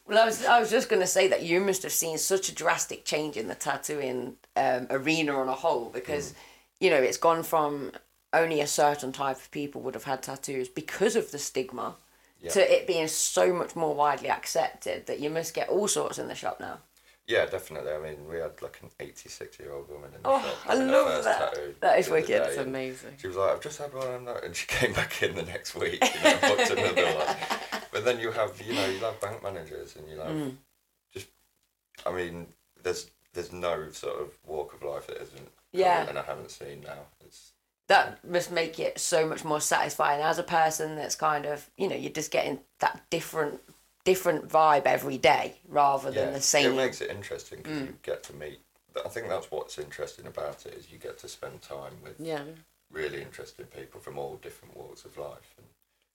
Well, 0.08 0.22
I 0.22 0.24
was, 0.24 0.44
I 0.44 0.60
was 0.60 0.70
just 0.70 0.88
going 0.88 1.00
to 1.02 1.06
say 1.06 1.26
that 1.28 1.42
you 1.42 1.60
must 1.60 1.82
have 1.82 1.92
seen 1.92 2.16
such 2.18 2.48
a 2.48 2.54
drastic 2.54 3.04
change 3.04 3.36
in 3.36 3.48
the 3.48 3.54
tattooing 3.56 4.36
um, 4.56 4.86
arena 4.90 5.32
on 5.34 5.48
a 5.48 5.52
whole 5.54 5.90
because, 5.92 6.34
you 6.80 6.90
know, 6.90 6.96
it's 6.96 7.16
gone 7.18 7.42
from 7.42 7.92
only 8.32 8.60
a 8.60 8.66
certain 8.66 9.10
type 9.12 9.36
of 9.36 9.50
people 9.50 9.80
would 9.80 9.94
have 9.94 10.04
had 10.04 10.22
tattoos 10.22 10.68
because 10.68 11.16
of 11.16 11.30
the 11.32 11.38
stigma 11.38 11.96
Yeah. 12.40 12.50
to 12.52 12.72
it 12.74 12.86
being 12.86 13.08
so 13.08 13.52
much 13.52 13.74
more 13.74 13.94
widely 13.94 14.28
accepted 14.30 15.06
that 15.06 15.18
you 15.20 15.30
must 15.30 15.54
get 15.54 15.68
all 15.68 15.88
sorts 15.88 16.18
in 16.18 16.28
the 16.28 16.34
shop 16.34 16.60
now. 16.60 16.78
Yeah, 17.26 17.46
definitely. 17.46 17.90
I 17.90 17.98
mean, 17.98 18.28
we 18.28 18.36
had 18.36 18.62
like 18.62 18.78
an 18.82 18.90
86 19.00 19.58
year 19.58 19.72
old 19.72 19.88
woman 19.88 20.10
in 20.14 20.22
the 20.22 20.28
Oh, 20.28 20.40
shop. 20.40 20.56
I 20.68 20.72
having 20.72 20.86
her 20.86 20.92
love 20.92 21.06
first 21.08 21.24
that. 21.24 21.80
That 21.80 21.98
is 21.98 22.08
wicked. 22.08 22.28
day, 22.28 22.36
It's 22.46 22.56
amazing. 22.58 23.14
She 23.16 23.26
was 23.26 23.36
like, 23.36 23.50
I've 23.50 23.60
just 23.60 23.78
had 23.80 23.92
one, 23.92 24.28
and 24.44 24.54
she 24.54 24.66
came 24.68 24.92
back 24.92 25.20
in 25.24 25.34
the 25.34 25.42
next 25.42 25.74
week, 25.74 25.98
you 26.00 26.22
know, 26.22 26.38
booked 26.42 26.70
another 26.70 27.04
one. 27.16 27.36
But 27.92 28.04
then 28.04 28.20
you 28.20 28.30
have, 28.32 28.60
you 28.60 28.74
know, 28.74 28.86
you 28.86 28.98
have 29.00 29.20
bank 29.20 29.42
managers, 29.42 29.96
and 29.96 30.08
you 30.10 30.18
have 30.18 30.32
Mm. 30.34 30.56
just, 31.12 31.28
I 32.04 32.12
mean, 32.12 32.52
there's 32.82 33.10
there's 33.32 33.52
no 33.52 33.90
sort 33.90 34.18
of 34.20 34.38
walk 34.46 34.72
of 34.72 34.82
life 34.82 35.06
that 35.08 35.18
isn't, 35.20 35.52
Yeah. 35.72 36.08
and 36.08 36.18
I 36.18 36.22
haven't 36.22 36.50
seen 36.50 36.80
now. 36.80 37.04
It's 37.24 37.52
that 37.88 38.24
must 38.24 38.50
make 38.50 38.78
it 38.80 38.98
so 38.98 39.26
much 39.26 39.44
more 39.44 39.60
satisfying 39.60 40.20
as 40.22 40.38
a 40.38 40.42
person 40.42 40.96
that's 40.96 41.14
kind 41.14 41.44
of 41.46 41.70
you 41.76 41.86
know 41.88 41.94
you're 41.94 42.10
just 42.12 42.30
getting 42.30 42.60
that 42.80 43.04
different 43.10 43.60
different 44.04 44.48
vibe 44.48 44.86
every 44.86 45.18
day 45.18 45.58
rather 45.68 46.10
than 46.10 46.32
the 46.32 46.40
same 46.40 46.70
Mm. 46.70 46.72
It 46.72 46.76
makes 46.76 47.00
it 47.00 47.10
interesting 47.10 47.58
because 47.62 47.80
you 47.82 47.98
get 48.02 48.22
to 48.24 48.32
meet. 48.34 48.60
I 49.04 49.08
think 49.08 49.28
that's 49.28 49.50
what's 49.50 49.78
interesting 49.78 50.26
about 50.26 50.64
it 50.64 50.74
is 50.74 50.90
you 50.90 50.98
get 50.98 51.18
to 51.18 51.28
spend 51.28 51.60
time 51.60 52.00
with 52.02 52.18
Yeah. 52.18 52.44
really 52.90 53.20
interesting 53.20 53.66
people 53.66 54.00
from 54.00 54.16
all 54.18 54.36
different 54.36 54.76
walks 54.76 55.04
of 55.04 55.18
life. 55.18 55.54
And, 55.58 55.66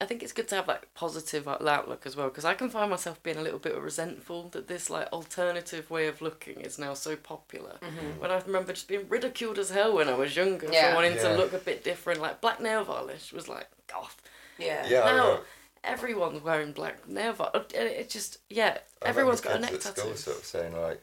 I 0.02 0.06
think 0.06 0.24
it's 0.24 0.34
good 0.34 0.48
to 0.50 0.56
have 0.56 0.68
like 0.68 0.94
positive 0.96 1.48
outlook 1.48 2.06
as 2.06 2.16
well 2.16 2.28
because 2.30 2.44
I 2.44 2.56
can 2.56 2.70
find 2.70 2.90
myself 2.90 3.22
being 3.22 3.38
a 3.38 3.42
little 3.42 3.60
bit 3.60 3.78
resentful 3.78 4.50
that 4.50 4.68
this 4.68 4.90
like 4.90 5.08
alternative 5.14 5.90
way 5.92 6.08
of 6.08 6.22
looking 6.22 6.60
is 6.62 6.80
now 6.80 6.94
so 6.96 7.16
popular. 7.16 7.78
Mm-hmm. 7.82 8.20
When 8.20 8.32
I 8.32 8.40
remember 8.40 8.74
just 8.74 8.88
being 8.88 9.08
ridiculed 9.08 9.60
as 9.60 9.70
hell 9.70 9.94
when 9.94 10.10
I 10.10 10.16
was 10.16 10.36
younger 10.36 10.68
Yeah. 10.72 10.90
for 10.90 10.96
wanting 10.96 11.16
Yeah. 11.16 11.24
to 11.30 11.38
look 11.38 11.54
a 11.54 11.60
bit 11.60 11.84
different. 11.84 12.20
Like 12.20 12.42
black 12.42 12.60
nail 12.60 12.84
varnish 12.84 13.32
was 13.32 13.48
like 13.48 13.68
goth. 13.88 14.20
yeah 14.58 14.86
yeah, 14.88 15.06
now 15.06 15.40
everyone's 15.84 16.44
wearing 16.44 16.72
black 16.72 17.08
nail 17.08 17.34
varnish. 17.34 17.72
It 17.74 18.10
just 18.10 18.40
yeah, 18.50 18.80
I 19.04 19.10
everyone's 19.10 19.42
got 19.42 19.58
a 19.58 19.60
neck 19.60 19.72
kids 19.72 19.86
at 19.86 19.98
school 19.98 20.12
tattoo. 20.12 20.22
sort 20.22 20.38
of 20.40 20.46
saying 20.46 20.74
like, 20.82 21.02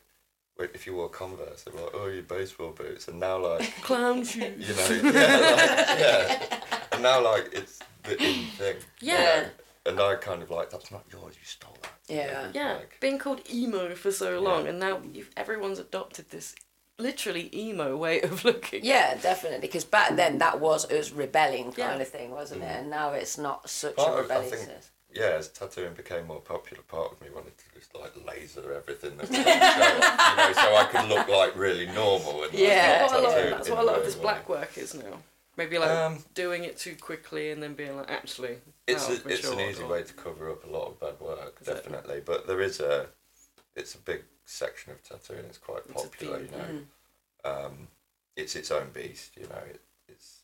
wait, 0.59 0.71
if 0.75 0.87
you 0.87 0.95
wore 0.97 1.09
Converse, 1.09 1.63
they're 1.63 1.81
like, 1.81 1.93
oh, 1.95 2.07
your 2.09 2.23
baseball 2.25 2.71
boots, 2.73 3.07
and 3.09 3.21
now 3.21 3.39
like, 3.39 3.73
Clown 3.83 4.25
shoes. 4.25 4.69
you 4.69 4.75
know, 4.75 5.11
yeah, 5.13 5.37
like, 5.37 5.99
yeah, 6.01 6.57
and 6.99 7.03
now 7.05 7.23
like 7.23 7.51
it's 7.53 7.79
the 8.03 8.13
in 8.23 8.45
thing. 8.59 8.77
you 9.01 9.13
Yeah. 9.13 9.43
know, 9.43 9.47
and 9.87 10.01
I 10.01 10.17
kind 10.17 10.43
of 10.43 10.51
like 10.51 10.71
that's 10.71 10.91
not 10.91 11.05
yours, 11.13 11.35
you 11.41 11.45
stole 11.45 11.77
that. 11.83 11.93
Yeah. 12.09 12.49
Yeah, 12.53 12.73
Like, 12.75 12.97
being 13.01 13.19
called 13.19 13.41
emo 13.53 13.95
for 13.95 14.11
so 14.11 14.41
long, 14.41 14.67
and 14.67 14.79
now 14.81 15.01
you've, 15.13 15.31
everyone's 15.37 15.79
adopted 15.79 16.31
this 16.31 16.55
literally 16.99 17.49
emo 17.55 17.97
way 17.97 18.21
of 18.23 18.45
looking. 18.49 18.85
yeah 18.85 19.15
definitely 19.15 19.61
because 19.61 19.85
back 19.85 20.17
then 20.17 20.39
that 20.39 20.59
was 20.59 20.91
us 20.91 21.13
rebelling 21.13 21.67
kind 21.67 21.77
Yeah. 21.99 22.03
of 22.07 22.09
thing 22.09 22.33
wasn't 22.33 22.63
it 22.63 22.67
mm. 22.67 22.79
and 22.81 22.91
now 22.91 23.13
it's 23.13 23.39
not 23.39 23.71
such 23.71 23.95
Part 23.95 24.15
a 24.29 24.35
of- 24.35 24.53
I 24.53 24.59
yeah, 25.15 25.37
as 25.39 25.49
tattooing 25.49 25.95
became 25.95 26.27
more 26.27 26.41
popular, 26.41 26.83
part 26.83 27.13
of 27.13 27.21
me 27.23 27.29
wanted 27.35 27.57
to 27.57 27.65
just 27.75 27.95
like 27.95 28.13
laser 28.27 28.73
everything 28.75 29.17
that 29.17 29.31
was 29.31 29.39
on 29.39 29.45
show, 29.45 29.51
you 29.51 30.37
know, 30.37 30.53
so 30.53 30.77
I 30.77 30.85
could 30.91 31.09
look 31.09 31.29
like 31.29 31.57
really 31.57 31.87
normal. 31.87 32.43
And 32.43 32.53
like, 32.53 32.53
Yeah. 32.53 32.99
not 33.09 33.11
That's 33.11 33.13
what 33.13 33.21
a 33.21 33.23
lot, 33.23 33.33
tattooed 33.35 33.53
that's 33.53 33.71
what 33.71 33.79
a 33.79 33.83
lot 33.83 33.99
of 33.99 34.05
this 34.05 34.15
where- 34.17 34.23
black 34.23 34.49
work 34.49 34.77
is 34.77 34.95
now. 34.95 35.23
Maybe 35.59 35.77
like 35.77 35.91
Um, 35.91 36.25
doing 36.35 36.63
it 36.65 36.79
too 36.79 36.95
quickly 36.97 37.51
and 37.51 37.61
then 37.63 37.75
being 37.75 37.97
like, 37.97 38.09
actually, 38.11 38.59
It's 38.87 39.09
now 39.09 39.15
a, 39.15 39.17
I've 39.19 39.27
it's 39.27 39.49
an 39.51 39.61
easy 39.61 39.83
or- 39.83 39.89
way 39.89 40.03
to 40.05 40.13
cover 40.15 40.51
up 40.51 40.65
a 40.65 40.69
lot 40.69 40.87
of 40.87 41.01
bad 41.01 41.21
work, 41.21 41.59
Is 41.61 41.69
it? 41.69 41.75
definitely. 41.75 42.21
But 42.25 42.47
there 42.47 42.63
is 42.63 42.79
a, 42.81 43.09
it's 43.75 43.95
a 43.97 43.99
big 43.99 44.23
section 44.47 44.93
of 44.93 45.03
tattooing. 45.03 45.45
It's 45.47 45.59
quite 45.59 45.83
It's 45.89 46.01
popular, 46.03 46.39
you 46.41 46.47
theme. 46.47 46.89
know. 47.45 47.51
Um, 47.51 47.89
it's 48.37 48.55
its 48.55 48.71
own 48.71 48.91
beast, 48.95 49.37
you 49.37 49.49
know. 49.49 49.63
It, 49.69 49.81
it's, 50.09 50.43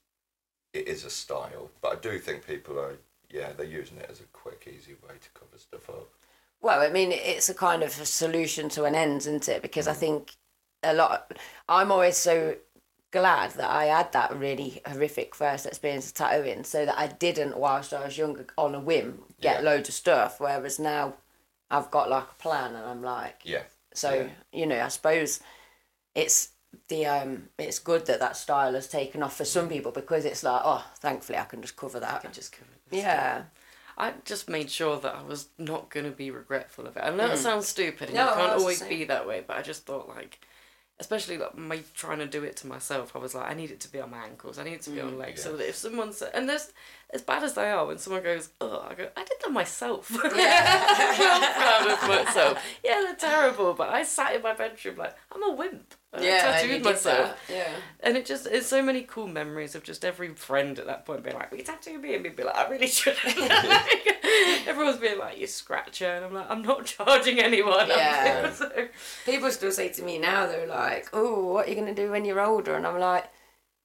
it 0.72 0.88
is 0.88 1.04
a 1.04 1.10
style, 1.10 1.70
but 1.80 1.92
I 1.92 2.00
do 2.00 2.18
think 2.18 2.44
people 2.44 2.76
are, 2.80 2.96
yeah, 3.30 3.52
they're 3.52 3.66
using 3.66 3.98
it 3.98 4.08
as 4.10 4.20
a 4.20 4.24
quick, 4.32 4.66
easy 4.66 4.94
way 5.08 5.14
to 5.20 5.30
cover 5.40 5.56
stuff 5.58 5.88
up. 5.90 6.08
Well, 6.60 6.80
I 6.80 6.90
mean, 6.90 7.12
it's 7.12 7.48
a 7.48 7.54
kind 7.54 7.84
of 7.84 8.00
a 8.00 8.06
solution 8.06 8.68
to 8.70 8.82
an 8.84 8.96
end, 8.96 9.18
isn't 9.18 9.48
it? 9.48 9.62
Because 9.62 9.86
I 9.86 9.92
think 9.92 10.32
a 10.82 10.92
lot. 10.94 11.32
I'm 11.68 11.92
always 11.92 12.16
so 12.16 12.56
glad 13.20 13.52
that 13.52 13.70
I 13.70 13.84
had 13.86 14.12
that 14.12 14.36
really 14.36 14.82
horrific 14.86 15.34
first 15.34 15.64
experience 15.66 16.08
of 16.08 16.14
tattooing, 16.14 16.64
so 16.64 16.84
that 16.84 16.98
I 16.98 17.06
didn't, 17.06 17.56
whilst 17.56 17.92
I 17.94 18.04
was 18.04 18.18
younger, 18.18 18.46
on 18.58 18.74
a 18.74 18.80
whim, 18.80 19.22
get 19.40 19.56
Yeah. 19.62 19.70
loads 19.70 19.88
of 19.88 19.94
stuff. 19.94 20.40
Whereas 20.40 20.78
now, 20.78 21.14
I've 21.70 21.90
got 21.90 22.10
like 22.10 22.24
a 22.24 22.42
plan, 22.42 22.74
and 22.74 22.84
I'm 22.86 23.02
like, 23.02 23.38
Yeah. 23.44 23.62
so 23.94 24.10
Yeah. 24.14 24.28
you 24.52 24.66
know, 24.66 24.80
I 24.84 24.88
suppose 24.88 25.40
it's 26.14 26.50
the 26.88 27.06
um, 27.06 27.48
it's 27.58 27.78
good 27.78 28.06
that 28.06 28.18
that 28.20 28.36
style 28.36 28.74
has 28.74 28.88
taken 28.88 29.22
off 29.22 29.36
for 29.36 29.44
some 29.44 29.68
people 29.68 29.92
because 29.92 30.24
it's 30.24 30.42
like, 30.42 30.62
oh, 30.64 30.84
thankfully 30.98 31.38
I 31.38 31.44
can 31.44 31.62
just 31.62 31.76
cover 31.76 32.00
that. 32.00 32.24
I 32.24 32.28
just 32.28 32.52
covered 32.52 32.78
this. 32.90 33.00
Yeah. 33.02 33.44
I 33.96 34.12
just 34.24 34.48
made 34.50 34.70
sure 34.70 34.98
that 34.98 35.14
I 35.14 35.22
was 35.22 35.48
not 35.56 35.88
going 35.88 36.04
to 36.04 36.10
be 36.10 36.32
regretful 36.32 36.86
of 36.88 36.96
it. 36.96 37.04
I 37.04 37.10
know 37.10 37.26
it 37.30 37.36
sounds 37.38 37.68
stupid 37.68 38.08
and 38.08 38.16
No, 38.16 38.28
you 38.28 38.34
can't 38.34 38.52
always 38.60 38.82
be 38.82 39.04
that 39.04 39.24
way, 39.28 39.44
but 39.46 39.56
I 39.56 39.62
just 39.62 39.86
thought 39.86 40.08
like, 40.08 40.40
especially 41.04 41.36
like 41.36 41.54
me 41.54 41.82
trying 41.92 42.18
to 42.18 42.26
do 42.26 42.42
it 42.44 42.56
to 42.56 42.66
myself, 42.66 43.14
I 43.14 43.18
was 43.18 43.34
like, 43.34 43.50
I 43.50 43.52
need 43.52 43.70
it 43.70 43.80
to 43.80 43.92
be 43.92 44.00
on 44.00 44.10
my 44.10 44.24
ankles, 44.24 44.58
I 44.58 44.64
need 44.64 44.72
it 44.72 44.82
to 44.82 44.90
be 44.90 45.02
on 45.02 45.12
mm, 45.12 45.18
legs, 45.18 45.42
so 45.42 45.54
that 45.54 45.68
if 45.68 45.76
someone 45.76 46.14
said, 46.14 46.30
and 46.32 46.48
there's 46.48 46.72
as 47.10 47.20
bad 47.20 47.42
as 47.42 47.52
they 47.52 47.70
are, 47.70 47.84
when 47.84 47.98
someone 47.98 48.22
goes, 48.22 48.48
oh, 48.62 48.86
I 48.88 48.94
go, 48.94 49.08
I 49.14 49.22
did 49.22 49.36
that 49.44 49.52
myself. 49.52 50.10
I'm 50.24 50.30
proud 50.30 51.90
of 51.90 52.08
myself. 52.08 52.64
Yeah, 52.82 53.02
they're 53.02 53.16
terrible, 53.16 53.74
but 53.74 53.90
I 53.90 54.02
sat 54.02 54.34
in 54.34 54.40
my 54.40 54.54
bedroom 54.54 54.96
like 54.96 55.14
I'm 55.30 55.42
a 55.42 55.52
wimp. 55.52 55.94
And 56.14 56.24
I 56.24 56.28
tattooed 56.38 56.70
did 56.70 56.84
myself. 56.84 57.36
that, 57.48 57.54
Yeah. 57.54 57.74
And 58.00 58.16
it 58.16 58.24
just 58.24 58.46
it's 58.46 58.66
so 58.66 58.82
many 58.82 59.02
cool 59.02 59.26
memories 59.26 59.74
of 59.74 59.82
just 59.82 60.04
every 60.04 60.34
friend 60.34 60.78
at 60.78 60.86
that 60.86 61.04
point 61.04 61.22
being 61.22 61.36
like, 61.36 61.52
"We 61.52 61.62
tattoo 61.62 61.98
me," 61.98 62.14
and 62.14 62.22
me 62.22 62.30
be 62.30 62.44
like, 62.44 62.56
"I 62.56 62.68
really 62.68 62.86
shouldn't." 62.86 63.20
Like, 64.42 64.66
everyone's 64.68 64.98
being 64.98 65.18
like, 65.18 65.38
"You 65.38 65.46
scratcher," 65.46 66.06
and 66.06 66.24
I'm 66.24 66.32
like, 66.34 66.50
"I'm 66.50 66.62
not 66.62 66.84
charging 66.86 67.38
anyone." 67.40 67.88
Yeah. 67.88 68.50
So- 68.54 68.88
People 69.24 69.50
still 69.50 69.72
say 69.72 69.88
to 69.90 70.02
me 70.02 70.18
now, 70.18 70.46
they're 70.46 70.66
like, 70.66 71.08
"Oh, 71.12 71.52
what 71.52 71.66
are 71.66 71.70
you 71.70 71.76
gonna 71.76 71.94
do 71.94 72.10
when 72.10 72.24
you're 72.24 72.40
older?" 72.40 72.74
And 72.76 72.86
I'm 72.86 72.98
like, 72.98 73.24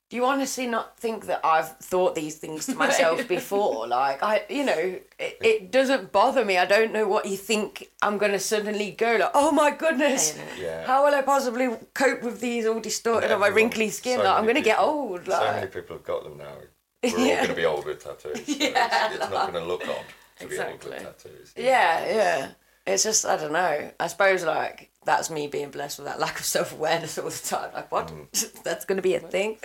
"Do 0.10 0.18
you 0.18 0.26
honestly 0.26 0.68
not 0.68 0.98
think 1.00 1.26
that 1.28 1.42
I've 1.44 1.78
thought 1.78 2.16
these 2.16 2.36
things 2.38 2.66
to 2.68 2.76
myself 2.76 3.28
before? 3.38 3.88
Like, 3.88 4.22
I, 4.24 4.44
you 4.50 4.64
know, 4.66 4.78
it, 5.20 5.38
it 5.42 5.72
doesn't 5.72 6.12
bother 6.12 6.44
me. 6.46 6.58
I 6.58 6.66
don't 6.66 6.92
know 6.94 7.08
what 7.08 7.26
you 7.26 7.38
think 7.38 7.90
I'm 8.02 8.18
gonna 8.18 8.40
suddenly 8.40 8.92
go 8.92 9.16
like, 9.18 9.32
oh 9.34 9.52
my 9.52 9.72
goodness, 9.72 10.38
Yeah. 10.60 10.86
how 10.86 11.06
will 11.06 11.14
I 11.16 11.22
possibly 11.22 11.70
cope 11.94 12.22
with 12.24 12.40
these 12.42 12.66
all 12.66 12.80
distorted 12.80 13.32
on 13.32 13.40
my 13.40 13.48
wrinkly 13.48 13.90
skin? 13.90 14.18
so 14.20 14.24
like, 14.26 14.38
I'm 14.38 14.46
gonna 14.46 14.62
get 14.62 14.78
people- 14.78 14.90
old. 14.90 15.26
So 15.26 15.40
many 15.40 15.68
people 15.68 15.96
have 15.98 16.06
got 16.06 16.24
them 16.24 16.38
now. 16.38 16.56
we're 17.02 17.12
all 17.12 17.36
going 17.38 17.48
to 17.48 17.56
be 17.56 17.66
old 17.66 17.86
with 17.86 18.04
tattoos. 18.04 18.46
so 18.46 18.52
Yeah, 18.52 19.06
it's, 19.14 19.16
it's 19.24 19.32
not 19.32 19.54
going 19.54 19.64
to 19.64 19.70
look 19.70 19.88
odd 19.88 20.04
to 20.40 20.46
Exactly. 20.46 20.92
be 20.92 20.98
old 20.98 21.06
with 21.06 21.24
tattoos. 21.24 21.54
Yeah, 21.56 22.06
yeah. 22.06 22.52
It's 22.86 23.04
just 23.04 23.26
I 23.26 23.38
don't 23.38 23.54
know. 23.54 23.92
I 24.00 24.08
suppose 24.08 24.44
like 24.44 24.92
that's 25.06 25.30
me 25.30 25.48
being 25.48 25.70
blessed 25.70 26.00
with 26.00 26.08
that 26.08 26.20
lack 26.20 26.40
of 26.40 26.46
self 26.46 26.74
awareness 26.74 27.18
all 27.18 27.30
the 27.30 27.48
time. 27.48 27.72
Like 27.74 27.92
what? 27.92 28.12
that's 28.64 28.86
going 28.86 28.98
to 28.98 29.02
be 29.02 29.16
a 29.16 29.20
thing. 29.20 29.58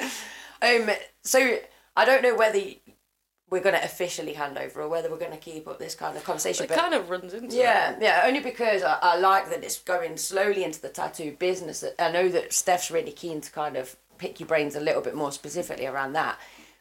Um. 0.61 0.91
So 1.23 1.59
I 1.97 2.05
don't 2.05 2.23
know 2.23 2.35
whether 2.35 2.61
we're 3.51 3.61
going 3.61 3.75
to 3.75 3.85
officially 3.85 4.33
hand 4.33 4.59
over 4.59 4.83
or 4.83 4.89
whether 4.89 5.11
we're 5.11 5.19
going 5.19 5.31
to 5.31 5.37
keep 5.37 5.69
up 5.69 5.79
this 5.79 5.95
kind 5.95 6.17
of 6.17 6.25
conversation. 6.25 6.65
It 6.65 6.69
but- 6.69 6.79
kind 6.79 6.95
of 6.95 7.09
runs 7.09 7.35
into 7.35 7.55
Yeah, 7.57 7.97
yeah. 8.01 8.23
Only 8.25 8.41
because 8.41 8.83
I, 8.83 8.99
I 9.01 9.17
like 9.19 9.51
that 9.51 9.63
it's 9.63 9.79
going 9.81 10.17
slowly 10.17 10.65
into 10.65 10.81
the 10.81 10.89
tattoo 10.89 11.37
business. 11.39 11.85
I 11.99 12.11
know 12.11 12.29
that 12.31 12.53
Steph's 12.53 12.91
really 12.91 13.13
keen 13.13 13.41
to 13.43 13.53
kind 13.53 13.77
of 13.77 13.97
pick 14.19 14.41
your 14.41 14.49
brains 14.49 14.75
a 14.77 14.81
little 14.81 15.03
bit 15.03 15.15
more 15.15 15.31
specifically 15.31 15.87
around 15.87 16.15
that. 16.15 16.39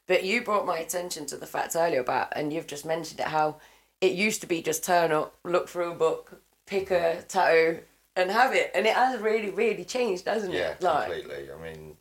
But 0.07 0.23
you 0.23 0.41
brought 0.43 0.65
my 0.65 0.79
attention 0.79 1.25
to 1.27 1.37
the 1.37 1.45
fact 1.45 1.75
earlier 1.75 2.01
about, 2.01 2.33
and 2.35 2.51
you've 2.51 2.67
just 2.67 2.85
mentioned 2.85 3.19
it, 3.19 3.27
how 3.27 3.57
it 4.03 4.11
used 4.11 4.41
to 4.41 4.47
be 4.47 4.61
just 4.61 4.83
turn 4.83 5.13
up, 5.13 5.33
look 5.45 5.69
through 5.69 5.93
a 5.93 5.95
book, 5.95 6.41
pick 6.65 6.91
a 6.91 7.23
tattoo, 7.25 7.79
and 8.17 8.29
have 8.29 8.53
it, 8.53 8.69
and 8.75 8.85
it 8.85 8.93
has 8.93 9.19
really, 9.21 9.49
really 9.49 9.85
changed, 9.85 10.25
hasn't 10.25 10.53
Yeah, 10.53 10.71
it? 10.71 10.81
Like, 10.81 11.09
completely. 11.09 11.49
I 11.51 11.57
mean, 11.63 11.95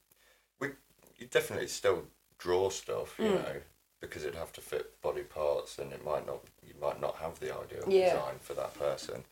we 0.59 0.69
you 1.17 1.29
definitely 1.29 1.69
still 1.69 2.03
draw 2.39 2.71
stuff, 2.71 3.15
you 3.21 3.29
know, 3.29 3.61
because 4.01 4.25
it'd 4.25 4.35
have 4.35 4.53
to 4.55 4.61
fit 4.61 5.01
body 5.01 5.23
parts, 5.23 5.79
and 5.79 5.93
it 5.93 6.05
might 6.05 6.27
not. 6.27 6.41
You 6.67 6.75
might 6.81 7.01
not 7.01 7.17
have 7.19 7.39
the 7.39 7.57
ideal 7.57 7.85
Yeah. 7.87 8.15
design 8.15 8.39
for 8.41 8.55
that 8.55 8.75
person. 8.77 9.25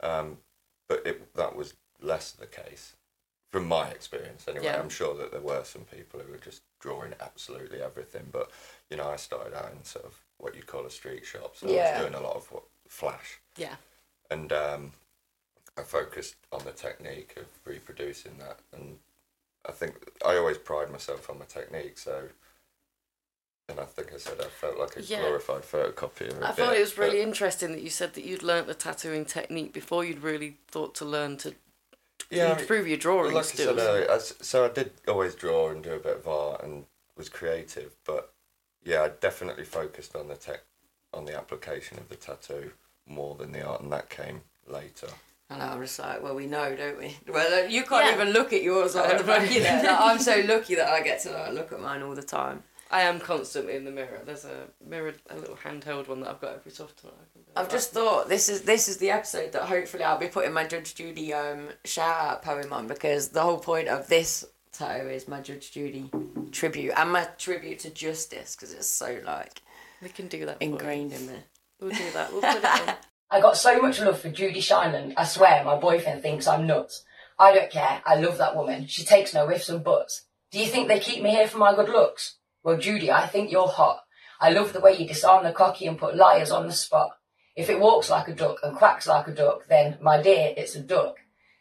Um, 0.00 0.38
but 0.88 1.06
it 1.06 1.34
that 1.34 1.54
was 1.54 1.74
less 2.00 2.32
the 2.32 2.46
case, 2.46 2.94
from 3.52 3.68
my 3.68 3.88
experience. 3.90 4.48
Anyway, 4.48 4.64
Yeah. 4.64 4.80
I'm 4.80 4.88
sure 4.88 5.14
that 5.16 5.32
there 5.32 5.40
were 5.42 5.64
some 5.64 5.84
people 5.84 6.20
who 6.20 6.32
were 6.32 6.38
just 6.38 6.62
drawing 6.80 7.14
absolutely 7.20 7.82
everything. 7.82 8.28
But 8.32 8.50
you 8.88 8.96
know, 8.96 9.10
I 9.10 9.16
started 9.16 9.52
out 9.52 9.72
in 9.72 9.84
sort 9.84 10.06
of 10.06 10.22
what 10.38 10.54
you'd 10.54 10.66
call 10.66 10.84
a 10.86 10.90
street 10.90 11.24
shop, 11.24 11.56
so 11.56 11.66
I 11.68 11.72
was 11.72 12.00
doing 12.02 12.14
a 12.14 12.20
lot 12.20 12.36
of 12.36 12.50
what 12.52 12.64
flash 12.88 13.40
Yeah. 13.56 13.76
and 14.30 14.52
um, 14.52 14.92
I 15.78 15.82
focused 15.82 16.36
on 16.52 16.64
the 16.64 16.72
technique 16.72 17.34
of 17.36 17.46
reproducing 17.64 18.38
that. 18.38 18.60
And 18.72 18.98
I 19.68 19.72
think 19.72 19.94
I 20.24 20.36
always 20.36 20.58
pride 20.58 20.90
myself 20.90 21.28
on 21.28 21.38
my 21.38 21.44
technique. 21.46 21.98
So, 21.98 22.28
and 23.68 23.80
I 23.80 23.84
think 23.84 24.12
I 24.14 24.18
said 24.18 24.40
I 24.40 24.44
felt 24.44 24.78
like 24.78 24.96
a 24.96 25.02
Yeah. 25.02 25.20
glorified 25.22 25.62
photocopier. 25.62 26.40
a 26.40 26.46
I 26.48 26.52
thought 26.52 26.70
bit, 26.70 26.78
it 26.78 26.80
was 26.80 26.96
really 26.98 27.20
interesting 27.20 27.72
that 27.72 27.82
you 27.82 27.90
said 27.90 28.14
that 28.14 28.24
you'd 28.24 28.42
learnt 28.44 28.68
the 28.68 28.74
tattooing 28.74 29.24
technique 29.24 29.72
before 29.72 30.04
you'd 30.04 30.22
really 30.22 30.58
thought 30.68 30.94
to 30.96 31.04
learn 31.04 31.36
to 31.38 31.54
yeah, 32.30 32.46
I 32.46 32.48
mean, 32.52 32.58
improve 32.60 32.88
your 32.88 32.96
drawing 32.96 33.34
like 33.34 33.44
I 33.44 33.48
skills. 33.48 33.76
said 33.78 33.88
earlier, 33.88 34.10
I 34.10 34.14
s- 34.16 34.34
so 34.40 34.64
I 34.64 34.68
did 34.68 34.92
always 35.08 35.34
draw 35.34 35.68
and 35.70 35.82
do 35.82 35.92
a 35.94 35.98
bit 35.98 36.16
of 36.16 36.28
art 36.28 36.62
and 36.62 36.86
was 37.16 37.28
creative, 37.28 37.96
but 38.04 38.32
yeah, 38.84 39.02
I 39.02 39.08
definitely 39.08 39.64
focused 39.64 40.14
on 40.16 40.28
the 40.28 40.36
tech, 40.36 40.60
on 41.12 41.24
the 41.24 41.36
application 41.36 41.98
of 41.98 42.08
the 42.08 42.16
tattoo 42.16 42.72
more 43.06 43.34
than 43.34 43.52
the 43.52 43.62
art, 43.62 43.80
and 43.82 43.92
that 43.92 44.10
came 44.10 44.42
later. 44.66 45.08
And 45.48 45.62
I 45.62 45.76
was 45.76 45.96
like, 46.00 46.22
well, 46.22 46.34
we 46.34 46.46
know, 46.46 46.74
don't 46.74 46.98
we? 46.98 47.16
Well, 47.32 47.68
you 47.70 47.84
can't 47.84 48.06
Yeah. 48.06 48.14
even 48.14 48.32
look 48.32 48.52
at 48.52 48.62
yours 48.62 48.96
on 48.96 49.16
the 49.16 49.22
back, 49.32 49.50
you 49.52 49.60
know. 49.62 49.82
Like, 49.84 50.00
I'm 50.00 50.18
so 50.18 50.42
lucky 50.46 50.74
that 50.74 50.88
I 50.88 51.00
get 51.02 51.20
to 51.22 51.30
like, 51.32 51.52
look 51.52 51.72
at 51.72 51.80
mine 51.80 52.02
all 52.02 52.14
the 52.14 52.22
time. 52.22 52.64
I 52.90 53.02
am 53.02 53.18
constantly 53.18 53.74
in 53.74 53.84
the 53.84 53.90
mirror. 53.90 54.22
There's 54.24 54.44
a 54.44 54.68
mirror, 54.84 55.12
a 55.30 55.36
little 55.36 55.56
handheld 55.56 56.06
one 56.08 56.20
that 56.20 56.30
I've 56.30 56.40
got 56.40 56.54
every 56.54 56.70
so 56.70 56.84
often. 56.84 57.10
I 57.10 57.24
can- 57.32 57.42
I've 57.56 57.70
just 57.70 57.90
thought 57.92 58.28
this 58.28 58.48
is 58.48 58.62
this 58.62 58.86
is 58.88 58.98
the 58.98 59.10
episode 59.10 59.52
that 59.52 59.62
hopefully 59.62 60.04
I'll 60.04 60.18
be 60.18 60.28
putting 60.28 60.52
my 60.52 60.64
Judge 60.66 60.94
Judy 60.94 61.32
um 61.32 61.68
shout 61.84 62.20
out 62.20 62.42
poem 62.42 62.72
on 62.72 62.86
because 62.86 63.30
the 63.30 63.40
whole 63.42 63.58
point 63.58 63.88
of 63.88 64.06
this 64.08 64.44
tattoo 64.78 65.08
is 65.08 65.28
my 65.28 65.40
Judge 65.40 65.72
Judy 65.72 66.10
tribute 66.52 66.92
and 66.96 67.12
my 67.12 67.24
tribute 67.38 67.80
to 67.80 67.90
justice 67.90 68.54
because 68.54 68.72
it's 68.72 68.86
so 68.86 69.20
like 69.24 69.62
we 70.02 70.08
can 70.08 70.28
do 70.28 70.46
that. 70.46 70.58
ingrained 70.60 71.12
in 71.12 71.26
me. 71.26 71.34
We'll 71.80 71.90
do 71.90 72.10
that. 72.12 72.32
We'll 72.32 72.40
put 72.42 72.64
it 72.64 72.88
in. 72.88 72.94
I 73.30 73.40
got 73.40 73.56
so 73.56 73.80
much 73.80 74.00
love 74.00 74.20
for 74.20 74.30
Judy 74.30 74.60
Sheindlin, 74.60 75.14
I 75.16 75.24
swear 75.24 75.64
my 75.64 75.76
boyfriend 75.76 76.22
thinks 76.22 76.46
I'm 76.46 76.66
nuts. 76.66 77.02
I 77.38 77.52
don't 77.52 77.70
care, 77.70 78.00
I 78.06 78.14
love 78.16 78.38
that 78.38 78.54
woman. 78.54 78.86
She 78.86 79.04
takes 79.04 79.34
no 79.34 79.50
ifs 79.50 79.68
and 79.68 79.82
buts. 79.82 80.22
Do 80.52 80.60
you 80.60 80.66
think 80.66 80.86
they 80.86 81.00
keep 81.00 81.22
me 81.22 81.30
here 81.30 81.48
for 81.48 81.58
my 81.58 81.74
good 81.74 81.88
looks? 81.88 82.36
Well, 82.62 82.78
Judy, 82.78 83.10
I 83.10 83.26
think 83.26 83.50
you're 83.50 83.66
hot. 83.66 84.04
I 84.40 84.50
love 84.50 84.72
the 84.72 84.80
way 84.80 84.96
you 84.96 85.08
disarm 85.08 85.44
the 85.44 85.52
cocky 85.52 85.86
and 85.86 85.98
put 85.98 86.16
liars 86.16 86.50
on 86.50 86.66
the 86.66 86.72
spot. 86.72 87.10
If 87.56 87.68
it 87.68 87.80
walks 87.80 88.10
like 88.10 88.28
a 88.28 88.34
duck 88.34 88.58
and 88.62 88.76
quacks 88.76 89.06
like 89.06 89.26
a 89.26 89.34
duck, 89.34 89.66
then, 89.68 89.98
my 90.00 90.22
dear, 90.22 90.54
it's 90.56 90.76
a 90.76 90.80
duck. 90.80 91.16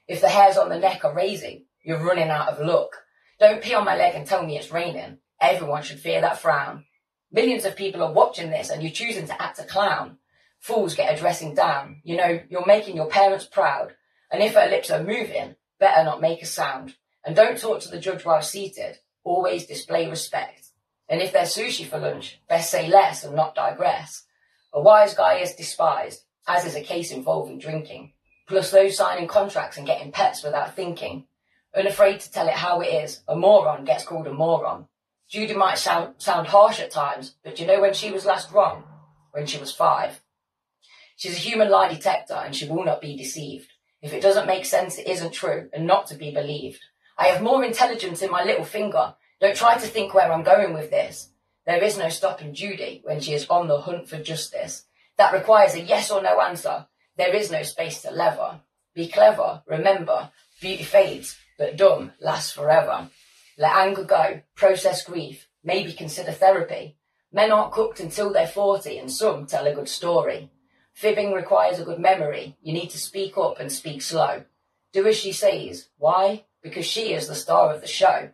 If 0.08 0.22
the 0.22 0.30
hairs 0.30 0.58
on 0.58 0.70
the 0.70 0.78
neck 0.78 1.04
are 1.04 1.16
raising, 1.16 1.66
you're 1.84 2.04
running 2.04 2.30
out 2.30 2.50
of 2.50 2.60
luck. 2.66 3.05
Don't 3.40 3.62
pee 3.62 3.74
on 3.74 3.86
my 3.86 3.96
leg 3.96 4.16
and 4.16 4.26
tell 4.26 4.46
me 4.46 4.58
it's 4.58 4.72
raining. 4.72 5.18
Everyone 5.42 5.84
should 5.84 6.00
fear 6.00 6.22
that 6.22 6.40
frown. 6.40 6.86
Millions 7.32 7.66
of 7.66 7.76
people 7.76 8.02
are 8.02 8.14
watching 8.14 8.50
this 8.50 8.70
and 8.70 8.82
you're 8.82 8.92
choosing 8.92 9.28
to 9.28 9.42
act 9.42 9.60
a 9.60 9.64
clown. 9.64 10.18
Fools 10.60 10.96
get 10.96 11.14
a 11.14 11.20
dressing 11.20 11.54
down. 11.54 12.02
You 12.04 12.16
know, 12.16 12.40
you're 12.50 12.66
making 12.66 12.96
your 12.96 13.10
parents 13.10 13.46
proud. 13.46 13.94
And 14.32 14.42
if 14.42 14.54
her 14.54 14.70
lips 14.70 14.90
are 14.90 15.04
moving, 15.04 15.56
better 15.80 16.04
not 16.04 16.22
make 16.22 16.42
a 16.42 16.46
sound. 16.46 16.96
And 17.26 17.36
don't 17.36 17.60
talk 17.60 17.82
to 17.82 17.90
the 17.90 18.00
judge 18.00 18.24
while 18.24 18.42
seated. 18.42 19.00
Always 19.24 19.66
display 19.66 20.10
respect. 20.10 20.68
And 21.10 21.22
if 21.22 21.34
there's 21.34 21.56
sushi 21.56 21.86
for 21.86 22.00
lunch, 22.00 22.40
best 22.48 22.72
say 22.72 22.88
less 22.88 23.24
and 23.24 23.36
not 23.36 23.54
digress. 23.54 24.26
A 24.74 24.82
wise 24.82 25.14
guy 25.14 25.36
is 25.36 25.54
despised, 25.54 26.24
as 26.48 26.66
is 26.66 26.76
a 26.76 26.82
case 26.82 27.12
involving 27.12 27.60
drinking. 27.60 28.14
Plus 28.48 28.72
those 28.72 28.98
signing 28.98 29.28
contracts 29.28 29.78
and 29.78 29.86
getting 29.88 30.12
pets 30.12 30.44
without 30.44 30.76
thinking. 30.76 31.26
Unafraid 31.76 32.22
to 32.22 32.32
tell 32.32 32.48
it 32.48 32.54
how 32.54 32.80
it 32.80 32.88
is, 32.88 33.22
a 33.28 33.36
moron 33.36 33.84
gets 33.84 34.06
called 34.06 34.28
a 34.28 34.34
moron. 34.34 34.88
Judy 35.30 35.54
might 35.54 35.78
sound, 35.78 36.16
sound 36.20 36.48
harsh 36.48 36.80
at 36.80 36.92
times, 36.92 37.36
but 37.44 37.60
you 37.60 37.68
know 37.68 37.82
when 37.82 37.94
she 37.94 38.12
was 38.12 38.26
last 38.26 38.52
wrong? 38.52 38.84
When 39.32 39.46
she 39.46 39.58
was 39.58 39.74
five. 39.74 40.22
She's 41.18 41.36
a 41.36 41.40
human 41.40 41.70
lie 41.70 41.90
detector 41.90 42.36
and 42.36 42.56
she 42.56 42.68
will 42.68 42.86
not 42.86 43.02
be 43.02 43.18
deceived. 43.18 43.72
If 44.02 44.14
it 44.14 44.22
doesn't 44.22 44.48
make 44.48 44.66
sense, 44.66 44.98
it 44.98 45.08
isn't 45.08 45.34
true 45.34 45.70
and 45.74 45.86
not 45.86 46.08
to 46.08 46.16
be 46.16 46.32
believed. 46.32 46.80
I 47.18 47.28
have 47.28 47.42
more 47.42 47.64
intelligence 47.64 48.22
in 48.22 48.32
my 48.32 48.44
little 48.44 48.66
finger. 48.66 49.16
Don't 49.42 49.56
try 49.56 49.76
to 49.76 49.88
think 49.88 50.14
where 50.14 50.32
I'm 50.32 50.44
going 50.44 50.74
with 50.74 50.92
this. 50.92 51.30
There 51.66 51.84
is 51.84 51.98
no 51.98 52.10
stopping 52.10 52.54
Judy 52.54 53.02
when 53.04 53.20
she 53.20 53.34
is 53.34 53.48
on 53.50 53.68
the 53.68 53.82
hunt 53.82 54.08
for 54.08 54.18
justice. 54.20 54.86
That 55.18 55.34
requires 55.34 55.74
a 55.74 55.82
yes 55.82 56.12
or 56.12 56.22
no 56.22 56.40
answer. 56.40 56.88
There 57.18 57.34
is 57.34 57.52
no 57.52 57.64
space 57.64 58.02
to 58.04 58.12
lever. 58.12 58.62
Be 58.94 59.08
clever, 59.08 59.64
remember, 59.68 60.32
beauty 60.62 60.84
fades, 60.84 61.38
but 61.58 61.78
dumb 61.78 62.12
lasts 62.20 62.52
forever. 62.52 63.10
Let 63.58 63.76
anger 63.76 64.04
go, 64.04 64.42
process 64.56 65.04
grief, 65.04 65.48
maybe 65.64 65.94
consider 65.94 66.32
therapy. 66.32 66.98
Men 67.32 67.52
aren't 67.52 67.72
cooked 67.72 68.00
until 68.00 68.32
they're 68.32 68.48
40 68.48 68.98
and 68.98 69.12
some 69.12 69.46
tell 69.46 69.68
a 69.68 69.74
good 69.74 69.90
story. 69.90 70.52
Fibbing 70.94 71.34
requires 71.34 71.80
a 71.80 71.84
good 71.84 72.00
memory. 72.00 72.56
You 72.62 72.74
need 72.74 72.90
to 72.92 72.98
speak 72.98 73.38
up 73.38 73.60
and 73.60 73.72
speak 73.72 74.02
slow. 74.02 74.44
Do 74.94 75.06
as 75.08 75.18
she 75.18 75.34
says. 75.34 75.90
Why? 75.98 76.46
Because 76.64 76.86
she 76.86 77.14
is 77.14 77.28
the 77.28 77.36
star 77.36 77.74
of 77.74 77.82
the 77.82 77.88
show. 77.88 78.30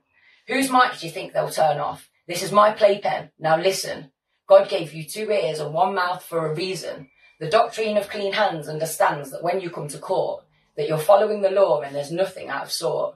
Whose 0.48 0.72
mic 0.72 1.00
do 1.00 1.08
you 1.08 1.12
think 1.12 1.34
they'll 1.34 1.50
turn 1.50 1.80
off? 1.80 2.10
This 2.28 2.44
is 2.44 2.52
my 2.52 2.72
playpen. 2.72 3.32
Now 3.40 3.58
listen. 3.58 4.12
God 4.48 4.70
gave 4.70 4.94
you 4.94 5.04
two 5.04 5.32
ears 5.32 5.60
and 5.60 5.74
one 5.74 5.96
mouth 5.96 6.24
for 6.24 6.46
a 6.46 6.54
reason. 6.54 7.10
The 7.40 7.50
doctrine 7.50 7.98
of 7.98 8.10
clean 8.10 8.34
hands 8.34 8.68
understands 8.68 9.32
that 9.32 9.42
when 9.42 9.62
you 9.62 9.72
come 9.72 9.88
to 9.88 9.98
court, 9.98 10.44
that 10.76 10.88
you're 10.88 10.98
following 10.98 11.42
the 11.42 11.52
law 11.52 11.82
and 11.82 11.96
there's 11.96 12.12
nothing 12.12 12.50
out 12.50 12.64
of 12.64 12.72
sort. 12.72 13.16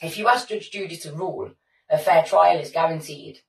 If 0.00 0.18
you 0.18 0.28
ask 0.28 0.48
Judge 0.48 0.70
Judy 0.70 0.96
to 0.98 1.12
rule, 1.12 1.52
a 1.88 1.98
fair 1.98 2.24
trial 2.24 2.58
is 2.58 2.70
guaranteed. 2.70 3.40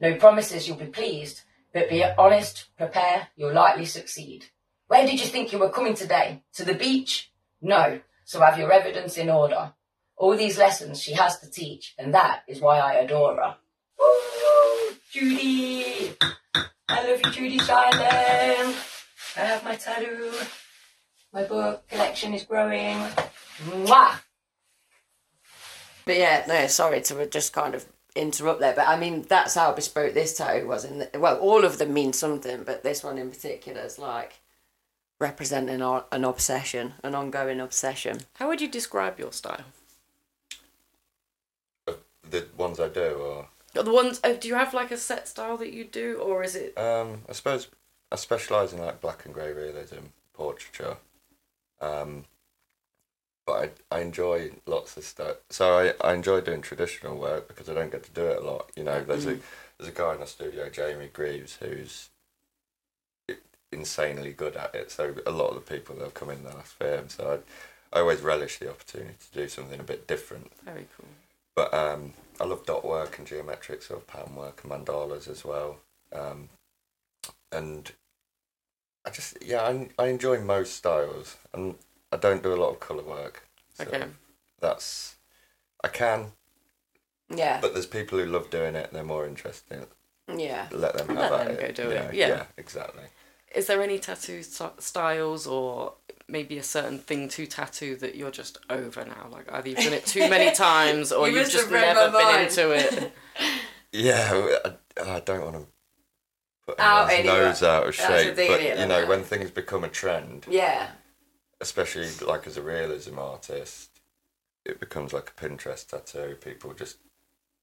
No 0.00 0.14
promises 0.16 0.66
you'll 0.66 0.76
be 0.76 0.86
pleased, 0.86 1.42
but 1.72 1.88
be 1.88 2.02
honest, 2.02 2.66
prepare, 2.76 3.28
you'll 3.36 3.52
likely 3.52 3.84
succeed. 3.84 4.46
Where 4.88 5.06
did 5.06 5.20
you 5.20 5.26
think 5.26 5.52
you 5.52 5.58
were 5.58 5.70
coming 5.70 5.94
today? 5.94 6.42
To 6.54 6.64
the 6.64 6.74
beach? 6.74 7.30
No, 7.60 8.00
so 8.24 8.40
have 8.40 8.58
your 8.58 8.72
evidence 8.72 9.18
in 9.18 9.30
order. 9.30 9.74
All 10.16 10.36
these 10.36 10.58
lessons 10.58 11.00
she 11.00 11.12
has 11.12 11.38
to 11.40 11.50
teach, 11.50 11.94
and 11.98 12.12
that 12.14 12.42
is 12.48 12.60
why 12.60 12.78
I 12.78 12.94
adore 12.94 13.36
her. 13.36 13.56
Woo! 13.98 14.96
Judy! 15.12 16.16
I 16.88 17.08
love 17.08 17.20
you, 17.24 17.30
Judy 17.30 17.58
Sheindlin. 17.58 18.74
I 19.36 19.40
have 19.40 19.64
my 19.64 19.76
tattoo. 19.76 20.32
My 21.32 21.44
book 21.44 21.86
collection 21.88 22.34
is 22.34 22.42
growing. 22.42 22.96
Mwah! 23.64 24.20
But 26.04 26.16
yeah, 26.16 26.44
no, 26.48 26.66
sorry 26.66 27.02
to 27.02 27.26
just 27.26 27.52
kind 27.52 27.74
of 27.74 27.86
interrupt 28.16 28.60
there, 28.60 28.74
but 28.74 28.88
I 28.88 28.98
mean 28.98 29.22
that's 29.28 29.54
how 29.54 29.72
bespoke 29.72 30.14
this 30.14 30.36
tattoo 30.36 30.66
was. 30.66 30.84
In 30.84 30.98
the, 30.98 31.10
well, 31.18 31.38
all 31.38 31.64
of 31.64 31.78
them 31.78 31.92
mean 31.92 32.12
something, 32.12 32.64
but 32.64 32.82
this 32.82 33.04
one 33.04 33.18
in 33.18 33.30
particular 33.30 33.82
is 33.82 33.98
like 33.98 34.40
representing 35.20 35.80
an 35.80 36.24
obsession, 36.24 36.94
an 37.04 37.14
ongoing 37.14 37.60
obsession. 37.60 38.20
How 38.34 38.48
would 38.48 38.60
you 38.60 38.68
describe 38.68 39.18
your 39.18 39.32
style? 39.32 39.64
The 41.86 42.46
ones 42.56 42.80
I 42.80 42.88
do, 42.88 43.14
or 43.14 43.48
The 43.74 43.92
ones. 43.92 44.20
Uh, 44.22 44.32
do 44.32 44.48
you 44.48 44.54
have 44.54 44.72
like 44.72 44.90
a 44.90 44.96
set 44.96 45.28
style 45.28 45.56
that 45.58 45.72
you 45.72 45.84
do, 45.84 46.16
or 46.16 46.42
is 46.42 46.54
it? 46.56 46.76
Um, 46.78 47.22
I 47.28 47.32
suppose 47.32 47.68
I 48.10 48.16
specialise 48.16 48.72
in 48.72 48.78
like 48.78 49.00
black 49.00 49.24
and 49.24 49.34
grey 49.34 49.52
realism, 49.52 50.06
portraiture. 50.32 50.96
Um, 51.80 52.24
but 53.46 53.72
I, 53.90 53.96
I 53.96 54.00
enjoy 54.00 54.50
lots 54.66 54.96
of 54.96 55.04
stuff. 55.04 55.36
So 55.48 55.78
I, 55.78 56.08
I 56.08 56.14
enjoy 56.14 56.40
doing 56.40 56.60
traditional 56.60 57.16
work 57.16 57.48
because 57.48 57.68
I 57.68 57.74
don't 57.74 57.90
get 57.90 58.04
to 58.04 58.10
do 58.10 58.26
it 58.26 58.42
a 58.42 58.44
lot. 58.44 58.70
You 58.76 58.84
know, 58.84 59.02
there's 59.02 59.26
a 59.26 59.38
there's 59.78 59.88
a 59.88 59.92
guy 59.92 60.14
in 60.14 60.20
the 60.20 60.26
studio, 60.26 60.68
Jamie 60.68 61.10
Greaves, 61.12 61.56
who's 61.56 62.10
insanely 63.72 64.32
good 64.32 64.56
at 64.56 64.74
it. 64.74 64.90
So 64.90 65.14
a 65.26 65.30
lot 65.30 65.48
of 65.48 65.54
the 65.54 65.74
people 65.74 65.96
that 65.96 66.04
have 66.04 66.14
come 66.14 66.30
in 66.30 66.42
the 66.42 66.50
last 66.50 66.80
him. 66.80 67.08
So 67.08 67.40
I, 67.92 67.96
I 67.96 68.00
always 68.00 68.20
relish 68.20 68.58
the 68.58 68.70
opportunity 68.70 69.14
to 69.18 69.38
do 69.38 69.48
something 69.48 69.80
a 69.80 69.84
bit 69.84 70.06
different. 70.06 70.52
Very 70.64 70.86
cool. 70.96 71.08
But 71.54 71.74
um, 71.74 72.12
I 72.40 72.44
love 72.44 72.64
dot 72.66 72.84
work 72.84 73.18
and 73.18 73.26
geometric 73.26 73.82
sort 73.82 74.00
of 74.00 74.06
pattern 74.06 74.34
work 74.34 74.62
and 74.62 74.72
mandalas 74.72 75.28
as 75.28 75.44
well. 75.44 75.78
Um, 76.12 76.48
and 77.52 77.90
I 79.06 79.10
just 79.10 79.38
yeah 79.44 79.62
I, 79.62 79.88
I 79.98 80.08
enjoy 80.08 80.40
most 80.40 80.74
styles 80.76 81.36
and 81.54 81.74
I 82.12 82.16
don't 82.16 82.42
do 82.42 82.52
a 82.52 82.56
lot 82.60 82.70
of 82.70 82.80
colour 82.80 83.02
work. 83.02 83.48
So 83.74 83.84
Okay. 83.84 84.04
That's 84.60 85.16
I 85.82 85.88
can, 85.88 86.32
Yeah. 87.34 87.58
but 87.62 87.72
there's 87.72 87.86
people 87.86 88.18
who 88.18 88.26
love 88.26 88.50
doing 88.50 88.74
it. 88.74 88.92
They're 88.92 89.02
more 89.04 89.26
interested 89.26 89.72
in 89.76 89.82
it. 90.36 90.40
yeah. 90.42 90.68
Let 90.70 90.96
them 90.98 91.14
Let 91.16 91.30
have 91.30 91.40
at 91.40 91.46
them 91.46 91.56
it. 91.56 91.76
go 91.76 91.84
do 91.84 91.90
it, 91.90 92.14
Yeah, 92.14 92.28
yeah. 92.28 92.44
exactly. 92.58 93.04
Is 93.54 93.66
there 93.66 93.82
any 93.82 93.98
tattoo 93.98 94.42
st- 94.42 94.80
styles 94.82 95.46
or 95.46 95.94
maybe 96.28 96.58
a 96.58 96.62
certain 96.62 96.98
thing 96.98 97.28
to 97.30 97.46
tattoo 97.46 97.96
that 97.96 98.14
you're 98.14 98.30
just 98.30 98.58
over 98.68 99.04
now? 99.04 99.28
Like 99.30 99.50
either 99.50 99.68
you've 99.70 99.78
done 99.78 99.92
it 99.94 100.06
too 100.06 100.28
many 100.28 100.54
times 100.68 101.10
or 101.10 101.28
You 101.28 101.38
you've 101.38 101.50
just 101.50 101.70
never 101.70 102.10
been 102.12 102.40
into 102.44 102.70
it. 102.72 103.12
Yeah, 103.92 104.58
I, 104.64 104.72
I 105.16 105.20
don't 105.20 105.42
want 105.42 105.56
to 105.56 105.66
Out 106.78 107.10
anywhere. 107.10 107.46
nose 107.48 107.62
out 107.62 107.86
of 107.86 107.94
shape, 107.94 108.36
but 108.36 108.62
you 108.62 108.86
know 108.86 109.06
when 109.06 109.22
things 109.24 109.50
become 109.50 109.84
a 109.84 109.88
trend, 109.88 110.46
Yeah. 110.48 110.90
especially 111.60 112.08
like 112.26 112.46
as 112.46 112.56
a 112.56 112.62
realism 112.62 113.18
artist, 113.18 113.90
it 114.64 114.78
becomes 114.80 115.12
like 115.12 115.30
a 115.36 115.40
Pinterest 115.40 115.86
tattoo. 115.86 116.36
People 116.40 116.72
just 116.74 116.98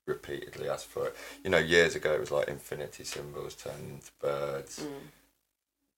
repeatedly 0.05 0.69
ask 0.69 0.87
for 0.87 1.07
it. 1.07 1.15
You 1.43 1.49
know, 1.49 1.57
years 1.57 1.95
ago 1.95 2.13
it 2.13 2.19
was 2.19 2.31
like 2.31 2.47
infinity 2.47 3.03
symbols 3.03 3.55
turning 3.55 3.89
into 3.95 4.11
birds, 4.19 4.79
Mm. 4.79 5.11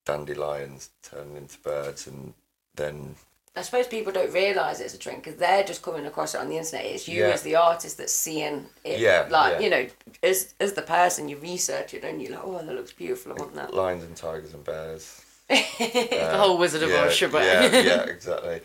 dandelions 0.05 0.89
turning 1.03 1.37
into 1.37 1.57
birds, 1.59 2.07
and 2.07 2.33
then 2.75 3.15
I 3.55 3.61
suppose 3.61 3.87
people 3.87 4.13
don't 4.13 4.31
realise 4.31 4.79
it's 4.79 4.93
a 4.93 4.97
trend 4.97 5.21
because 5.23 5.37
they're 5.37 5.63
just 5.63 5.81
coming 5.81 6.05
across 6.05 6.33
it 6.35 6.39
on 6.39 6.49
the 6.49 6.57
internet. 6.57 6.85
It's 6.85 7.07
you 7.07 7.21
Yeah. 7.23 7.29
as 7.33 7.41
the 7.41 7.55
artist 7.55 7.97
that's 7.97 8.13
seeing 8.13 8.67
it. 8.83 8.99
Yeah, 8.99 9.27
Like, 9.29 9.53
yeah. 9.53 9.59
you 9.59 9.69
know, 9.69 9.87
as 10.23 10.53
as 10.59 10.73
the 10.73 10.81
person, 10.81 11.27
you 11.27 11.37
research 11.37 11.93
it 11.93 12.03
and 12.03 12.21
you're 12.21 12.31
like, 12.31 12.43
oh, 12.43 12.57
that 12.57 12.75
looks 12.75 12.93
beautiful. 12.93 13.33
I 13.33 13.35
want 13.35 13.55
that. 13.55 13.73
lions 13.73 14.03
and 14.03 14.15
tigers 14.15 14.53
and 14.53 14.63
bears. 14.63 15.25
the 15.49 16.29
whole 16.37 16.57
Wizard 16.57 16.83
of 16.83 16.91
Oz 16.91 17.13
shebang. 17.13 17.43
Yeah, 17.43 17.81
yeah, 17.81 18.03
exactly. 18.03 18.61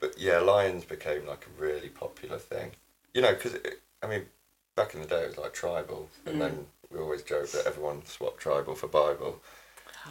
But 0.00 0.18
yeah, 0.18 0.38
lions 0.38 0.84
became 0.84 1.26
like 1.26 1.46
a 1.46 1.62
really 1.62 1.88
popular 1.88 2.38
thing. 2.38 2.72
You 3.14 3.22
know, 3.22 3.32
because 3.34 3.54
I 4.02 4.06
mean, 4.08 4.26
back 4.76 4.94
in 4.94 5.00
the 5.00 5.06
day 5.06 5.22
it 5.22 5.28
was 5.28 5.38
like 5.38 5.52
tribal, 5.54 6.10
Mm. 6.26 6.30
and 6.32 6.40
then 6.42 6.66
we 6.90 6.98
always 6.98 7.22
joke 7.22 7.50
that 7.52 7.66
everyone 7.66 8.04
swapped 8.04 8.38
tribal 8.40 8.74
for 8.74 8.88
Bible 8.88 9.40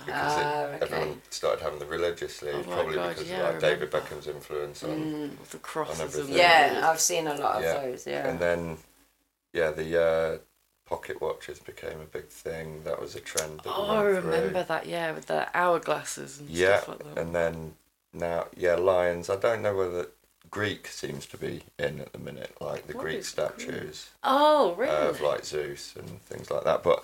because 0.05 0.37
Ah, 0.37 0.39
it, 0.39 0.47
okay. 0.75 0.81
everyone 0.93 1.21
started 1.29 1.61
having 1.63 1.79
the 1.79 1.85
religious 1.85 2.35
sleeve, 2.35 2.53
Oh 2.55 2.71
probably 2.71 2.95
God, 2.95 3.09
because 3.09 3.29
yeah, 3.29 3.47
of 3.49 3.53
like 3.53 3.61
David. 3.61 3.91
Beckham's 3.91 4.27
influence 4.27 4.83
on. 4.83 5.11
With 5.39 5.51
the 5.51 5.57
crosses 5.59 6.15
and 6.15 6.29
Yeah, 6.29 6.81
I've 6.83 6.99
seen 6.99 7.27
a 7.27 7.35
lot 7.35 7.55
of 7.57 7.63
Yeah. 7.63 7.79
those. 7.81 8.07
Yeah. 8.07 8.29
And 8.29 8.39
then, 8.39 8.77
yeah, 9.53 9.71
the 9.71 10.01
uh, 10.01 10.37
pocket 10.85 11.21
watches 11.21 11.59
became 11.59 11.99
a 12.01 12.05
big 12.05 12.27
thing. 12.27 12.83
That 12.83 12.99
was 12.99 13.15
a 13.15 13.19
trend. 13.19 13.59
That 13.61 13.73
Oh, 13.75 13.83
I 13.89 14.03
went 14.03 14.21
through. 14.21 14.31
remember 14.31 14.63
that, 14.63 14.85
yeah, 14.87 15.11
with 15.11 15.27
the 15.27 15.47
hourglasses 15.53 16.39
and 16.39 16.49
Yeah, 16.49 16.77
stuff 16.77 16.89
like 16.89 17.15
that. 17.15 17.21
and 17.21 17.35
then 17.35 17.73
now, 18.13 18.47
yeah, 18.55 18.75
lions. 18.75 19.29
I 19.29 19.35
don't 19.35 19.61
know 19.61 19.75
whether 19.75 20.07
Greek 20.51 20.87
seems 20.87 21.25
to 21.27 21.37
be 21.37 21.63
in 21.79 21.99
at 21.99 22.13
the 22.13 22.19
minute, 22.19 22.55
like 22.61 22.87
the 22.87 22.93
What 22.93 23.03
Greek 23.03 23.19
is 23.19 23.27
statues 23.27 24.09
oh, 24.23 24.75
really? 24.75 25.09
of 25.09 25.21
like 25.21 25.45
Zeus 25.45 25.95
and 25.95 26.21
things 26.25 26.51
like 26.51 26.63
that. 26.63 26.83
But 26.83 27.03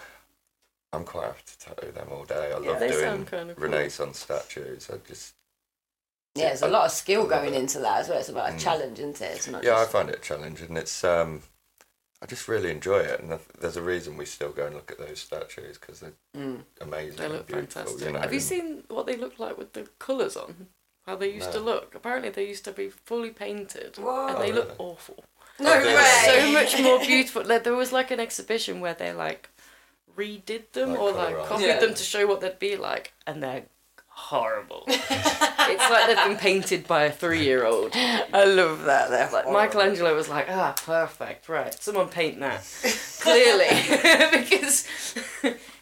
I'm 0.92 1.04
quite 1.04 1.26
happy 1.28 1.42
to 1.46 1.60
tattoo 1.60 1.92
them 1.92 2.08
all 2.12 2.26
day. 2.26 2.48
I 2.52 2.60
Yeah, 2.60 2.70
love 2.72 2.80
they 2.80 2.88
doing 2.90 3.00
sound 3.04 3.30
kinda 3.32 3.54
cool. 3.54 3.64
Renaissance 3.64 4.20
statues. 4.20 4.90
I 4.92 4.98
just 5.08 5.34
yeah, 6.36 6.48
there's 6.50 6.62
a 6.64 6.68
I- 6.68 6.70
lot 6.70 6.86
of 6.86 6.92
skill 6.92 7.28
going 7.28 7.54
it. 7.54 7.58
into 7.58 7.80
that 7.80 8.00
as 8.02 8.10
well. 8.10 8.20
It's 8.20 8.30
about 8.30 8.50
a 8.50 8.54
Mm. 8.54 8.60
challenge, 8.60 9.00
isn't 9.00 9.22
it? 9.22 9.36
It's 9.36 9.48
not 9.48 9.64
yeah, 9.64 9.76
I 9.76 9.82
just. 9.82 9.92
find 9.92 10.10
it 10.10 10.16
a 10.18 10.22
challenge, 10.22 10.62
and 10.62 10.78
it's 10.78 11.04
um, 11.04 11.44
I 12.22 12.26
just 12.26 12.48
really 12.48 12.72
enjoy 12.72 13.00
it. 13.00 13.20
And 13.20 13.40
there's 13.60 13.78
a 13.78 13.82
reason 13.82 14.18
we 14.18 14.26
still 14.26 14.52
go 14.52 14.66
and 14.66 14.76
look 14.76 14.92
at 14.92 14.98
those 14.98 15.20
statues 15.20 15.78
because 15.78 16.00
they're 16.00 16.14
Mm. 16.36 16.64
amazing. 16.82 17.18
They 17.18 17.26
and 17.26 17.34
look 17.36 17.48
beautiful, 17.48 17.82
fantastic. 17.84 18.08
You 18.08 18.14
know, 18.14 18.20
Have 18.20 18.34
you 18.34 18.40
and- 18.40 18.48
seen 18.48 18.84
what 18.88 19.06
they 19.06 19.16
look 19.16 19.38
like 19.40 19.58
with 19.58 19.74
the 19.74 19.88
colours 20.00 20.36
on? 20.36 20.68
How 21.06 21.16
they 21.16 21.30
used 21.32 21.52
to 21.54 21.60
No. 21.60 21.66
look? 21.66 21.96
Apparently, 21.96 22.30
they 22.30 22.46
used 22.48 22.64
to 22.66 22.72
be 22.72 22.90
fully 22.90 23.32
painted, 23.32 23.98
Whoa. 23.98 24.28
and 24.28 24.42
they 24.42 24.52
Oh, 24.52 24.56
look 24.56 24.66
really? 24.66 24.80
awful. 24.80 25.24
No 25.60 25.74
Oh, 25.74 25.84
way. 25.84 26.22
So 26.26 26.52
much 26.52 26.80
more 26.80 27.00
beautiful. 27.00 27.44
Like, 27.44 27.64
there 27.64 27.74
was 27.76 27.92
like 27.92 28.12
an 28.12 28.20
exhibition 28.20 28.80
where 28.80 28.94
they 28.94 29.12
like 29.12 29.50
redid 30.20 30.72
them 30.74 30.92
Like 30.92 31.00
or 31.00 31.12
like 31.14 31.46
copied 31.48 31.66
Yeah. 31.68 31.80
them 31.80 31.94
to 31.94 32.04
show 32.04 32.28
what 32.28 32.42
they'd 32.42 32.60
be 32.60 32.76
like, 32.76 33.14
and 33.26 33.42
they're 33.42 33.64
horrible. 34.08 34.84
it's 34.88 35.90
like 35.90 36.08
they've 36.08 36.28
been 36.28 36.38
painted 36.38 36.86
by 36.88 37.04
a 37.04 37.12
three-year-old. 37.12 37.92
I 37.96 38.44
love 38.46 38.84
that. 38.84 39.10
They're 39.10 39.32
Like 39.32 39.46
horrible. 39.46 39.54
Michelangelo 39.54 40.14
was 40.16 40.28
like, 40.28 40.48
ah, 40.50 40.76
perfect, 40.86 41.48
right. 41.48 41.74
Someone 41.74 42.10
paint 42.10 42.40
that. 42.42 42.62
Clearly. 43.22 43.70
because 44.44 44.86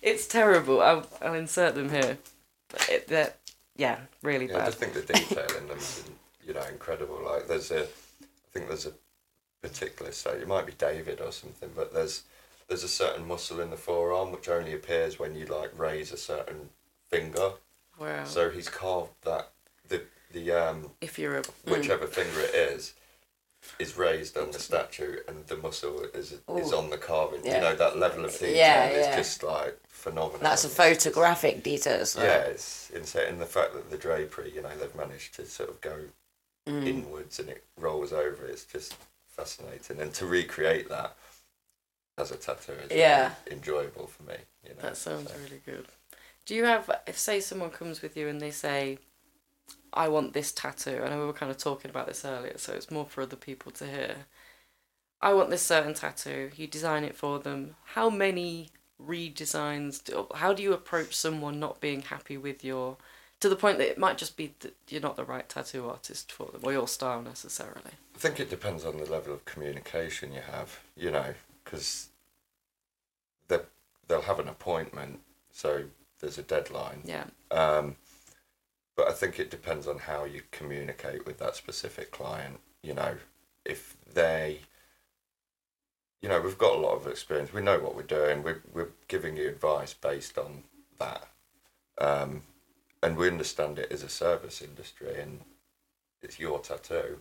it's 0.02 0.28
terrible. 0.28 0.82
I'll, 0.82 1.08
I'll 1.22 1.34
insert 1.34 1.74
them 1.76 1.90
here. 1.90 2.18
But 2.70 2.90
it, 2.90 3.08
they're, 3.08 3.34
yeah, 3.76 4.00
really 4.22 4.48
Yeah, 4.50 4.62
I 4.64 4.66
just 4.66 4.78
think 4.78 4.94
the 4.94 5.02
detail 5.02 5.48
in 5.58 5.68
them 5.68 5.78
is, 5.78 6.04
you 6.46 6.54
know, 6.54 6.64
incredible. 6.72 7.20
Like 7.26 7.48
there's 7.48 7.72
a, 7.72 7.84
I 7.84 7.88
think 8.54 8.68
there's 8.68 8.86
a 8.86 8.94
particular 9.62 10.12
so 10.12 10.30
it 10.32 10.48
might 10.48 10.66
be 10.68 10.74
David 10.74 11.22
or 11.22 11.32
something, 11.32 11.70
but 11.76 11.94
there's 11.94 12.24
there's 12.68 12.84
a 12.84 12.88
certain 12.90 13.28
muscle 13.28 13.60
in 13.60 13.70
the 13.70 13.78
forearm 13.78 14.32
which 14.32 14.50
only 14.50 14.74
appears 14.74 15.18
when 15.20 15.36
you 15.36 15.46
like 15.46 15.78
raise 15.78 16.12
a 16.12 16.18
certain 16.18 16.70
finger. 17.10 17.52
Wow. 18.00 18.24
So 18.26 18.50
he's 18.50 18.70
carved 18.70 19.12
that 19.24 19.50
the 19.88 20.04
the 20.34 20.52
um 20.52 20.92
if 21.02 21.18
you're 21.18 21.38
a 21.40 21.44
whichever 21.66 22.08
finger 22.08 22.40
it 22.42 22.54
is 22.56 22.94
is 23.80 23.98
raised 23.98 24.38
on 24.38 24.52
the 24.52 24.60
statue 24.60 25.18
and 25.28 25.46
the 25.48 25.58
muscle 25.58 26.04
is 26.14 26.34
is 26.56 26.74
on 26.74 26.90
the 26.90 26.98
carving. 26.98 27.44
Yeah. 27.44 27.56
You 27.56 27.62
know 27.62 27.76
that 27.76 27.98
level 27.98 28.26
of 28.26 28.32
detail 28.32 28.56
Yeah, 28.56 28.90
is 28.90 29.08
yeah. 29.08 29.16
just 29.16 29.44
like 29.44 29.78
phenomenal. 29.88 30.40
That's 30.42 30.64
a 30.66 30.70
photographic 30.70 31.64
details. 31.64 32.16
like- 32.16 32.26
yeah, 32.26 32.40
it's 32.42 32.90
insane. 32.92 33.30
And 33.30 33.42
the 33.42 33.46
fact 33.46 33.74
that 33.74 33.90
the 33.90 33.98
drapery, 33.98 34.52
you 34.54 34.62
know, 34.62 34.76
they've 34.78 34.96
managed 34.96 35.34
to 35.36 35.46
sort 35.46 35.70
of 35.70 35.82
go 35.82 35.96
Mm. 36.68 36.86
inwards 36.86 37.40
and 37.40 37.48
it 37.48 37.64
rolls 37.78 38.12
over, 38.12 38.46
it's 38.46 38.66
just 38.66 38.94
fascinating. 39.30 40.02
And 40.02 40.14
to 40.16 40.26
recreate 40.26 40.90
that 40.90 41.16
as 42.18 42.32
a 42.32 42.36
tattoo 42.38 42.74
is 42.74 42.92
Yeah. 42.92 43.36
really 43.48 43.58
enjoyable 43.58 44.08
for 44.08 44.24
me. 44.24 44.36
You 44.64 44.72
know, 44.72 44.82
That 44.82 44.98
sounds 44.98 45.32
so. 45.32 45.40
really 45.40 45.62
good. 45.66 45.88
Do 46.46 46.56
you 46.56 46.66
have, 46.66 46.90
if 47.06 47.18
say 47.18 47.40
someone 47.40 47.70
comes 47.70 48.02
with 48.02 48.18
you 48.18 48.28
and 48.28 48.42
they 48.42 48.52
say, 48.52 49.00
I 49.94 50.08
want 50.08 50.34
this 50.34 50.52
tattoo, 50.52 51.02
I 51.04 51.10
know 51.10 51.20
we 51.20 51.26
were 51.26 51.34
kind 51.34 51.52
of 51.52 51.58
talking 51.58 51.90
about 51.90 52.08
this 52.08 52.26
earlier, 52.26 52.58
so 52.58 52.74
it's 52.74 52.92
more 52.92 53.06
for 53.06 53.22
other 53.22 53.36
people 53.36 53.72
to 53.74 53.86
hear. 53.86 54.26
I 55.22 55.34
want 55.34 55.50
this 55.50 55.62
certain 55.64 55.94
tattoo, 55.94 56.52
you 56.56 56.68
design 56.68 57.04
it 57.04 57.16
for 57.16 57.40
them. 57.40 57.76
How 57.84 58.10
many 58.10 58.70
redesigns, 59.04 60.04
do, 60.04 60.28
how 60.36 60.54
do 60.54 60.64
you 60.64 60.74
approach 60.74 61.16
someone 61.16 61.60
not 61.60 61.82
being 61.82 62.02
happy 62.02 62.38
with 62.38 62.64
your, 62.64 62.98
to 63.40 63.50
the 63.50 63.56
point 63.56 63.78
that 63.80 63.90
it 63.90 63.98
might 63.98 64.18
just 64.18 64.38
be 64.38 64.54
that 64.60 64.76
you're 64.90 65.02
not 65.02 65.16
the 65.16 65.26
right 65.26 65.48
tattoo 65.50 65.90
artist 65.90 66.32
for 66.32 66.52
them 66.52 66.62
or 66.64 66.72
your 66.72 66.88
style 66.88 67.22
necessarily? 67.22 67.92
I 68.16 68.20
think 68.20 68.40
it 68.40 68.50
depends 68.50 68.86
on 68.86 68.98
the 68.98 69.06
level 69.06 69.34
of 69.34 69.46
communication 69.46 70.34
you 70.34 70.42
have, 70.42 70.80
you 70.96 71.12
know, 71.12 71.34
because 71.70 72.08
they 73.48 73.60
they'll 74.08 74.22
have 74.22 74.40
an 74.40 74.48
appointment, 74.48 75.20
so 75.52 75.84
there's 76.20 76.38
a 76.38 76.44
deadline. 76.44 77.02
Yeah. 77.06 77.26
Um, 77.52 77.96
but 78.96 79.08
I 79.08 79.12
think 79.12 79.40
it 79.40 79.52
depends 79.52 79.88
on 79.88 80.00
how 80.00 80.26
you 80.26 80.42
communicate 80.52 81.26
with 81.26 81.38
that 81.40 81.56
specific 81.56 82.12
client. 82.12 82.60
You 82.82 82.94
know, 82.94 83.18
if 83.66 83.98
they, 84.14 84.62
you 86.22 86.30
know, 86.30 86.42
we've 86.42 86.58
got 86.58 86.76
a 86.76 86.80
lot 86.80 86.96
of 86.96 87.08
experience. 87.08 87.54
We 87.54 87.62
know 87.62 87.80
what 87.80 87.96
we're 87.96 88.04
doing. 88.04 88.44
We're 88.44 88.62
we're 88.74 88.90
giving 89.08 89.36
you 89.38 89.48
advice 89.48 89.94
based 89.94 90.38
on 90.38 90.64
that, 91.00 91.28
um, 92.00 92.44
and 93.04 93.18
we 93.18 93.28
understand 93.28 93.78
it 93.78 93.92
as 93.92 94.04
a 94.04 94.10
service 94.10 94.62
industry, 94.62 95.20
and 95.20 95.42
it's 96.22 96.40
your 96.40 96.60
tattoo. 96.60 97.20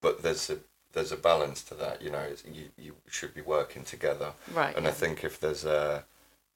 But 0.00 0.22
there's 0.22 0.50
a 0.50 0.58
there's 0.92 1.12
a 1.12 1.16
balance 1.16 1.62
to 1.64 1.74
that. 1.74 2.02
You 2.02 2.10
know, 2.10 2.20
it's, 2.20 2.44
you 2.44 2.64
you 2.78 2.94
should 3.08 3.34
be 3.34 3.40
working 3.40 3.84
together. 3.84 4.32
Right. 4.52 4.74
And 4.76 4.84
yeah. 4.84 4.90
I 4.90 4.94
think 4.94 5.24
if 5.24 5.40
there's 5.40 5.64
a, 5.64 6.04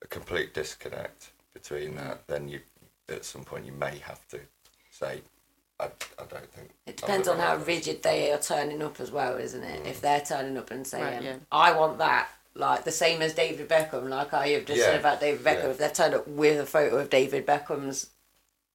a 0.02 0.06
complete 0.08 0.54
disconnect 0.54 1.30
between 1.54 1.96
that, 1.96 2.26
then 2.26 2.48
you 2.48 2.60
at 3.08 3.24
some 3.24 3.44
point 3.44 3.66
you 3.66 3.72
may 3.72 3.98
have 3.98 4.26
to 4.28 4.40
say, 4.90 5.20
I, 5.78 5.84
I 5.84 6.24
don't 6.28 6.50
think. 6.52 6.70
It 6.86 6.96
depends 6.96 7.28
on 7.28 7.38
how 7.38 7.52
person." 7.56 7.66
rigid 7.66 8.02
they 8.02 8.32
are 8.32 8.38
turning 8.38 8.82
up 8.82 9.00
as 9.00 9.10
well, 9.10 9.36
isn't 9.36 9.62
it? 9.62 9.86
If 9.86 10.00
they're 10.00 10.20
turning 10.20 10.56
up 10.56 10.70
and 10.70 10.86
saying, 10.86 11.04
Right, 11.04 11.22
yeah. 11.22 11.36
I 11.52 11.72
want 11.72 11.98
that, 11.98 12.28
like 12.54 12.84
the 12.84 12.92
same 12.92 13.22
as 13.22 13.34
David 13.34 13.68
Beckham, 13.68 14.08
like 14.08 14.32
I 14.32 14.48
have 14.48 14.64
just 14.64 14.78
Yeah, 14.78 14.86
said 14.86 15.00
about 15.00 15.20
David 15.20 15.44
Beckham, 15.44 15.64
yeah. 15.64 15.70
if 15.70 15.78
they've 15.78 15.92
turned 15.92 16.14
up 16.14 16.26
with 16.26 16.60
a 16.60 16.66
photo 16.66 16.96
of 16.96 17.10
David 17.10 17.46
Beckham's, 17.46 18.08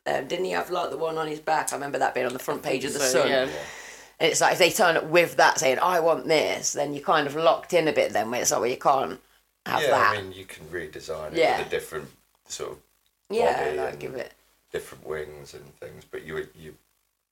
um, 0.05 0.28
didn't 0.28 0.45
he 0.45 0.51
have 0.51 0.70
like 0.72 0.89
the 0.91 0.97
one 0.97 1.18
on 1.18 1.28
his 1.28 1.39
back? 1.39 1.72
I 1.72 1.76
remember 1.76 1.99
that 1.99 2.14
being 2.14 2.26
on 2.26 2.34
the 2.34 2.39
front 2.39 2.64
page 2.64 2.86
of 2.86 2.93
the 2.93 2.99
So, 2.99 3.24
Sun. 3.24 3.49
And 4.22 4.30
it's 4.30 4.39
like 4.39 4.53
if 4.53 4.59
they 4.59 4.69
turn 4.69 4.97
up 4.97 5.05
with 5.05 5.38
that 5.38 5.57
saying, 5.57 5.80
I 5.82 5.99
want 5.99 6.28
this, 6.28 6.74
then 6.74 6.93
you're 6.93 7.03
kind 7.03 7.26
of 7.26 7.36
locked 7.36 7.74
in 7.74 7.88
a 7.88 7.91
bit 7.91 8.13
then 8.13 8.30
where 8.30 8.39
it's 8.39 8.51
like, 8.51 8.59
well, 8.61 8.69
you 8.69 8.78
can't 8.78 9.19
have 9.65 9.82
yeah, 9.82 9.89
that. 9.89 10.17
I 10.17 10.22
mean, 10.22 10.32
you 10.32 10.45
can 10.45 10.67
redesign 10.67 11.32
it 11.32 11.39
Yeah. 11.39 11.57
with 11.57 11.65
a 11.65 11.69
different 11.72 12.07
sort 12.47 12.74
of 12.74 12.78
yeah, 13.32 13.65
body 13.65 13.78
like 13.78 13.89
and- 13.93 13.99
give 13.99 14.13
it. 14.13 14.34
different 14.72 15.07
wings 15.07 15.55
and 15.55 15.65
things, 15.80 16.05
but 16.09 16.24
you 16.24 16.38
you 16.55 16.76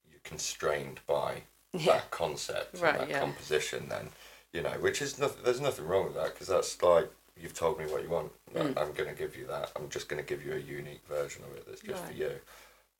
you're 0.09 0.19
constrained 0.23 0.99
by 1.05 1.43
Yeah. 1.73 1.93
that 1.97 2.09
concept, 2.09 2.73
and 2.73 2.81
Right, 2.81 2.97
that 2.97 3.09
yeah. 3.09 3.19
composition. 3.19 3.87
Then 3.87 4.09
you 4.51 4.63
know, 4.63 4.71
which 4.79 4.99
is 4.99 5.19
nothing. 5.19 5.43
There's 5.43 5.61
nothing 5.61 5.85
wrong 5.85 6.05
with 6.05 6.15
that 6.15 6.33
because 6.33 6.47
that's 6.47 6.81
like 6.81 7.07
you've 7.37 7.53
told 7.53 7.77
me 7.77 7.85
what 7.85 8.01
you 8.01 8.09
want. 8.09 8.31
Mm. 8.55 8.75
I'm 8.81 8.93
going 8.93 9.09
to 9.09 9.15
give 9.15 9.35
you 9.37 9.45
that. 9.45 9.71
I'm 9.75 9.89
just 9.89 10.09
going 10.09 10.21
to 10.23 10.27
give 10.27 10.43
you 10.43 10.53
a 10.53 10.57
unique 10.57 11.03
version 11.07 11.43
of 11.43 11.55
it 11.55 11.67
that's 11.67 11.81
just 11.81 12.03
for 12.03 12.13
you. 12.13 12.31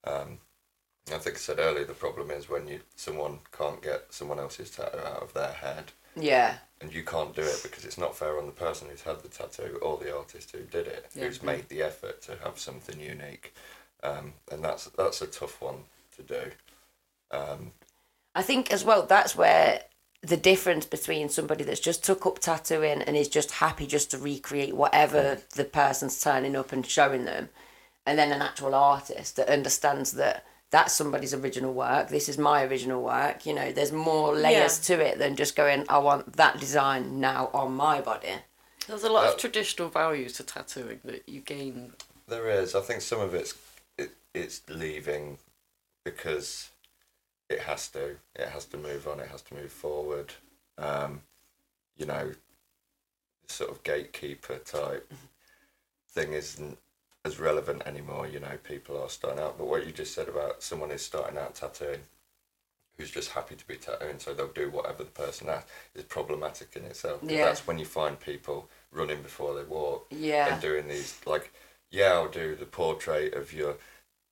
Um, 0.04 0.38
I 1.12 1.18
think 1.18 1.36
I 1.36 1.40
said 1.40 1.60
earlier 1.60 1.86
the 1.86 1.94
problem 1.94 2.32
is 2.32 2.50
when 2.50 2.68
you 2.68 2.80
someone 2.96 3.40
can't 3.58 3.82
get 3.82 4.14
someone 4.14 4.40
else's 4.40 4.70
tattoo 4.72 5.00
out 5.00 5.24
of 5.24 5.34
their 5.34 5.52
head 5.54 5.92
Yeah, 6.16 6.56
and 6.82 6.94
you 6.94 7.04
can't 7.04 7.36
do 7.36 7.42
it 7.42 7.62
because 7.64 7.86
it's 7.86 7.98
not 7.98 8.16
fair 8.16 8.38
on 8.38 8.46
the 8.46 8.52
person 8.52 8.88
who's 8.90 9.02
had 9.02 9.22
the 9.22 9.28
tattoo 9.30 9.80
or 9.82 9.98
the 9.98 10.16
artist 10.16 10.52
who 10.52 10.60
did 10.64 10.88
it, 10.88 11.08
Yeah. 11.14 11.26
who's 11.26 11.44
made 11.44 11.70
the 11.70 11.82
effort 11.84 12.22
to 12.24 12.38
have 12.44 12.60
something 12.60 13.00
unique, 13.00 13.54
um, 14.04 14.34
and 14.52 14.64
that's 14.64 14.86
that's 14.86 15.22
a 15.22 15.28
tough 15.28 15.62
one 15.62 15.84
to 16.18 16.24
do. 16.24 16.52
Um, 17.32 17.72
I 18.36 18.42
think 18.42 18.72
as 18.72 18.84
well 18.84 19.04
that's 19.06 19.36
where 19.36 19.84
the 20.22 20.38
difference 20.38 20.86
between 20.86 21.30
somebody 21.30 21.64
that's 21.64 21.80
just 21.80 22.04
took 22.04 22.26
up 22.26 22.40
tattooing 22.40 23.02
and 23.02 23.16
is 23.16 23.30
just 23.30 23.52
happy 23.52 23.88
just 23.88 24.12
to 24.12 24.18
recreate 24.18 24.76
whatever 24.76 25.40
the 25.56 25.64
person's 25.64 26.22
turning 26.22 26.56
up 26.58 26.72
and 26.74 26.86
showing 26.86 27.26
them, 27.26 27.50
and 28.06 28.18
then 28.20 28.32
an 28.32 28.42
actual 28.42 28.76
artist 28.76 29.36
that 29.38 29.48
understands 29.50 30.12
that 30.14 30.46
that's 30.72 30.94
somebody's 30.94 31.34
original 31.34 31.74
work. 31.74 32.10
This 32.10 32.30
is 32.30 32.38
my 32.38 32.64
original 32.64 33.02
work. 33.02 33.46
You 33.46 33.54
know, 33.54 33.72
there's 33.72 33.92
more 33.92 34.36
layers 34.36 34.80
to 34.82 35.00
it 35.00 35.18
than 35.18 35.36
just 35.36 35.56
going. 35.56 35.86
I 35.90 35.98
want 35.98 36.34
that 36.38 36.60
design 36.60 37.20
now 37.20 37.50
on 37.54 37.74
my 37.74 38.02
body. 38.02 38.36
There's 38.88 39.04
a 39.04 39.10
lot 39.12 39.28
Uh, 39.28 39.32
of 39.32 39.38
traditional 39.38 39.90
values 39.90 40.34
to 40.34 40.44
tattooing 40.44 41.00
that 41.06 41.28
you 41.28 41.42
gain. 41.42 41.94
there 42.28 42.50
is, 42.50 42.76
I 42.76 42.82
think, 42.82 43.02
some 43.02 43.20
of 43.20 43.34
it's 43.34 43.56
it, 43.98 44.12
it's 44.34 44.62
leaving 44.70 45.40
because 46.04 46.70
it 47.50 47.62
has 47.62 47.88
to. 47.90 48.18
It 48.36 48.50
has 48.50 48.66
to 48.66 48.78
move 48.78 49.08
on. 49.08 49.20
It 49.20 49.30
has 49.30 49.42
to 49.44 49.56
move 49.56 49.72
forward. 49.72 50.34
Um, 50.78 51.22
you 51.98 52.06
know, 52.06 52.32
sort 53.48 53.72
of 53.72 53.84
gatekeeper 53.84 54.58
type 54.60 55.12
thing 56.12 56.34
isn't 56.34 56.78
as 57.26 57.40
relevant 57.40 57.84
anymore. 57.86 58.28
You 58.28 58.40
know, 58.40 58.58
people 58.64 59.02
are 59.02 59.10
starting 59.10 59.42
out. 59.42 59.58
But 59.58 59.68
what 59.68 59.86
you 59.86 59.92
just 59.92 60.14
said 60.14 60.28
about 60.30 60.64
someone 60.64 60.92
is 60.92 61.02
starting 61.04 61.38
out 61.38 61.56
tattooing, 61.56 62.02
who's 62.98 63.12
just 63.12 63.32
happy 63.32 63.56
to 63.56 63.68
be 63.68 63.76
tattooing, 63.76 64.20
so 64.20 64.34
they'll 64.34 64.48
do 64.48 64.70
whatever 64.70 65.04
the 65.04 65.12
person 65.12 65.50
asks, 65.50 65.70
is 65.96 66.04
problematic 66.04 66.76
in 66.76 66.84
itself. 66.86 67.20
Yeah. 67.24 67.46
That's 67.46 67.68
when 67.68 67.80
you 67.80 67.86
find 67.86 68.20
people 68.20 68.70
running 68.92 69.22
before 69.22 69.56
they 69.56 69.64
walk 69.64 70.08
Yeah. 70.12 70.54
and 70.54 70.62
doing 70.62 70.88
these 70.88 71.20
like, 71.26 71.52
yeah, 71.92 72.14
I'll 72.14 72.30
do 72.30 72.56
the 72.56 72.66
portrait 72.66 73.34
of 73.34 73.54
your 73.54 73.76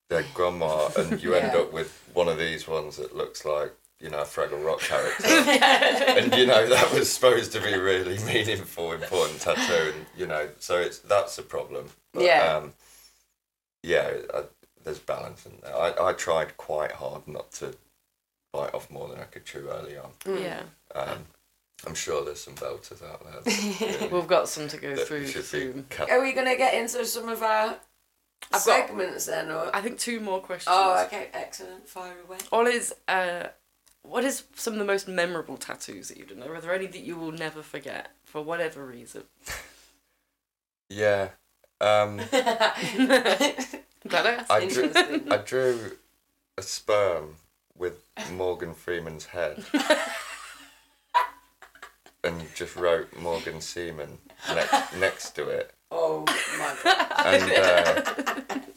dead 0.09 0.25
grandma, 0.33 0.89
and 0.97 1.21
you 1.21 1.33
end 1.35 1.55
up 1.55 1.73
with 1.73 2.09
one 2.13 2.27
of 2.27 2.37
these 2.37 2.67
ones 2.67 2.97
that 2.97 3.15
looks 3.15 3.43
like 3.45 3.73
you 3.99 4.09
know 4.09 4.19
a 4.19 4.25
Fraggle 4.25 4.63
Rock 4.63 4.79
character, 4.81 5.25
and 5.27 6.33
you 6.35 6.45
know 6.45 6.67
that 6.67 6.93
was 6.93 7.11
supposed 7.11 7.51
to 7.53 7.61
be 7.61 7.73
really 7.75 8.17
meaningful, 8.25 8.91
important 8.93 9.39
tattoo, 9.41 9.93
and 9.95 10.05
you 10.15 10.27
know, 10.27 10.49
so 10.59 10.77
it's 10.79 10.99
that's 10.99 11.37
a 11.37 11.43
problem. 11.43 11.87
But, 12.13 12.23
Yeah. 12.23 12.57
Um, 12.57 12.73
yeah, 13.83 14.11
I, 14.33 14.43
there's 14.83 14.99
balance 14.99 15.45
in 15.45 15.53
there. 15.63 15.75
I 15.75 16.09
I 16.09 16.13
tried 16.13 16.57
quite 16.57 16.91
hard 16.93 17.27
not 17.27 17.51
to 17.53 17.73
bite 18.53 18.73
off 18.73 18.89
more 18.91 19.07
than 19.07 19.19
I 19.19 19.23
could 19.25 19.45
chew 19.45 19.67
early 19.69 19.97
on. 19.97 20.11
Yeah. 20.25 20.61
Um, 20.95 21.19
I'm 21.85 21.93
sure 21.95 22.25
there's 22.25 22.41
some 22.41 22.55
belters 22.55 23.03
out 23.03 23.23
there. 23.23 23.53
really- 23.99 24.07
We've 24.13 24.27
got 24.27 24.49
some 24.49 24.67
to 24.69 24.77
go 24.77 24.95
that 24.95 25.07
through 25.07 25.27
soon. 25.27 25.85
cut. 25.89 26.09
Are 26.09 26.21
we 26.21 26.33
gonna 26.33 26.55
get 26.57 26.73
into 26.73 27.05
some 27.05 27.29
of 27.29 27.43
our 27.43 27.77
I've 28.45 28.51
got- 28.51 28.61
segments 28.61 29.25
then, 29.25 29.51
or? 29.51 29.75
I 29.75 29.81
think 29.81 29.99
two 29.99 30.19
more 30.19 30.39
questions. 30.41 30.73
Oh, 30.75 31.03
okay, 31.05 31.27
excellent. 31.33 31.87
Fire 31.87 32.15
away. 32.27 32.37
All 32.51 32.65
is, 32.67 32.93
uh, 33.07 33.47
what 34.07 34.23
is 34.23 34.43
some 34.55 34.73
of 34.73 34.79
the 34.79 34.85
most 34.85 35.07
memorable 35.07 35.57
tattoos 35.57 36.07
that 36.09 36.17
you've 36.17 36.29
done? 36.29 36.41
Are 36.43 36.61
there 36.61 36.73
any 36.73 36.87
that 36.87 37.01
you 37.01 37.17
will 37.17 37.31
never 37.31 37.61
forget 37.61 38.11
for 38.23 38.41
whatever 38.41 38.85
reason? 38.85 39.23
Yeah. 40.89 41.31
Um, 41.81 42.17
Glad 42.31 42.73
I 44.49 44.67
drew, 44.69 44.89
I 45.29 45.37
drew 45.45 45.97
a 46.57 46.61
sperm 46.61 47.35
with 47.77 48.05
Morgan 48.31 48.73
Freeman's 48.73 49.25
head. 49.25 49.65
and 52.23 52.41
just 52.55 52.77
wrote 52.77 53.13
Morgan 53.19 53.59
Seaman 53.59 54.17
next, 54.47 54.95
next 54.97 55.31
to 55.31 55.49
it. 55.49 55.73
Oh 55.91 56.23
my 56.57 56.73
god. 56.83 57.11
And 57.25 57.51
uh, 57.51 58.01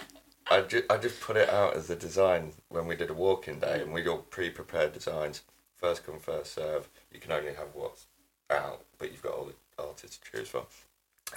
I, 0.51 0.62
ju- 0.62 0.84
I 0.90 0.96
just 0.96 1.20
put 1.20 1.36
it 1.36 1.48
out 1.48 1.76
as 1.76 1.88
a 1.90 1.96
design 1.96 2.53
when 2.68 2.86
we 2.86 2.96
did 2.96 3.11
a 3.11 3.14
walking 3.14 3.61
day 3.61 3.80
and 3.80 3.92
we 3.92 4.07
all 4.09 4.18
pre 4.18 4.51
prepared 4.51 4.92
designs. 4.92 5.42
First 5.76 6.05
come, 6.05 6.18
first 6.18 6.55
serve. 6.55 6.88
You 7.12 7.20
can 7.20 7.32
only 7.32 7.55
have 7.55 7.68
what's 7.72 8.07
out, 8.51 8.82
but 8.98 9.11
you've 9.12 9.22
got 9.22 9.32
all 9.34 9.46
the 9.46 9.82
artists 9.82 10.18
to 10.18 10.30
choose 10.30 10.48
from. 10.48 10.64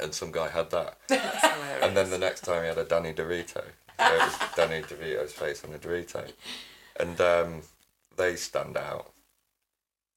And 0.01 0.13
some 0.13 0.31
guy 0.31 0.49
had 0.49 0.71
that. 0.71 0.97
And 1.83 1.95
then 1.97 2.09
the 2.09 2.17
next 2.17 2.41
time 2.41 2.61
he 2.63 2.69
had 2.69 2.77
a 2.77 2.85
Danny 2.85 3.13
DeVito. 3.13 3.53
So 3.55 3.61
it 3.99 4.19
was 4.19 4.35
Danny 4.55 4.81
DeVito's 4.81 5.33
face 5.33 5.63
on 5.63 5.73
a 5.73 5.77
Dorito. 5.77 6.31
And 6.99 7.19
um, 7.21 7.61
they 8.15 8.35
stand 8.35 8.77
out. 8.77 9.11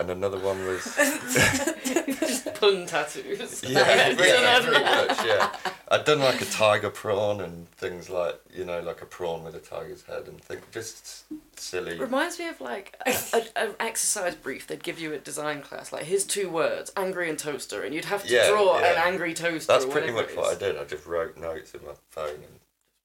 And 0.00 0.10
another 0.10 0.38
one 0.38 0.64
was. 0.64 0.84
Pun 2.60 2.86
tattoos. 2.86 3.62
yeah, 3.66 3.80
yeah, 4.08 4.14
pretty 4.14 4.82
much, 4.84 5.24
yeah. 5.26 5.50
I'd 5.88 6.04
done 6.04 6.20
like 6.20 6.40
a 6.40 6.44
tiger 6.44 6.90
prawn 6.90 7.40
and 7.40 7.68
things 7.70 8.08
like, 8.10 8.40
you 8.54 8.64
know, 8.64 8.80
like 8.80 9.02
a 9.02 9.06
prawn 9.06 9.44
with 9.44 9.54
a 9.54 9.58
tiger's 9.60 10.02
head 10.04 10.24
and 10.28 10.40
think 10.40 10.70
just 10.70 11.24
silly. 11.58 11.98
Reminds 11.98 12.38
me 12.38 12.48
of 12.48 12.60
like 12.60 12.96
a, 13.06 13.14
a, 13.34 13.42
an 13.56 13.74
exercise 13.80 14.34
brief 14.34 14.66
they'd 14.66 14.82
give 14.82 14.98
you 15.00 15.12
at 15.14 15.24
design 15.24 15.62
class. 15.62 15.92
Like, 15.92 16.04
here's 16.04 16.24
two 16.24 16.48
words, 16.48 16.90
angry 16.96 17.28
and 17.30 17.38
toaster, 17.38 17.82
and 17.82 17.94
you'd 17.94 18.04
have 18.06 18.24
to 18.24 18.32
Yeah, 18.32 18.48
draw 18.50 18.78
yeah. 18.78 18.92
an 18.92 19.12
angry 19.12 19.34
toaster. 19.34 19.72
That's 19.72 19.84
pretty 19.86 20.12
much 20.12 20.34
what 20.36 20.54
I 20.54 20.58
did. 20.58 20.76
I 20.78 20.84
just 20.84 21.06
wrote 21.06 21.36
notes 21.36 21.72
in 21.74 21.80
my 21.84 21.92
phone 22.10 22.40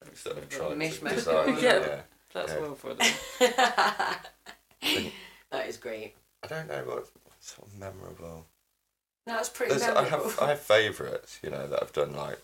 and 0.06 0.18
sort 0.18 0.38
of 0.38 0.50
tried 0.50 0.70
to 0.70 0.76
Mishmash. 0.76 1.16
design. 1.16 1.58
Yeah. 1.62 1.80
yeah. 1.80 2.02
That's 2.34 2.54
Yeah. 2.54 2.60
well 2.62 2.76
funny. 2.76 3.12
That 5.52 5.68
is 5.68 5.78
great. 5.78 6.16
I 6.44 6.48
don't 6.48 6.68
know 6.68 6.84
what 6.86 7.08
sort 7.39 7.68
of 7.68 7.78
memorable. 7.78 8.46
No, 9.28 9.38
it's 9.38 9.49
pretty 9.49 9.76
There's, 9.76 9.84
I 9.84 10.03
have 10.05 10.39
I 10.41 10.49
have 10.49 10.59
favourites, 10.59 11.39
you 11.43 11.49
know, 11.49 11.67
that 11.67 11.82
I've 11.82 11.93
done 11.93 12.13
like 12.13 12.39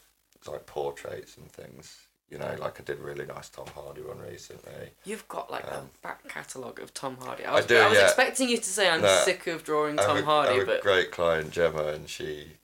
like 0.47 0.65
portraits 0.65 1.35
and 1.37 1.51
things. 1.51 1.97
You 2.29 2.37
know, 2.37 2.55
like 2.59 2.79
I 2.79 2.83
did 2.83 2.99
a 2.99 3.03
really 3.03 3.25
nice 3.25 3.49
Tom 3.49 3.67
Hardy 3.73 4.01
one 4.01 4.19
recently. 4.19 4.91
You've 5.05 5.27
got 5.29 5.49
like 5.49 5.65
Um, 5.71 5.89
a 5.95 6.07
back 6.07 6.27
catalogue 6.27 6.79
of 6.81 6.93
Tom 6.93 7.17
Hardy. 7.21 7.45
I 7.45 7.51
I 7.53 7.55
was, 7.55 7.65
do, 7.65 7.77
I 7.77 7.87
was 7.87 7.97
yeah. 7.97 8.03
expecting 8.03 8.49
you 8.49 8.57
to 8.57 8.63
say 8.69 8.89
I'm 8.89 9.01
No, 9.01 9.21
sick 9.23 9.47
of 9.47 9.63
drawing 9.63 9.97
I 9.97 10.03
Tom 10.03 10.17
a- 10.17 10.19
I 10.19 10.23
Hardy, 10.23 10.53
have 10.59 10.63
a 10.63 10.65
but 10.65 10.81
great 10.81 11.11
client 11.11 11.51
Gemma, 11.51 11.85
and 11.87 12.09
she 12.09 12.57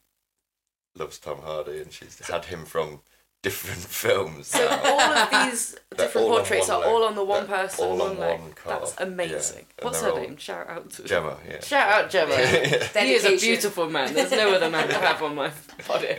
loves 0.95 1.17
Tom 1.17 1.39
Hardy, 1.43 1.79
and 1.81 1.91
she's 1.93 2.19
had 2.27 2.45
him 2.45 2.65
from 2.65 3.01
different 3.43 3.79
films. 4.01 4.47
so 4.47 4.67
all 4.67 4.99
of 5.01 5.29
these 5.29 5.75
different 5.97 6.25
all 6.27 6.33
on 6.33 6.39
portraits 6.39 6.69
are 6.69 6.83
all 6.83 7.03
on 7.03 7.13
the 7.13 7.23
one 7.23 7.45
They're 7.45 7.57
person, 7.59 7.85
all 7.85 8.01
on 8.01 8.17
leg. 8.17 8.39
one 8.39 8.53
card, 8.53 8.81
That's 8.81 8.95
amazing. 8.99 9.65
And 9.77 9.85
What's 9.85 10.01
her 10.01 10.09
all- 10.09 10.17
name? 10.17 10.37
Shout 10.37 10.67
out 10.67 10.89
to 10.91 11.03
Gemma, 11.03 11.37
yeah. 11.47 11.59
Shout 11.61 11.89
out 12.05 12.09
Gemma. 12.09 12.35
he 12.37 13.13
is 13.13 13.25
a 13.25 13.37
beautiful 13.37 13.87
man. 13.89 14.13
There's 14.13 14.31
no 14.31 14.53
other 14.55 14.69
man 14.71 14.87
to 14.87 14.95
have 14.95 15.21
on 15.21 15.35
my 15.35 15.51
body. 15.87 16.15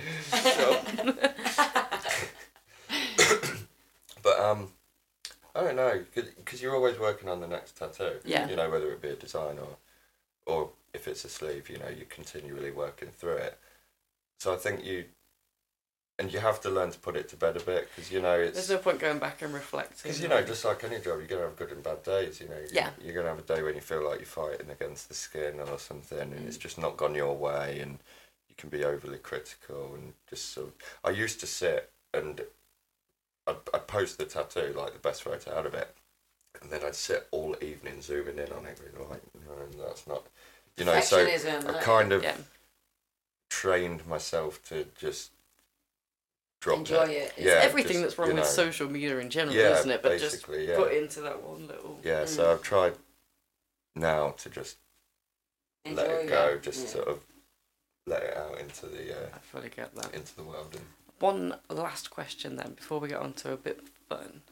But 4.22 4.41
um, 4.41 4.68
I 5.55 5.61
don't 5.62 5.77
know, 5.77 6.03
because 6.14 6.62
you're 6.62 6.75
always 6.75 6.99
working 6.99 7.29
on 7.29 7.41
the 7.41 7.47
next 7.47 7.77
tattoo. 7.77 8.14
Yeah. 8.25 8.49
You 8.49 8.57
know, 8.57 8.70
whether 8.70 8.91
it 8.91 9.03
be 9.03 9.09
a 9.09 9.16
design 9.16 9.59
or, 9.59 9.77
or 10.47 10.70
if 10.95 11.07
it's 11.09 11.25
a 11.25 11.29
sleeve, 11.29 11.68
you 11.68 11.79
know, 11.79 11.89
you're 11.95 12.07
continually 12.07 12.70
working 12.70 13.09
through 13.11 13.37
it. 13.37 13.59
So 14.39 14.55
I 14.55 14.57
think 14.57 14.85
you, 14.85 15.05
and 16.19 16.33
you 16.33 16.39
have 16.39 16.61
to 16.61 16.71
learn 16.71 16.91
to 16.93 16.99
put 16.99 17.17
it 17.17 17.29
to 17.31 17.37
bed 17.37 17.57
a 17.57 17.61
bit, 17.61 17.89
because 17.95 18.11
you 18.12 18.23
know 18.23 18.39
it's. 18.39 18.55
There's 18.55 18.71
no 18.71 18.79
point 18.79 19.01
going 19.01 19.19
back 19.19 19.43
and 19.43 19.53
reflecting. 19.53 19.99
Because 20.03 20.21
you 20.21 20.29
know, 20.29 20.43
just 20.43 20.65
like 20.65 20.85
any 20.85 20.97
job, 20.97 21.19
you're 21.19 21.27
gonna 21.27 21.43
have 21.43 21.57
good 21.57 21.73
and 21.73 21.83
bad 21.83 22.03
days. 22.03 22.41
You 22.41 22.49
know, 22.49 22.57
you're, 22.57 22.69
Yeah. 22.73 22.91
you're 23.03 23.15
gonna 23.15 23.29
have 23.29 23.39
a 23.39 23.43
day 23.43 23.62
when 23.62 23.75
you 23.75 23.81
feel 23.81 24.05
like 24.09 24.19
you're 24.19 24.27
fighting 24.27 24.71
against 24.71 25.09
the 25.09 25.15
skin 25.15 25.61
or 25.61 25.79
something, 25.79 26.19
and 26.19 26.47
it's 26.47 26.57
mm. 26.57 26.61
just 26.61 26.79
not 26.79 26.97
gone 26.97 27.15
your 27.15 27.37
way, 27.37 27.81
and 27.81 27.99
you 28.49 28.55
can 28.57 28.71
be 28.71 28.85
overly 28.85 29.19
critical 29.19 29.95
and 29.95 30.15
just 30.31 30.53
sort. 30.53 30.69
Of, 30.69 30.75
I 31.05 31.11
used 31.11 31.41
to 31.41 31.47
sit 31.47 31.91
and 32.12 32.41
I'd, 33.47 33.57
I'd 33.73 33.87
post 33.87 34.19
the 34.19 34.25
tattoo 34.25 34.73
like 34.77 34.93
the 34.93 34.99
best 34.99 35.23
photo 35.23 35.57
out 35.57 35.67
of 35.67 35.75
it, 35.75 35.95
and 36.62 36.71
then 36.71 36.85
I'd 36.85 36.95
sit 36.95 37.27
all 37.31 37.57
evening 37.61 38.01
zooming 38.01 38.39
in 38.39 38.53
on 38.53 38.67
it, 38.67 38.81
being 38.81 39.09
like, 39.09 39.23
no, 39.47 39.85
that's 39.85 40.07
not, 40.07 40.27
you 40.77 40.85
know. 40.85 41.01
So 41.01 41.27
I 41.27 41.81
kind 41.83 42.12
of 42.12 42.23
yeah. 42.23 42.37
trained 43.51 44.07
myself 44.07 44.62
to 44.69 44.87
just 44.97 45.33
Enjoy 46.73 47.03
it. 47.05 47.11
it. 47.11 47.33
It's 47.37 47.47
Yeah, 47.47 47.61
Everything 47.62 47.93
just, 47.93 48.03
that's 48.03 48.19
wrong 48.19 48.29
you 48.31 48.35
with 48.37 48.47
social 48.47 48.89
media 48.91 49.19
in 49.19 49.29
general, 49.31 49.55
Yeah, 49.57 49.79
isn't 49.79 49.91
it? 49.91 50.03
But 50.03 50.19
just 50.19 50.47
yeah. 50.49 50.77
put 50.77 50.93
into 50.93 51.21
that 51.21 51.43
one 51.43 51.67
little. 51.67 51.99
Yeah, 52.03 52.25
so 52.25 52.53
I've 52.53 52.62
tried 52.62 52.95
now 53.95 54.31
to 54.39 54.49
just 54.51 54.79
Enjoy 55.85 56.03
let 56.03 56.11
it 56.25 56.29
go, 56.29 56.47
it. 56.55 56.62
just 56.62 56.89
sort 56.89 57.09
of 57.09 57.21
let 58.07 58.23
it 58.23 58.37
out 58.37 58.59
into 58.59 58.87
the 58.87 59.12
uh, 59.12 59.29
I 59.35 59.39
fully 59.39 59.69
get 59.69 59.95
that. 59.97 60.15
into 60.15 60.35
the 60.37 60.43
world. 60.43 60.69
And 60.75 60.85
One 61.19 61.55
last 61.69 62.11
question 62.11 62.57
then, 62.57 62.73
before 62.75 63.01
we 63.01 63.09
get 63.09 63.21
on 63.21 63.33
to 63.35 63.53
a 63.53 63.57
bit 63.57 63.79
of 63.81 63.89
fun. 64.09 64.43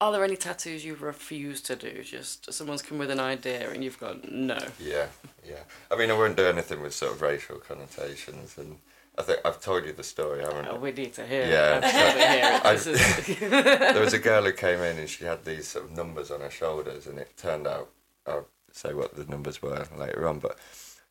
Are 0.00 0.10
there 0.10 0.24
any 0.24 0.34
tattoos 0.34 0.84
you 0.84 0.96
refuse 0.96 1.60
to 1.62 1.76
do? 1.76 2.02
Just 2.02 2.52
someone's 2.52 2.82
come 2.82 2.98
with 2.98 3.10
an 3.10 3.20
idea 3.20 3.70
and 3.70 3.84
you've 3.84 4.00
gone, 4.00 4.20
no. 4.28 4.58
yeah, 4.80 5.06
yeah. 5.48 5.60
I 5.92 5.96
mean, 5.96 6.10
I 6.10 6.14
wouldn't 6.18 6.36
do 6.36 6.44
anything 6.46 6.80
with 6.82 6.92
sort 6.92 7.12
of 7.12 7.22
racial 7.22 7.58
connotations, 7.58 8.58
and 8.58 8.78
I 9.18 9.22
think 9.22 9.40
I've 9.44 9.60
told 9.60 9.84
you 9.84 9.92
the 9.92 10.02
story, 10.02 10.40
haven't 10.40 10.66
oh, 10.66 10.70
I? 10.70 10.72
Oh, 10.74 10.78
we 10.78 10.90
need 10.92 11.12
to 11.14 11.26
hear 11.26 11.46
Yeah. 11.46 11.78
it. 11.78 11.84
I've 11.84 11.92
got 11.92 12.12
to 12.14 12.28
hear 12.28 12.54
it. 12.54 12.64
I- 12.64 12.74
This 12.74 12.86
is- 12.86 13.38
there 13.94 14.00
was 14.04 14.14
a 14.14 14.18
girl 14.18 14.42
who 14.44 14.52
came 14.52 14.80
in 14.80 14.98
and 14.98 15.08
she 15.08 15.24
had 15.24 15.44
these 15.44 15.68
sort 15.68 15.84
of 15.84 15.90
numbers 15.92 16.30
on 16.30 16.40
her 16.40 16.50
shoulders, 16.50 17.06
and 17.06 17.18
it 17.18 17.36
turned 17.36 17.66
out 17.66 17.90
I'll 18.26 18.46
say 18.72 18.94
what 18.94 19.14
the 19.16 19.24
numbers 19.24 19.60
were 19.60 19.86
later 19.96 20.26
on, 20.26 20.38
but 20.38 20.58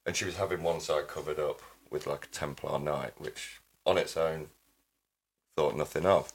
and 0.05 0.15
she 0.15 0.25
was 0.25 0.37
having 0.37 0.63
one 0.63 0.79
side 0.79 1.07
covered 1.07 1.39
up 1.39 1.61
with 1.91 2.07
like 2.07 2.25
a 2.25 2.29
Templar 2.29 2.79
knight, 2.79 3.13
which 3.19 3.61
on 3.85 3.97
its 3.99 4.17
own 4.17 4.47
thought 5.55 5.75
nothing 5.77 6.05
of. 6.07 6.31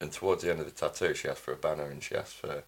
And 0.00 0.12
towards 0.12 0.42
the 0.42 0.50
end 0.50 0.60
of 0.60 0.66
the 0.66 0.72
tattoo, 0.72 1.14
she 1.14 1.28
asked 1.28 1.40
for 1.40 1.52
a 1.52 1.56
banner 1.56 1.88
and 1.88 2.02
she 2.02 2.14
asked 2.14 2.34
for. 2.34 2.64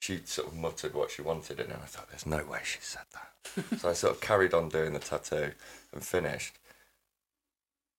She 0.00 0.20
sort 0.24 0.48
of 0.48 0.56
muttered 0.56 0.94
what 0.94 1.12
she 1.12 1.22
wanted 1.22 1.60
in 1.60 1.66
it, 1.66 1.74
and 1.74 1.82
I 1.82 1.86
thought, 1.86 2.08
"There's 2.10 2.26
no 2.26 2.44
way 2.44 2.58
she 2.64 2.78
said 2.80 3.04
that." 3.12 3.78
so 3.80 3.90
I 3.90 3.92
sort 3.92 4.14
of 4.14 4.20
carried 4.20 4.52
on 4.52 4.68
doing 4.68 4.94
the 4.94 4.98
tattoo 4.98 5.52
and 5.92 6.02
finished. 6.02 6.58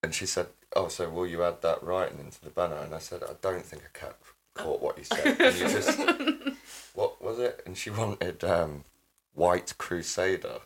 And 0.04 0.14
she 0.14 0.26
said, 0.26 0.47
"Oh, 0.76 0.89
so 0.89 1.10
will 1.10 1.26
you 1.26 1.43
add 1.43 1.62
that 1.62 1.82
writing 1.82 2.20
into 2.20 2.41
the 2.41 2.49
banner?" 2.49 2.76
And 2.78 2.93
I 2.93 2.99
said, 2.99 3.24
"I 3.24 3.34
don't 3.41 3.64
think 3.66 3.84
I 3.84 3.97
ca- 3.97 4.14
caught 4.54 4.82
what 4.82 4.97
you 4.97 5.06
said. 5.06 5.38
Can 5.38 5.58
you 5.58 5.68
just 5.70 5.97
what 6.93 7.22
was 7.24 7.39
it?" 7.39 7.62
And 7.66 7.78
she 7.78 7.89
wanted 7.89 8.43
um, 8.43 8.84
White 9.34 9.74
Crusader, 9.78 10.60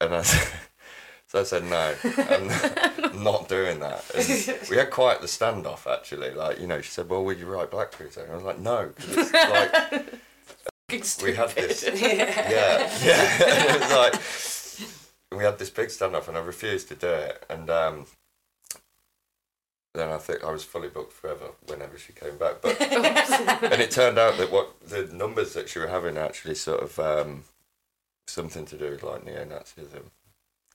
and 0.00 0.14
I 0.14 0.22
said, 0.32 0.48
so 1.26 1.40
I 1.40 1.44
said 1.44 1.64
no, 1.64 1.94
I'm 2.04 3.22
not 3.24 3.48
doing 3.48 3.80
that. 3.80 4.04
And 4.14 4.68
we 4.70 4.76
had 4.76 4.90
quite 4.90 5.20
the 5.20 5.26
standoff 5.26 5.90
actually. 5.92 6.30
Like 6.30 6.60
you 6.60 6.66
know, 6.66 6.80
she 6.80 6.90
said, 6.90 7.08
"Well, 7.08 7.24
will 7.24 7.32
you 7.32 7.46
write 7.46 7.70
Black 7.70 7.90
Crusader?" 7.92 8.26
And 8.26 8.32
I 8.34 8.36
was 8.36 8.44
like, 8.44 8.58
"No," 8.60 8.92
'cause 8.96 9.16
it's 9.16 9.32
like 9.32 10.12
we 11.22 11.34
had 11.34 11.48
this. 11.50 11.82
yeah, 11.84 12.90
yeah. 13.02 13.42
And 13.42 13.70
it 13.76 13.80
was 13.80 13.92
like 13.92 14.14
we 15.42 15.46
had 15.46 15.58
this 15.58 15.70
big 15.70 15.88
standoff, 15.88 16.28
and 16.28 16.36
I 16.36 16.40
refused 16.40 16.86
to 16.88 16.94
do 16.94 17.08
it. 17.08 17.44
And 17.50 17.68
um, 17.68 18.06
then 19.92 20.08
I 20.08 20.18
think 20.18 20.44
I 20.44 20.52
was 20.52 20.62
fully 20.62 20.88
booked 20.88 21.12
forever 21.12 21.46
whenever 21.66 21.98
she 21.98 22.12
came 22.12 22.38
back. 22.38 22.62
But 22.62 22.80
and 22.80 23.82
it 23.82 23.90
turned 23.90 24.20
out 24.20 24.38
that 24.38 24.52
what 24.52 24.80
the 24.88 25.06
numbers 25.12 25.54
that 25.54 25.68
she 25.68 25.80
were 25.80 25.88
having 25.88 26.16
actually 26.16 26.54
sort 26.54 26.80
of 26.80 26.96
um, 27.00 27.42
something 28.28 28.64
to 28.66 28.78
do 28.78 28.90
with 28.90 29.02
like 29.02 29.24
neo-Nazism. 29.24 30.04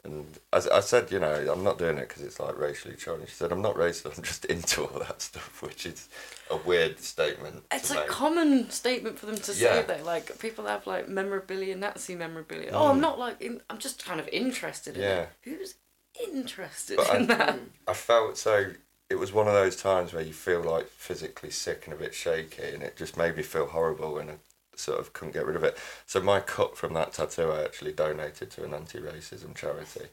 And 0.04 0.26
as 0.54 0.68
I 0.68 0.80
said, 0.82 1.12
you 1.12 1.20
know, 1.20 1.34
I'm 1.52 1.64
not 1.64 1.78
doing 1.78 1.98
it 1.98 2.08
because 2.08 2.22
it's 2.22 2.40
like 2.40 2.58
racially 2.58 2.96
charged. 2.96 3.28
She 3.30 3.36
said, 3.36 3.52
"I'm 3.52 3.62
not 3.62 3.76
racist. 3.76 4.16
I'm 4.18 4.24
just 4.24 4.46
into 4.46 4.84
all 4.86 5.00
that 5.00 5.22
stuff," 5.22 5.62
which 5.64 5.86
is 5.86 6.08
a 6.50 6.56
weird 6.58 7.00
statement. 7.00 7.64
It's 7.72 7.92
a 7.92 7.96
make. 7.96 8.08
common 8.08 8.70
statement 8.70 9.18
for 9.20 9.26
them 9.26 9.36
to 9.38 9.54
say 9.54 9.64
Yeah. 9.64 9.82
though. 9.82 10.04
Like 10.04 10.38
people 10.40 10.66
have 10.68 10.86
like 10.88 11.10
memorabilia, 11.10 11.76
Nazi 11.76 12.16
memorabilia. 12.16 12.70
Oh, 12.74 12.88
I'm 12.88 13.02
not 13.02 13.18
like 13.20 13.42
in, 13.42 13.62
I'm 13.70 13.80
just 13.80 14.06
kind 14.06 14.20
of 14.20 14.28
interested 14.30 14.96
in 14.96 15.02
Mm. 15.02 15.06
Yeah. 15.06 15.22
it. 15.22 15.30
Who's 15.42 15.76
interested 16.24 16.98
But 16.98 17.10
I- 17.12 17.18
in 17.18 17.28
that? 17.28 17.60
I 17.88 17.94
felt 17.94 18.38
so. 18.38 18.72
It 19.10 19.16
was 19.16 19.32
one 19.32 19.48
of 19.48 19.54
those 19.54 19.78
times 19.78 20.12
where 20.14 20.22
you 20.24 20.34
feel 20.34 20.62
like 20.62 20.88
physically 20.88 21.50
sick 21.50 21.84
and 21.86 21.94
a 21.94 21.98
bit 21.98 22.14
shaky, 22.14 22.64
and 22.74 22.84
it 22.84 22.98
just 22.98 23.16
made 23.16 23.38
me 23.38 23.44
feel 23.44 23.68
horrible, 23.68 24.18
and 24.18 24.32
I 24.32 24.36
sort 24.80 25.00
of 25.00 25.14
couldn't 25.14 25.34
get 25.34 25.46
rid 25.46 25.56
of 25.56 25.64
it. 25.64 25.78
So 26.06 26.22
my 26.22 26.40
cut 26.40 26.78
from 26.78 26.94
that 26.94 27.14
tattoo, 27.14 27.52
I 27.52 27.64
actually 27.64 27.94
donated 27.94 28.52
to 28.52 28.64
an 28.64 28.74
anti-racism 28.74 29.56
charity 29.56 30.08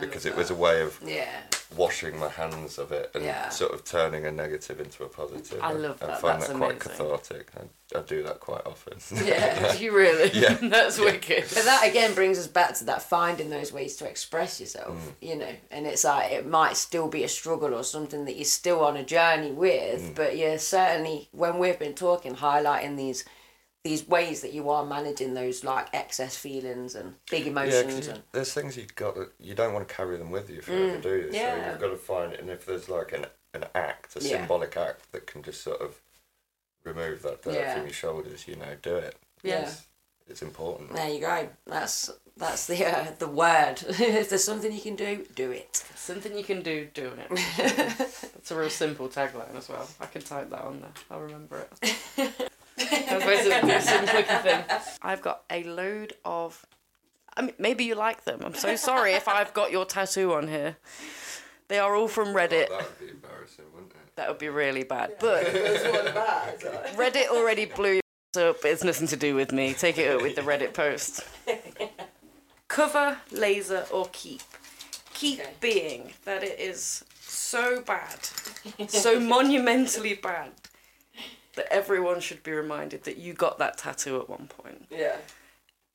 because 0.00 0.24
it 0.24 0.36
was 0.36 0.50
a 0.50 0.54
way 0.54 0.82
of 0.82 1.00
Yeah. 1.04 1.42
washing 1.76 2.16
my 2.16 2.28
hands 2.28 2.78
of 2.78 2.92
it 2.92 3.10
and 3.12 3.24
Yeah. 3.24 3.48
sort 3.48 3.72
of 3.72 3.84
turning 3.84 4.24
a 4.24 4.30
negative 4.30 4.80
into 4.80 5.02
a 5.02 5.08
positive. 5.08 5.58
I 5.60 5.72
love 5.72 5.98
that. 5.98 6.10
I 6.10 6.14
find 6.16 6.40
that's 6.40 6.46
that 6.52 6.56
quite 6.58 6.70
amazing. 6.76 6.92
cathartic. 6.92 7.48
I, 7.58 7.98
I 7.98 8.02
do 8.02 8.22
that 8.22 8.38
quite 8.38 8.64
often. 8.64 8.98
Yeah. 9.26 9.72
you 9.74 9.90
really? 9.90 10.30
Yeah. 10.32 10.54
That's 10.62 10.96
Yeah. 10.96 11.06
wicked. 11.06 11.42
But 11.52 11.64
that 11.64 11.84
again 11.88 12.14
brings 12.14 12.38
us 12.38 12.46
back 12.46 12.74
to 12.76 12.84
that 12.84 13.02
finding 13.02 13.50
those 13.50 13.72
ways 13.72 13.96
to 13.96 14.08
express 14.08 14.60
yourself, 14.60 14.94
mm. 14.94 15.14
you 15.20 15.34
know. 15.34 15.52
And 15.72 15.88
it's 15.88 16.04
like 16.04 16.30
it 16.30 16.46
might 16.46 16.76
still 16.76 17.08
be 17.08 17.24
a 17.24 17.28
struggle 17.28 17.74
or 17.74 17.82
something 17.82 18.26
that 18.26 18.36
you're 18.36 18.44
still 18.44 18.84
on 18.84 18.96
a 18.96 19.02
journey 19.02 19.50
with, 19.50 20.02
mm. 20.02 20.14
but 20.14 20.36
you're 20.36 20.58
certainly 20.58 21.28
when 21.32 21.58
we've 21.58 21.80
been 21.80 21.94
talking, 21.94 22.36
highlighting 22.36 22.96
these 22.96 23.24
these 23.82 24.06
ways 24.06 24.42
that 24.42 24.52
you 24.52 24.68
are 24.70 24.84
managing 24.84 25.32
those 25.34 25.64
like 25.64 25.88
excess 25.94 26.36
feelings 26.36 26.94
and 26.94 27.14
big 27.30 27.46
Yeah, 27.46 27.52
'cause 27.52 27.72
emotions 27.72 28.06
you- 28.06 28.12
and 28.12 28.22
there's 28.32 28.52
things 28.52 28.76
you've 28.76 28.94
got 28.94 29.14
that 29.16 29.30
you 29.40 29.54
don't 29.54 29.72
want 29.72 29.88
to 29.88 29.94
carry 29.94 30.16
them 30.18 30.30
with 30.30 30.50
you 30.50 30.60
forever, 30.60 30.98
do 30.98 31.08
you? 31.16 31.22
So 31.32 31.38
Mm. 31.38 31.40
yeah. 31.40 31.70
you've 31.72 31.80
got 31.80 31.88
to 31.88 31.96
find 31.96 32.32
it. 32.32 32.40
and 32.40 32.50
if 32.50 32.66
there's 32.66 32.88
like 32.88 33.12
an 33.12 33.26
an 33.52 33.64
act, 33.74 34.14
a 34.14 34.20
Yeah. 34.20 34.38
symbolic 34.38 34.76
act 34.76 35.10
that 35.12 35.26
can 35.26 35.42
just 35.42 35.62
sort 35.62 35.80
of 35.80 36.00
remove 36.84 37.22
that 37.22 37.42
dirt 37.42 37.54
Yeah. 37.54 37.74
from 37.74 37.84
your 37.84 37.92
shoulders, 37.92 38.46
you 38.46 38.54
know, 38.54 38.76
do 38.80 38.94
it. 38.96 39.16
Yeah. 39.42 39.62
It's, 39.62 39.82
it's 40.28 40.42
important. 40.42 40.92
there 40.94 41.08
you 41.10 41.18
go. 41.20 41.48
That's 41.66 42.10
that's 42.36 42.66
the 42.68 42.84
uh, 42.86 43.10
the 43.18 43.26
word. 43.26 43.82
if 43.88 44.28
there's 44.28 44.44
something 44.44 44.72
you 44.72 44.80
can 44.80 44.94
do, 44.94 45.26
do 45.34 45.50
it. 45.50 45.82
Something 45.96 46.36
you 46.38 46.44
can 46.44 46.62
do, 46.62 46.88
do 46.94 47.12
it. 47.18 47.28
That's 47.98 48.50
a 48.50 48.56
real 48.56 48.70
simple 48.70 49.08
tagline 49.08 49.54
as 49.56 49.68
well. 49.68 49.88
I 50.00 50.06
can 50.06 50.22
type 50.22 50.48
that 50.50 50.62
on 50.62 50.80
there. 50.80 50.92
I'll 51.10 51.20
remember 51.20 51.66
it. 51.82 52.50
That's 52.90 53.24
basically 53.24 53.70
a 53.72 53.80
some 53.82 54.06
clicky 54.06 54.42
thing. 54.42 54.64
I've 55.02 55.22
got 55.22 55.42
a 55.50 55.62
load 55.64 56.14
of. 56.24 56.64
I 57.36 57.42
mean, 57.42 57.54
maybe 57.58 57.84
you 57.84 57.94
like 57.94 58.24
them. 58.24 58.40
I'm 58.44 58.54
so 58.54 58.74
sorry 58.76 59.12
if 59.12 59.28
I've 59.28 59.54
got 59.54 59.70
your 59.70 59.84
tattoo 59.84 60.32
on 60.34 60.48
here. 60.48 60.76
They 61.68 61.78
are 61.78 61.94
all 61.94 62.08
from 62.08 62.28
Reddit. 62.28 62.68
that 62.68 62.70
would 62.70 62.98
be 62.98 63.08
embarrassing, 63.10 63.64
wouldn't 63.72 63.92
it? 63.92 64.16
That 64.16 64.28
would 64.28 64.38
be 64.38 64.48
really 64.48 64.82
bad. 64.82 65.12
But 65.20 65.44
Reddit 66.96 67.28
already 67.28 67.66
blew 67.66 68.00
your 68.34 68.48
up. 68.50 68.56
It's 68.64 68.82
nothing 68.84 69.06
to 69.08 69.16
do 69.16 69.34
with 69.36 69.52
me. 69.52 69.72
Take 69.74 69.96
it 69.98 70.10
up 70.14 70.22
with 70.22 70.34
the 70.34 70.42
Reddit 70.42 70.74
post. 70.74 71.22
Cover, 72.68 73.18
laser, 73.32 73.86
or 73.92 74.08
keep. 74.12 74.42
Keep 75.14 75.40
Okay. 75.40 75.50
being 75.60 76.12
that 76.24 76.42
it 76.42 76.58
is 76.58 77.04
so 77.20 77.82
bad, 77.82 78.18
so 78.88 79.20
monumentally 79.20 80.14
bad, 80.14 80.52
that 81.54 81.72
everyone 81.72 82.20
should 82.20 82.42
be 82.42 82.52
reminded 82.52 83.04
that 83.04 83.16
you 83.16 83.32
got 83.32 83.58
that 83.58 83.78
tattoo 83.78 84.20
at 84.20 84.28
one 84.28 84.48
point. 84.48 84.86
Yeah. 84.90 85.16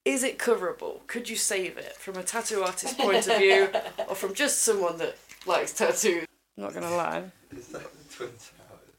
Is 0.03 0.23
it 0.23 0.37
coverable? 0.37 1.05
Could 1.07 1.29
you 1.29 1.35
save 1.35 1.77
it 1.77 1.95
from 1.95 2.17
a 2.17 2.23
tattoo 2.23 2.61
artist's 2.61 2.95
point 2.95 3.27
of 3.27 3.37
view, 3.37 3.69
or 4.07 4.15
from 4.15 4.33
just 4.35 4.59
someone 4.59 4.97
that 4.99 5.17
likes 5.47 5.73
tattoos? 5.73 6.27
I'm 6.57 6.63
not 6.63 6.73
gonna 6.73 6.95
lie. 6.95 7.23
Is 7.57 7.67
that 7.69 7.81
the 7.81 8.15
Twin 8.15 8.29
Towers? 8.29 8.95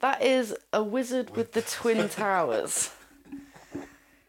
That 0.00 0.22
is 0.22 0.54
a 0.72 0.82
wizard 0.82 1.36
with 1.36 1.52
the 1.52 1.62
twin 1.62 2.08
towers. 2.10 2.90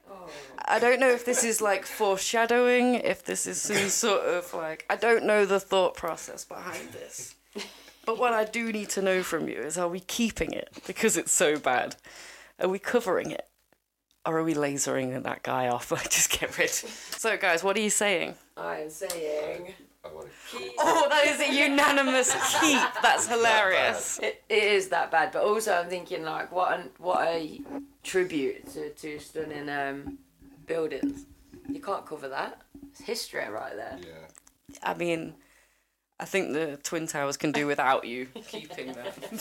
Oh. 0.10 0.30
I 0.66 0.80
don't 0.80 1.00
know 1.00 1.10
if 1.10 1.24
this 1.24 1.44
is 1.44 1.62
like 1.62 1.86
foreshadowing, 1.86 2.96
if 2.96 3.24
this 3.24 3.46
is 3.46 3.62
some 3.62 3.88
sort 3.90 4.26
of 4.26 4.54
like 4.54 4.86
I 4.90 4.96
don't 4.96 5.26
know 5.26 5.46
the 5.46 5.60
thought 5.60 5.94
process 5.96 6.44
behind 6.44 6.90
this. 6.94 7.36
But 8.06 8.18
what 8.18 8.34
I 8.34 8.46
do 8.46 8.72
need 8.72 8.90
to 8.90 9.02
know 9.02 9.24
from 9.24 9.48
you 9.48 9.58
is 9.58 9.78
are 9.78 9.88
we 9.88 10.00
keeping 10.00 10.52
it 10.52 10.70
because 10.88 11.18
it's 11.18 11.32
so 11.32 11.58
bad? 11.58 11.96
Are 12.60 12.68
we 12.70 12.80
covering 12.80 13.32
it? 13.32 13.48
Or 14.26 14.38
are 14.40 14.44
we 14.44 14.54
lasering 14.54 15.24
that 15.24 15.44
guy 15.44 15.68
off? 15.68 15.92
Like 15.92 16.10
just 16.10 16.32
get 16.32 16.58
rid. 16.58 16.70
So 16.70 17.38
guys, 17.38 17.64
what 17.64 17.78
are 17.78 17.82
you 17.82 17.90
saying? 17.90 18.36
I'm 18.58 18.90
saying 18.90 19.74
I 20.04 20.08
want 20.14 20.28
to 20.28 20.58
keep 20.58 20.72
Oh, 20.80 21.08
that 21.10 21.28
is 21.28 21.40
a 21.40 21.54
unanimous 21.64 22.34
keep. 22.60 22.80
That's 23.04 23.28
hilarious. 23.28 24.20
it, 24.20 24.44
it 24.50 24.64
is 24.64 24.90
that 24.90 25.12
bad. 25.12 25.32
But 25.32 25.44
also, 25.44 25.74
I'm 25.74 25.90
thinking 25.90 26.24
like 26.24 26.52
what 26.52 26.80
an, 26.80 26.90
what 26.98 27.28
a 27.28 27.62
tribute 28.04 28.72
to 28.74 28.90
to 28.90 29.20
stunning 29.20 29.70
um, 29.70 30.18
buildings. 30.66 31.26
You 31.70 31.80
can't 31.80 32.06
cover 32.06 32.28
that. 32.30 32.62
It's 32.90 33.02
history 33.02 33.48
right 33.48 33.76
there. 33.76 33.98
Yeah. 34.02 34.78
I 34.84 34.94
mean, 34.96 35.34
I 36.22 36.26
think 36.26 36.54
the 36.54 36.78
Twin 36.84 37.08
Towers 37.08 37.36
can 37.36 37.52
do 37.52 37.66
without 37.66 38.06
you 38.06 38.28
keeping 38.48 38.94
them. 38.94 39.08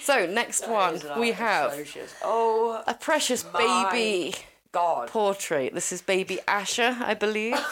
so, 0.00 0.26
next 0.26 0.60
That 0.60 0.70
one 0.70 0.94
is, 0.94 1.04
like, 1.04 1.18
we 1.18 1.32
have 1.32 1.72
atrocious. 1.72 2.14
Oh 2.22 2.82
a 2.86 2.94
precious 2.94 3.44
My 3.52 3.88
baby 3.92 4.34
God! 4.72 5.08
portrait. 5.08 5.74
This 5.74 5.90
is 5.92 6.00
baby 6.02 6.38
Asher, 6.46 6.96
I 7.00 7.14
believe. 7.14 7.58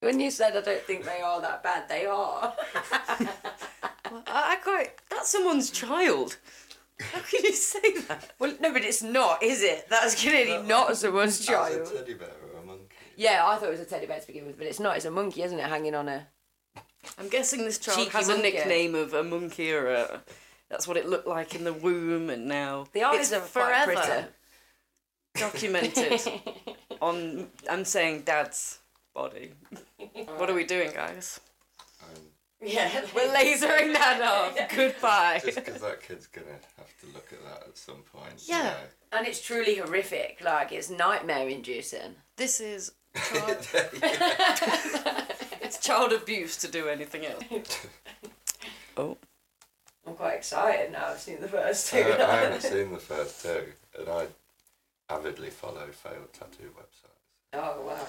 When 0.00 0.20
you 0.20 0.30
said 0.30 0.54
I 0.54 0.60
don't 0.60 0.82
think 0.82 1.06
they 1.06 1.22
are 1.22 1.40
that 1.40 1.62
bad, 1.62 1.88
they 1.88 2.04
are. 2.04 2.52
I, 2.84 3.26
I 4.26 4.56
quite. 4.62 4.90
That's 5.08 5.30
someone's 5.30 5.70
child. 5.70 6.36
How 7.00 7.20
can 7.20 7.42
you 7.42 7.52
say 7.54 8.00
that? 8.08 8.32
well, 8.38 8.54
no, 8.60 8.70
but 8.74 8.84
it's 8.84 9.02
not, 9.02 9.42
is 9.42 9.62
it? 9.62 9.88
That's 9.88 10.14
clearly 10.20 10.62
not 10.68 10.98
someone's 10.98 11.40
As 11.40 11.46
child. 11.46 11.80
a 11.88 11.90
teddy 11.90 12.12
bear 12.12 12.28
or 12.28 12.32
a 12.32 12.34
monkey. 12.34 12.43
Yeah, 13.16 13.46
I 13.46 13.56
thought 13.56 13.68
it 13.68 13.72
was 13.72 13.80
a 13.80 13.84
teddy 13.84 14.06
bear 14.06 14.20
to 14.20 14.26
begin 14.26 14.46
with, 14.46 14.58
but 14.58 14.66
it's 14.66 14.80
not. 14.80 14.96
It's 14.96 15.04
a 15.06 15.10
monkey, 15.10 15.42
isn't 15.42 15.58
it, 15.58 15.66
hanging 15.66 15.94
on 15.94 16.08
a? 16.08 16.26
I'm 17.18 17.28
guessing 17.28 17.64
this 17.64 17.78
child 17.78 17.98
Cheeky 17.98 18.10
has 18.12 18.28
a 18.28 18.36
nickname 18.38 18.94
of 18.94 19.12
a 19.14 19.22
monkey 19.22 19.72
or 19.72 19.88
a. 19.88 20.22
That's 20.70 20.88
what 20.88 20.96
it 20.96 21.08
looked 21.08 21.26
like 21.28 21.54
in 21.54 21.64
the 21.64 21.72
womb, 21.72 22.30
and 22.30 22.46
now 22.46 22.86
The 22.92 23.02
eyes 23.04 23.30
it's 23.30 23.32
are 23.32 23.40
quite 23.40 23.50
forever 23.86 23.94
pretty. 23.94 24.26
documented 25.36 26.20
on. 27.02 27.48
I'm 27.70 27.84
saying 27.84 28.22
dad's 28.22 28.78
body. 29.14 29.52
What 30.36 30.48
are 30.50 30.54
we 30.54 30.64
doing, 30.64 30.90
guys? 30.92 31.40
Um, 32.02 32.22
Yeah. 32.62 33.04
We're 33.14 33.32
lasering 33.32 33.92
that 33.92 34.20
off. 34.22 34.58
Goodbye. 34.74 35.40
just 35.44 35.56
because 35.56 35.80
that 35.82 36.02
kid's 36.02 36.26
gonna 36.26 36.46
have 36.78 36.96
to 37.00 37.06
look 37.12 37.32
at 37.32 37.42
that 37.44 37.68
at 37.68 37.76
some 37.76 38.02
point. 38.12 38.32
you 38.46 38.54
Yeah. 38.54 38.62
know. 38.62 38.76
And 39.12 39.26
it's 39.26 39.40
truly 39.42 39.76
horrific. 39.76 40.40
Like 40.42 40.72
it's 40.72 40.90
nightmare 40.90 41.48
inducing. 41.48 42.16
This 42.36 42.60
is 42.60 42.92
child. 43.16 43.68
it's 45.62 45.78
child 45.78 46.12
abuse 46.12 46.56
to 46.58 46.68
do 46.68 46.88
anything 46.88 47.26
else. 47.26 47.86
Oh, 48.96 49.16
I'm 50.06 50.14
quite 50.14 50.34
excited 50.34 50.92
now. 50.92 51.08
I've 51.08 51.18
seen 51.18 51.40
the 51.40 51.48
first 51.48 51.90
two. 51.90 51.98
I, 51.98 52.22
I 52.22 52.36
haven't 52.36 52.62
seen 52.72 52.92
the 52.92 52.98
first 53.00 53.42
two, 53.42 53.64
and 53.98 54.08
I 54.08 54.26
avidly 55.10 55.50
follow 55.50 55.86
failed 55.90 56.32
tattoo 56.32 56.70
websites. 56.78 57.54
oh 57.54 57.84
wow. 57.84 58.06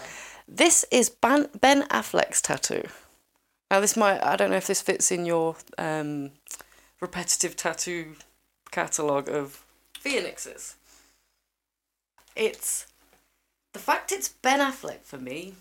this 0.47 0.85
is 0.91 1.09
Ben 1.09 1.47
Ben 1.59 1.87
Affleck's 1.87 2.39
tattoo. 2.39 2.83
Now, 3.71 3.79
this 3.79 3.97
might 3.97 4.23
I 4.23 4.35
don't 4.35 4.51
know 4.51 4.57
if 4.57 4.67
this 4.67 4.83
fits 4.83 5.11
in 5.11 5.25
your 5.25 5.55
um, 5.79 6.31
repetitive 7.01 7.55
tattoo 7.55 8.15
catalogue 8.69 9.27
of 9.27 9.65
phoenixes. 9.99 10.75
It's 12.35 12.85
the 13.75 13.79
fact 13.81 14.13
it's 14.13 14.29
Ben 14.29 14.61
Affleck 14.61 15.03
for 15.03 15.17
me 15.17 15.53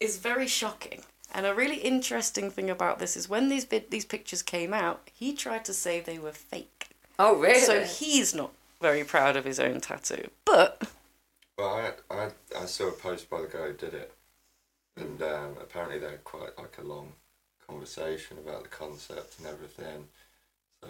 is 0.00 0.18
very 0.18 0.46
shocking. 0.46 1.02
And 1.34 1.44
a 1.44 1.52
really 1.52 1.78
interesting 1.78 2.52
thing 2.52 2.70
about 2.70 3.00
this 3.00 3.16
is 3.16 3.28
when 3.28 3.48
these 3.48 3.64
vid- 3.64 3.90
these 3.90 4.04
pictures 4.04 4.42
came 4.42 4.72
out, 4.72 5.08
he 5.12 5.34
tried 5.34 5.64
to 5.64 5.74
say 5.74 5.98
they 5.98 6.20
were 6.20 6.30
fake. 6.30 6.90
Oh 7.18 7.34
really? 7.34 7.58
So 7.58 7.80
he's 7.80 8.32
not 8.32 8.52
very 8.80 9.02
proud 9.02 9.34
of 9.34 9.44
his 9.44 9.58
own 9.58 9.80
tattoo. 9.80 10.30
But 10.44 10.88
Well, 11.58 11.92
I, 12.10 12.14
I, 12.14 12.28
I 12.56 12.66
saw 12.66 12.90
a 12.90 12.92
post 12.92 13.28
by 13.28 13.40
the 13.40 13.48
guy 13.48 13.66
who 13.66 13.72
did 13.72 13.92
it, 13.92 14.14
and 14.96 15.20
um, 15.20 15.56
apparently 15.60 15.98
they 15.98 16.12
had 16.12 16.22
quite 16.22 16.56
like 16.56 16.78
a 16.78 16.86
long 16.86 17.12
conversation 17.66 18.38
about 18.38 18.62
the 18.62 18.68
concept 18.68 19.40
and 19.40 19.48
everything. 19.48 20.06
So 20.80 20.88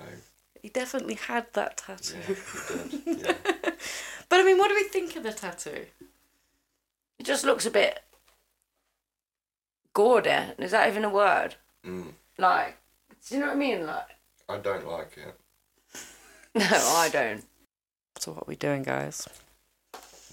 he 0.61 0.69
definitely 0.69 1.15
had 1.15 1.47
that 1.55 1.79
tattoo. 1.79 2.19
yeah, 2.29 2.35
he 2.35 3.05
did. 3.15 3.25
Yeah. 3.25 3.71
But 4.29 4.41
I 4.41 4.45
mean, 4.45 4.59
what 4.59 4.69
do 4.69 4.75
we 4.75 4.85
think 4.85 5.17
of 5.17 5.23
the 5.23 5.33
tattoo? 5.33 5.87
It 7.19 7.25
just 7.27 7.45
looks 7.45 7.67
a 7.67 7.71
bit 7.71 8.01
gaudy. 9.95 10.31
Is 10.59 10.71
that 10.73 10.89
even 10.89 11.05
a 11.05 11.11
word? 11.11 11.57
Mm, 11.87 12.13
Like, 12.39 12.77
do 13.29 13.35
you 13.35 13.41
know 13.41 13.49
what 13.49 13.57
I 13.57 13.59
mean? 13.59 13.87
Like, 13.87 14.07
I 14.49 14.59
don't 14.59 14.87
like 14.89 15.17
it. 15.17 15.35
no, 16.55 16.65
I 16.97 17.09
don't. 17.11 17.45
So 18.19 18.33
what 18.33 18.43
are 18.43 18.49
we 18.49 18.57
doing, 18.57 18.83
guys? 18.83 19.29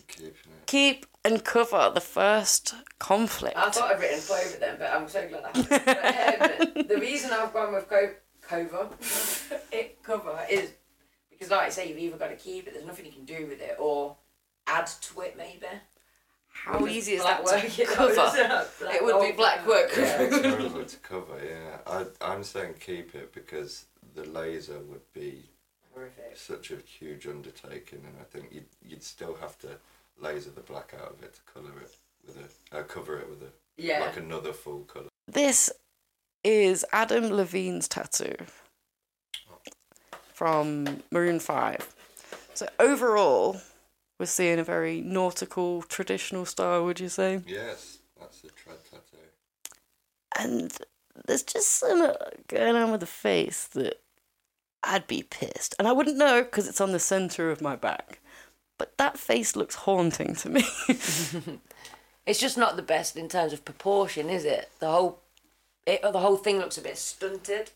Keeping 0.08 0.30
it. 0.30 0.66
Keep 0.68 1.06
and 1.24 1.44
cover 1.44 1.92
the 1.94 2.02
first 2.02 2.76
conflict. 3.00 3.58
I 3.58 3.70
thought 3.72 3.92
I'd 3.96 4.00
written 4.00 4.20
Clover 4.22 4.58
then, 4.60 4.76
but 4.80 4.92
I'm 4.94 5.08
so 5.10 5.28
glad 5.28 5.44
I 5.46 5.58
haven't. 5.58 5.86
But, 6.76 6.78
um, 6.78 6.88
the 6.88 6.98
reason 7.00 7.32
I've 7.32 7.52
gone 7.54 7.74
with 7.74 7.90
co- 7.90 8.14
cover, 8.42 8.90
it 9.72 10.02
cover, 10.04 10.40
is 10.50 10.72
because, 11.32 11.50
like 11.50 11.62
I 11.62 11.70
say, 11.70 11.90
you've 11.90 11.98
either 11.98 12.18
got 12.18 12.30
to 12.30 12.36
keep 12.36 12.68
it. 12.68 12.74
There's 12.74 12.86
nothing 12.86 13.06
you 13.06 13.12
can 13.12 13.26
do 13.26 13.48
with 13.48 13.60
it, 13.62 13.76
or 13.80 14.16
add 14.68 14.86
to 14.88 15.22
it 15.22 15.36
maybe. 15.36 15.66
How 16.56 16.88
easy 16.88 17.14
is 17.14 17.22
Black 17.22 17.44
that 17.46 17.64
work, 17.64 17.72
to 17.72 17.86
cover? 17.86 18.14
it? 18.82 19.04
Would 19.04 19.22
be 19.30 19.32
black 19.34 19.68
work. 19.68 19.92
Yeah. 19.96 20.22
It's 20.22 20.40
terrible 20.42 20.86
to 20.86 20.98
cover, 20.98 21.38
yeah. 21.46 21.78
I, 21.86 22.06
I'm 22.22 22.44
saying 22.44 22.76
keep 22.80 23.14
it 23.14 23.34
because 23.34 23.86
the 24.16 24.24
laser 24.24 24.80
would 24.80 25.02
be 25.14 25.44
Horrific. 25.94 26.32
such 26.36 26.72
a 26.72 26.78
huge 26.78 27.28
undertaking, 27.28 28.00
and 28.06 28.16
I 28.20 28.24
think 28.24 28.52
you'd, 28.52 28.66
you'd 28.84 29.04
still 29.04 29.36
have 29.42 29.60
to 29.60 29.68
laser 30.20 30.50
the 30.50 30.62
black 30.62 30.94
out 31.00 31.12
of 31.12 31.22
it 31.24 31.36
to 31.36 31.42
colour 31.54 31.80
it 31.82 31.96
with 32.26 32.38
a 32.72 32.80
uh, 32.80 32.84
cover 32.84 33.20
it 33.20 33.30
with 33.30 33.44
a 33.44 33.52
Yeah. 33.78 34.00
like 34.00 34.18
another 34.18 34.54
full 34.54 34.80
colour. 34.86 35.10
This 35.28 35.70
is 36.44 36.86
Adam 36.94 37.32
Levine's 37.32 37.88
tattoo 37.88 38.36
from 40.34 41.02
Maroon 41.12 41.40
5. 41.40 41.94
So 42.54 42.68
overall, 42.80 43.60
we're 44.20 44.26
seeing 44.26 44.60
a 44.60 44.64
very 44.64 45.02
nautical, 45.02 45.82
traditional 45.84 46.46
style, 46.46 46.86
would 46.86 47.00
you 47.00 47.10
say? 47.10 47.42
Yes, 47.46 48.00
that's 48.20 48.44
a 48.44 48.48
trad 48.48 48.84
tattoo. 48.90 49.18
And 50.38 50.78
there's 51.28 51.44
just 51.44 51.72
something 51.72 52.10
uh, 52.10 52.30
going 52.48 52.76
on 52.76 52.92
with 52.92 53.02
the 53.02 53.06
face 53.06 53.68
that 53.68 54.02
I'd 54.84 55.08
be 55.08 55.24
pissed. 55.24 55.76
And 55.80 55.88
I 55.88 55.92
wouldn't 55.92 56.18
know 56.18 56.44
because 56.44 56.68
it's 56.68 56.82
on 56.82 56.92
the 56.92 57.00
centre 57.00 57.52
of 57.52 57.62
my 57.62 57.76
back. 57.76 58.20
But 58.78 58.98
that 58.98 59.18
face 59.18 59.56
looks 59.56 59.76
haunting 59.76 60.36
to 60.36 60.50
me. 60.50 60.64
It's 62.26 62.40
just 62.40 62.58
not 62.58 62.76
the 62.76 62.82
best 62.82 63.16
in 63.16 63.30
terms 63.30 63.54
of 63.54 63.66
proportion, 63.66 64.30
is 64.30 64.46
it? 64.46 64.72
The 64.80 64.90
whole, 64.90 65.20
it, 65.86 66.02
the 66.02 66.20
whole 66.20 66.38
thing 66.38 66.58
looks 66.58 66.78
a 66.78 66.82
bit 66.82 66.98
stunted. 66.98 67.72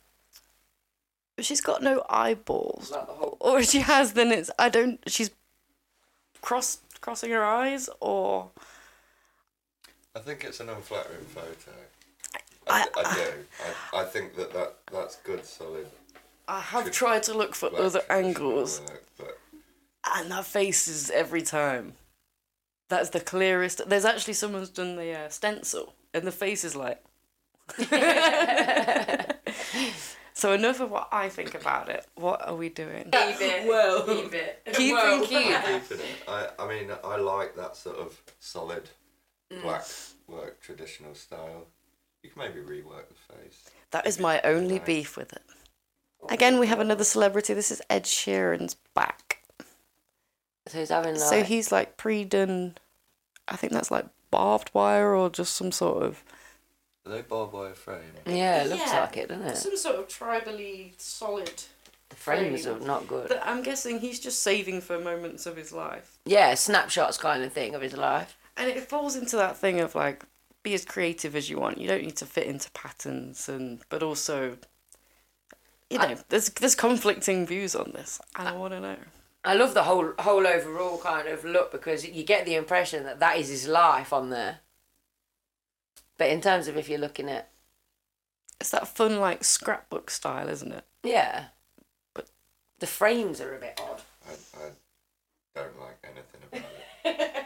She's 1.39 1.61
got 1.61 1.83
no 1.83 2.03
eyeballs. 2.09 2.89
The 2.89 2.97
whole. 2.97 3.37
Or 3.39 3.59
if 3.59 3.69
she 3.69 3.79
has, 3.79 4.13
then 4.13 4.31
it's 4.31 4.49
I 4.57 4.69
don't. 4.69 4.99
She's 5.07 5.29
cross 6.41 6.79
crossing 7.01 7.31
her 7.31 7.43
eyes, 7.43 7.89
or 7.99 8.49
I 10.15 10.19
think 10.19 10.43
it's 10.43 10.59
an 10.59 10.69
unflattering 10.69 11.25
photo. 11.25 11.71
I- 12.33 12.39
I, 12.71 12.85
I, 12.97 13.15
do. 13.15 13.31
I, 13.93 14.01
I 14.01 14.05
think 14.05 14.35
that, 14.35 14.53
that 14.53 14.75
that's 14.91 15.15
good, 15.17 15.43
solid. 15.43 15.87
I 16.47 16.59
have 16.59 16.91
tried 16.91 17.23
to 17.23 17.33
look 17.33 17.55
for 17.55 17.71
black 17.71 17.81
other 17.81 18.01
angles, 18.09 18.81
work, 18.81 19.03
but 19.17 19.39
and 20.15 20.31
that 20.31 20.45
face 20.45 20.87
is 20.87 21.09
every 21.09 21.41
time. 21.41 21.93
That's 22.89 23.09
the 23.09 23.19
clearest. 23.19 23.81
There's 23.87 24.05
actually 24.05 24.33
someone's 24.33 24.69
done 24.69 24.97
the 24.97 25.13
uh, 25.13 25.29
stencil, 25.29 25.93
and 26.13 26.25
the 26.25 26.31
face 26.31 26.63
is 26.63 26.75
like. 26.75 27.03
so 30.33 30.53
enough 30.53 30.79
of 30.79 30.91
what 30.91 31.09
I 31.11 31.29
think 31.29 31.53
about 31.55 31.89
it. 31.89 32.05
What 32.15 32.47
are 32.47 32.55
we 32.55 32.69
doing? 32.69 33.05
Keep 33.05 33.41
it. 33.41 33.65
Whoa. 33.67 34.03
Keep 34.05 34.33
it. 34.33 34.67
Keep 34.73 34.95
Whoa. 34.95 35.13
and 35.19 35.25
keep. 35.25 35.39
keeping 35.47 35.51
it. 35.99 36.01
I, 36.27 36.47
I 36.59 36.67
mean, 36.67 36.91
I 37.03 37.17
like 37.17 37.55
that 37.55 37.75
sort 37.75 37.97
of 37.97 38.21
solid 38.39 38.89
Mm. 39.51 39.63
black 39.63 39.83
work 40.27 40.61
traditional 40.61 41.15
style. 41.15 41.65
You 42.21 42.29
can 42.29 42.39
maybe 42.43 42.59
rework 42.59 43.05
the 43.07 43.33
face. 43.33 43.65
That 43.89 44.05
is 44.05 44.19
my 44.19 44.39
only 44.43 44.77
beef 44.77 45.17
with 45.17 45.33
it. 45.33 45.41
Again, 46.29 46.59
we 46.59 46.67
have 46.67 46.79
another 46.79 47.03
celebrity. 47.03 47.55
This 47.55 47.71
is 47.71 47.81
Ed 47.89 48.03
Sheeran's 48.03 48.75
back. 48.93 49.41
So 50.67 50.77
he's 50.77 50.89
having 50.89 51.13
like. 51.15 51.21
So 51.23 51.43
he's 51.43 51.71
like 51.71 51.97
pre-done. 51.97 52.77
I 53.47 53.55
think 53.55 53.73
that's 53.73 53.89
like 53.89 54.05
barbed 54.29 54.69
wire 54.75 55.15
or 55.15 55.31
just 55.31 55.55
some 55.55 55.71
sort 55.71 56.03
of 56.03 56.23
Are 57.09 57.15
they 57.15 57.21
barbed 57.23 57.53
wire 57.53 57.73
frame? 57.73 58.01
yeah, 58.25 58.63
it 58.63 58.69
looks 58.69 58.83
Yeah. 58.85 59.01
like 59.01 59.17
it, 59.17 59.29
doesn't 59.29 59.47
it? 59.47 59.57
some 59.57 59.75
sort 59.77 59.95
of 59.95 60.07
tribally 60.07 60.91
solid. 60.99 61.51
The 62.09 62.15
frames 62.15 62.63
frame. 62.65 62.75
are 62.83 62.85
not 62.85 63.07
good. 63.07 63.29
That 63.29 63.47
I'm 63.47 63.63
guessing 63.63 63.99
he's 63.99 64.19
just 64.19 64.41
saving 64.43 64.81
for 64.81 64.99
moments 64.99 65.45
of 65.45 65.55
his 65.57 65.71
life, 65.71 66.17
Yeah, 66.25 66.53
snapshots 66.55 67.17
kind 67.17 67.43
of 67.43 67.51
thing 67.53 67.73
of 67.75 67.81
his 67.81 67.95
life. 67.95 68.37
and 68.57 68.69
it 68.69 68.87
falls 68.89 69.15
into 69.15 69.35
that 69.37 69.57
thing 69.57 69.79
of 69.79 69.95
like 69.95 70.23
be 70.63 70.73
as 70.73 70.83
creative 70.85 71.35
as 71.35 71.49
you 71.49 71.57
want. 71.59 71.77
You 71.79 71.87
don't 71.87 72.01
need 72.03 72.17
to 72.17 72.25
fit 72.25 72.45
into 72.47 72.69
patterns, 72.71 73.47
and 73.47 73.81
but 73.89 74.03
also, 74.03 74.57
you 75.89 75.97
know, 75.97 76.17
there's 76.29 76.49
there's 76.49 76.75
conflicting 76.75 77.45
views 77.47 77.75
on 77.75 77.91
this, 77.93 78.19
and 78.37 78.47
I 78.47 78.53
want 78.53 78.73
to 78.73 78.79
know. 78.79 78.97
I 79.45 79.53
love 79.53 79.73
the 79.73 79.83
whole 79.83 80.13
whole 80.19 80.45
overall 80.45 80.97
kind 80.97 81.27
of 81.27 81.45
look 81.45 81.71
because 81.71 82.05
you 82.05 82.23
get 82.23 82.45
the 82.45 82.55
impression 82.55 83.03
that 83.05 83.19
that 83.21 83.37
is 83.37 83.47
his 83.49 83.67
life 83.67 84.11
on 84.13 84.29
there. 84.31 84.59
But 86.19 86.29
in 86.29 86.41
terms 86.41 86.67
of 86.67 86.77
if 86.77 86.87
you're 86.87 86.99
looking 86.99 87.27
at 87.29 87.49
It's 88.61 88.69
that 88.69 88.87
fun 88.87 89.19
like 89.19 89.43
scrapbook 89.43 90.11
style, 90.11 90.47
isn't 90.49 90.71
it? 90.71 90.83
yeah, 91.01 91.45
But- 92.13 92.29
the 92.79 92.85
frames 92.87 93.41
are 93.41 93.55
a 93.55 93.59
bit 93.59 93.81
odd. 93.81 94.01
I, 94.27 94.33
I 94.65 94.69
don't 95.55 95.79
like 95.79 95.97
anything 96.03 96.41
about 96.51 96.69
it. 97.05 97.35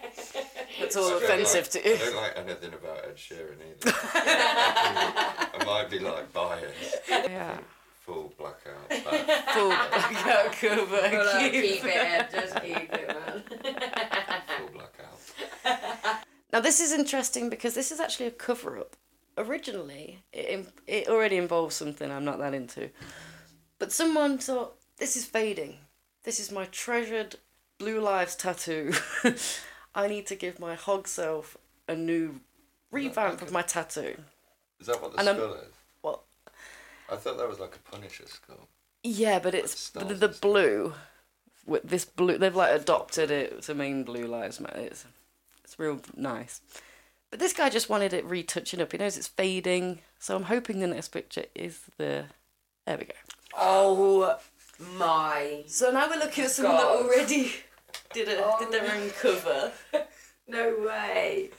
It's 0.80 0.98
I 0.98 1.00
all 1.00 1.10
don't 1.12 1.24
offensive 1.24 1.70
like, 1.76 1.84
to 1.84 1.94
I 1.94 1.98
don't 1.98 2.16
like 2.16 2.34
anything 2.38 2.74
about 2.74 2.98
Ed 3.06 3.16
Sheeran 3.16 3.58
either. 3.70 3.94
I 4.14 5.64
might 5.66 5.90
be 5.90 6.00
like 6.00 6.34
biased. 6.34 6.98
Yeah. 7.08 7.58
Full 8.06 8.34
blackout. 8.38 8.90
back, 8.90 9.50
Full 9.54 9.70
blackout 9.70 10.52
cover. 10.60 11.10
keep 11.50 11.86
it, 11.86 11.96
Ed, 11.96 12.28
just 12.32 12.56
keep 12.62 12.92
it, 12.92 13.08
man. 13.08 13.44
full 14.58 14.70
blackout. 14.74 16.26
Now 16.54 16.60
this 16.60 16.80
is 16.80 16.94
interesting 16.94 17.50
because 17.50 17.74
this 17.74 17.92
is 17.92 18.00
actually 18.00 18.28
a 18.28 18.32
cover 18.32 18.78
up. 18.78 18.96
Originally, 19.38 20.20
it 20.32 20.68
it 20.86 21.08
already 21.10 21.38
involves 21.38 21.76
something 21.76 22.12
I'm 22.12 22.24
not 22.24 22.38
that 22.38 22.54
into, 22.54 22.92
but 23.80 23.92
someone 23.92 24.38
thought 24.38 24.76
this 24.98 25.18
is 25.18 25.26
fading. 25.26 25.80
This 26.24 26.40
is 26.40 26.52
my 26.52 26.66
treasured 26.66 27.38
blue 27.80 28.00
lives 28.00 28.36
tattoo. 28.36 28.94
I 29.96 30.08
need 30.08 30.28
to 30.28 30.36
give 30.36 30.60
my 30.60 30.76
hog 30.76 31.08
self 31.08 31.58
a 31.88 31.96
new 31.96 32.40
revamp 32.92 33.42
of 33.42 33.52
my 33.52 33.64
tattoo. 33.64 34.16
Is 34.80 34.86
that 34.88 35.02
what 35.02 35.14
the 35.14 35.20
And 35.20 35.30
I'm- 35.30 35.38
skull 35.38 35.54
is? 35.56 35.74
What? 36.02 36.22
I 37.12 37.16
thought 37.16 37.38
that 37.40 37.50
was 37.50 37.60
like 37.60 37.76
a 37.76 37.92
Punisher 37.92 38.28
skull. 38.28 38.68
Yeah, 39.04 39.40
but 39.40 39.56
it's 39.56 39.90
the, 39.90 40.06
the 40.06 40.30
blue. 40.30 40.94
With 41.66 41.84
this 41.84 42.06
blue, 42.06 42.38
they've 42.38 42.56
like 42.56 42.80
adopted 42.80 43.32
it 43.32 43.64
to 43.64 43.74
mean 43.74 44.04
blue 44.04 44.28
lives 44.28 44.60
matter. 44.60 44.80
It's 44.80 45.06
It's 45.74 45.80
real 45.80 46.02
nice. 46.16 46.62
But 47.32 47.40
this 47.40 47.52
guy 47.52 47.68
just 47.72 47.90
wanted 47.90 48.14
it 48.14 48.24
retouching 48.26 48.80
up. 48.80 48.92
He 48.92 49.00
knows 49.00 49.18
it's 49.18 49.28
fading, 49.28 50.02
so 50.20 50.36
I'm 50.36 50.44
hoping 50.44 50.80
the 50.80 50.86
next 50.88 51.08
picture 51.08 51.46
is 51.56 51.80
the. 51.98 52.26
There 52.86 52.96
we 52.96 53.06
go. 53.06 53.14
Oh 53.58 54.38
my. 55.00 55.64
So 55.66 55.90
now 55.90 56.08
we're 56.08 56.20
looking 56.20 56.44
at 56.44 56.52
someone 56.52 56.76
that 56.76 56.86
already 56.86 57.54
did 58.14 58.28
a, 58.28 58.36
Oh, 58.38 58.58
did 58.60 58.72
their 58.72 58.88
oh. 58.88 59.02
own 59.02 59.10
cover. 59.20 59.72
No 60.46 60.76
way. 60.86 61.52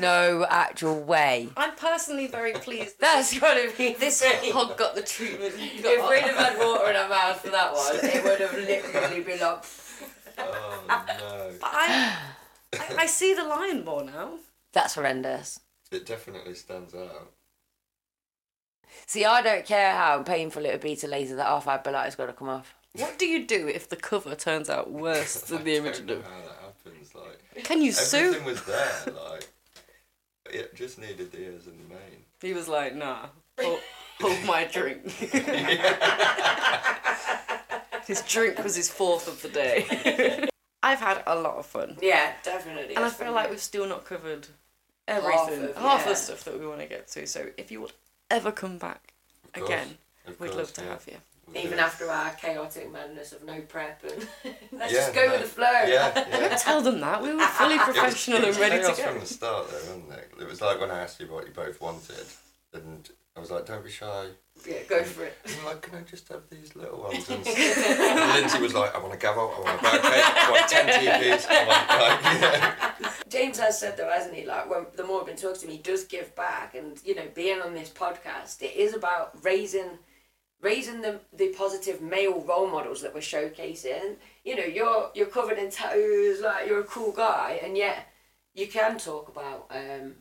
No 0.00 0.46
actual 0.48 1.02
way. 1.02 1.50
I'm 1.58 1.76
personally 1.76 2.26
very 2.26 2.54
pleased. 2.54 2.98
That's 2.98 3.38
gotta 3.38 3.70
be 3.76 3.92
this 4.00 4.24
hog 4.50 4.78
got 4.78 4.94
the 4.94 5.02
treatment. 5.02 5.54
he 5.54 5.78
If 5.80 6.08
we'd 6.08 6.22
have 6.22 6.36
had 6.36 6.58
water 6.58 6.88
in 6.90 6.96
our 6.96 7.08
mouth 7.10 7.38
for 7.42 7.50
that 7.50 7.72
one, 7.74 7.96
it 8.02 8.24
would 8.24 8.40
have 8.40 8.54
literally 8.54 9.22
been 9.22 9.40
like. 9.40 9.62
Oh 10.38 10.82
no. 10.88 11.52
But 11.60 11.70
I, 11.70 12.16
I, 12.74 12.96
I 13.00 13.06
see 13.06 13.34
the 13.34 13.44
lion 13.44 13.84
more 13.84 14.04
now. 14.04 14.38
That's 14.72 14.94
horrendous. 14.94 15.60
It 15.90 16.06
definitely 16.06 16.54
stands 16.54 16.94
out. 16.94 17.32
See, 19.06 19.24
I 19.24 19.42
don't 19.42 19.64
care 19.66 19.94
how 19.94 20.22
painful 20.22 20.64
it 20.64 20.72
would 20.72 20.80
be 20.80 20.96
to 20.96 21.06
laser 21.06 21.36
that 21.36 21.46
off. 21.46 21.68
I'd 21.68 21.82
be 21.82 21.90
like, 21.90 22.06
it's 22.06 22.16
got 22.16 22.26
to 22.26 22.32
come 22.32 22.48
off. 22.48 22.74
What 22.94 23.18
do 23.18 23.26
you 23.26 23.46
do 23.46 23.68
if 23.68 23.88
the 23.88 23.96
cover 23.96 24.34
turns 24.34 24.70
out 24.70 24.90
worse 24.90 25.40
than 25.42 25.64
the 25.64 25.72
I 25.72 25.74
don't 25.76 25.84
know 25.84 25.90
original? 25.90 26.22
how 26.22 26.40
that 26.42 26.74
happens. 26.84 27.14
Like 27.14 27.64
Can 27.64 27.82
you 27.82 27.92
sue? 27.92 28.18
everything 28.18 28.44
was 28.46 28.62
there. 28.64 29.04
Like 29.30 29.48
it 30.50 30.74
just 30.74 30.98
needed 30.98 31.30
the 31.32 31.40
ears 31.42 31.66
and 31.66 31.78
the 31.78 31.94
mane. 31.94 32.24
He 32.40 32.54
was 32.54 32.68
like, 32.68 32.94
nah, 32.94 33.26
hold, 33.60 33.80
hold 34.20 34.44
my 34.44 34.64
drink. 34.72 35.10
his 38.06 38.22
drink 38.22 38.62
was 38.62 38.76
his 38.76 38.88
fourth 38.88 39.26
of 39.28 39.42
the 39.42 39.48
day. 39.48 40.48
I've 40.82 41.00
had 41.00 41.22
a 41.26 41.34
lot 41.36 41.56
of 41.56 41.66
fun. 41.66 41.96
Yeah, 42.00 42.32
definitely. 42.42 42.94
And 42.96 43.04
I 43.04 43.10
feel 43.10 43.32
like 43.32 43.50
we've 43.50 43.60
still 43.60 43.86
not 43.88 44.04
covered 44.04 44.46
everything, 45.08 45.64
of- 45.64 45.76
half, 45.76 46.02
yeah. 46.02 46.08
the 46.10 46.14
stuff 46.14 46.44
that 46.44 46.58
we 46.58 46.66
want 46.66 46.80
to 46.80 46.86
get 46.86 47.08
to. 47.08 47.26
So 47.26 47.46
if 47.56 47.70
you 47.70 47.80
would 47.80 47.92
ever 48.30 48.52
come 48.52 48.78
back 48.78 49.12
Of 49.46 49.52
course, 49.54 49.68
again, 49.68 49.98
of 50.26 50.38
we'd 50.40 50.46
course, 50.48 50.56
love 50.58 50.72
to 50.74 50.82
yeah. 50.82 50.88
have 50.90 51.06
you. 51.06 51.16
We'll 51.48 51.58
Even 51.64 51.78
do 51.78 51.84
after 51.84 52.10
our 52.10 52.30
chaotic 52.34 52.90
madness 52.92 53.32
of 53.32 53.44
no 53.44 53.60
prep 53.60 54.02
and 54.02 54.28
let's 54.72 54.92
Yeah, 54.92 54.98
just 54.98 55.14
go 55.14 55.26
no. 55.26 55.32
with 55.32 55.42
the 55.42 55.46
flow. 55.48 55.64
Yeah, 55.86 56.12
yeah. 56.28 56.56
Tell 56.56 56.82
them 56.82 57.00
that 57.00 57.22
we 57.22 57.32
were 57.34 57.40
fully 57.46 57.78
professional 57.78 58.38
it 58.42 58.46
was, 58.48 58.56
and 58.56 58.62
ready 58.62 58.76
it 58.76 58.82
to 58.82 58.88
was 58.88 58.98
go. 58.98 59.04
from 59.10 59.20
the 59.20 59.26
start, 59.26 59.68
though, 59.70 59.76
wasn't 59.76 60.10
it? 60.12 60.30
It 60.40 60.46
was 60.48 60.60
like 60.60 60.80
when 60.80 60.90
I 60.90 61.00
asked 61.02 61.20
you 61.20 61.26
what 61.28 61.46
you 61.46 61.52
both 61.52 61.80
wanted, 61.80 62.26
and 62.74 63.08
I 63.36 63.40
was 63.40 63.50
like, 63.52 63.64
"Don't 63.64 63.84
be 63.84 63.90
shy." 63.90 64.26
Yeah, 64.64 64.82
go 64.88 65.02
for 65.04 65.24
it. 65.24 65.36
I'm 65.46 65.64
like, 65.66 65.82
"Can 65.82 65.96
I 65.96 66.02
just 66.02 66.28
have 66.28 66.42
these 66.50 66.74
little 66.74 67.02
ones?" 67.02 67.28
And, 67.28 67.38
and 67.46 68.44
Lindzi 68.44 68.60
was 68.60 68.74
like, 68.74 68.94
"I 68.94 68.98
want 68.98 69.14
a 69.14 69.16
gavel, 69.16 69.52
I 69.56 69.60
want 69.60 69.80
a 69.80 69.82
back 69.82 70.02
cake, 70.02 70.24
I 70.24 70.50
want 70.50 70.68
ten 70.68 70.86
TPs, 70.86 71.46
I 71.48 71.66
want 71.66 72.00
like, 72.00 72.34
you 72.34 72.40
know." 72.40 73.10
James 73.28 73.58
has 73.58 73.78
said 73.78 73.96
though, 73.96 74.10
hasn't 74.10 74.34
he? 74.34 74.44
Like, 74.46 74.68
when 74.68 74.86
the 74.96 75.04
more 75.04 75.20
I've 75.20 75.26
been 75.26 75.36
talking 75.36 75.60
to 75.60 75.66
him, 75.66 75.72
he 75.72 75.78
does 75.78 76.04
give 76.04 76.34
back, 76.34 76.74
and 76.74 77.00
you 77.04 77.14
know, 77.14 77.28
being 77.34 77.60
on 77.60 77.74
this 77.74 77.90
podcast, 77.90 78.62
it 78.62 78.74
is 78.74 78.94
about 78.94 79.36
raising, 79.44 79.98
raising 80.60 81.00
the 81.00 81.20
the 81.32 81.48
positive 81.48 82.00
male 82.00 82.40
role 82.40 82.68
models 82.68 83.02
that 83.02 83.14
we're 83.14 83.20
showcasing. 83.20 84.16
You 84.44 84.56
know, 84.56 84.64
you're 84.64 85.10
you're 85.14 85.26
covered 85.26 85.58
in 85.58 85.70
tattoos, 85.70 86.40
like 86.40 86.66
you're 86.66 86.80
a 86.80 86.84
cool 86.84 87.12
guy, 87.12 87.60
and 87.62 87.76
yet 87.76 88.08
you 88.54 88.66
can 88.66 88.98
talk 88.98 89.28
about 89.28 89.70
um, 89.70 90.14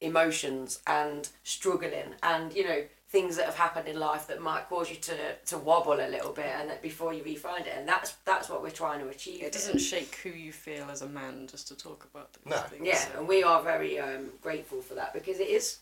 emotions 0.00 0.80
and 0.86 1.28
struggling, 1.42 2.14
and 2.22 2.54
you 2.54 2.64
know 2.64 2.82
things 3.10 3.36
that 3.36 3.46
have 3.46 3.56
happened 3.56 3.88
in 3.88 3.98
life 3.98 4.28
that 4.28 4.40
might 4.40 4.68
cause 4.68 4.88
you 4.88 4.96
to 4.96 5.16
to 5.46 5.58
wobble 5.58 5.94
a 5.94 6.08
little 6.08 6.32
bit, 6.32 6.46
and 6.46 6.70
that 6.70 6.80
before 6.80 7.12
you 7.12 7.22
refind 7.24 7.62
it, 7.66 7.74
and 7.76 7.88
that's 7.88 8.12
that's 8.24 8.48
what 8.48 8.62
we're 8.62 8.70
trying 8.70 9.00
to 9.00 9.08
achieve. 9.08 9.42
It 9.42 9.52
doesn't 9.52 9.78
shake 9.80 10.14
who 10.22 10.30
you 10.30 10.52
feel 10.52 10.88
as 10.90 11.02
a 11.02 11.08
man 11.08 11.46
just 11.50 11.68
to 11.68 11.76
talk 11.76 12.06
about 12.12 12.32
these 12.34 12.46
No. 12.54 12.58
things. 12.62 12.86
Yeah, 12.86 12.98
so- 12.98 13.18
and 13.18 13.28
we 13.28 13.42
are 13.42 13.62
very 13.62 13.98
um, 13.98 14.30
grateful 14.42 14.80
for 14.80 14.94
that 14.94 15.12
because 15.12 15.40
it 15.40 15.48
is 15.48 15.78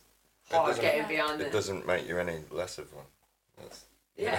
It 0.51 0.55
hard 0.57 0.68
doesn't- 0.68 0.83
getting 0.83 1.07
beyond 1.07 1.41
It 1.43 1.49
it. 1.49 1.53
doesn't 1.53 1.87
make 1.87 2.09
you 2.09 2.18
any 2.18 2.39
less 2.51 2.79
of 2.79 2.93
one. 2.95 3.05
That's, 3.59 3.85
Yeah. 4.16 4.33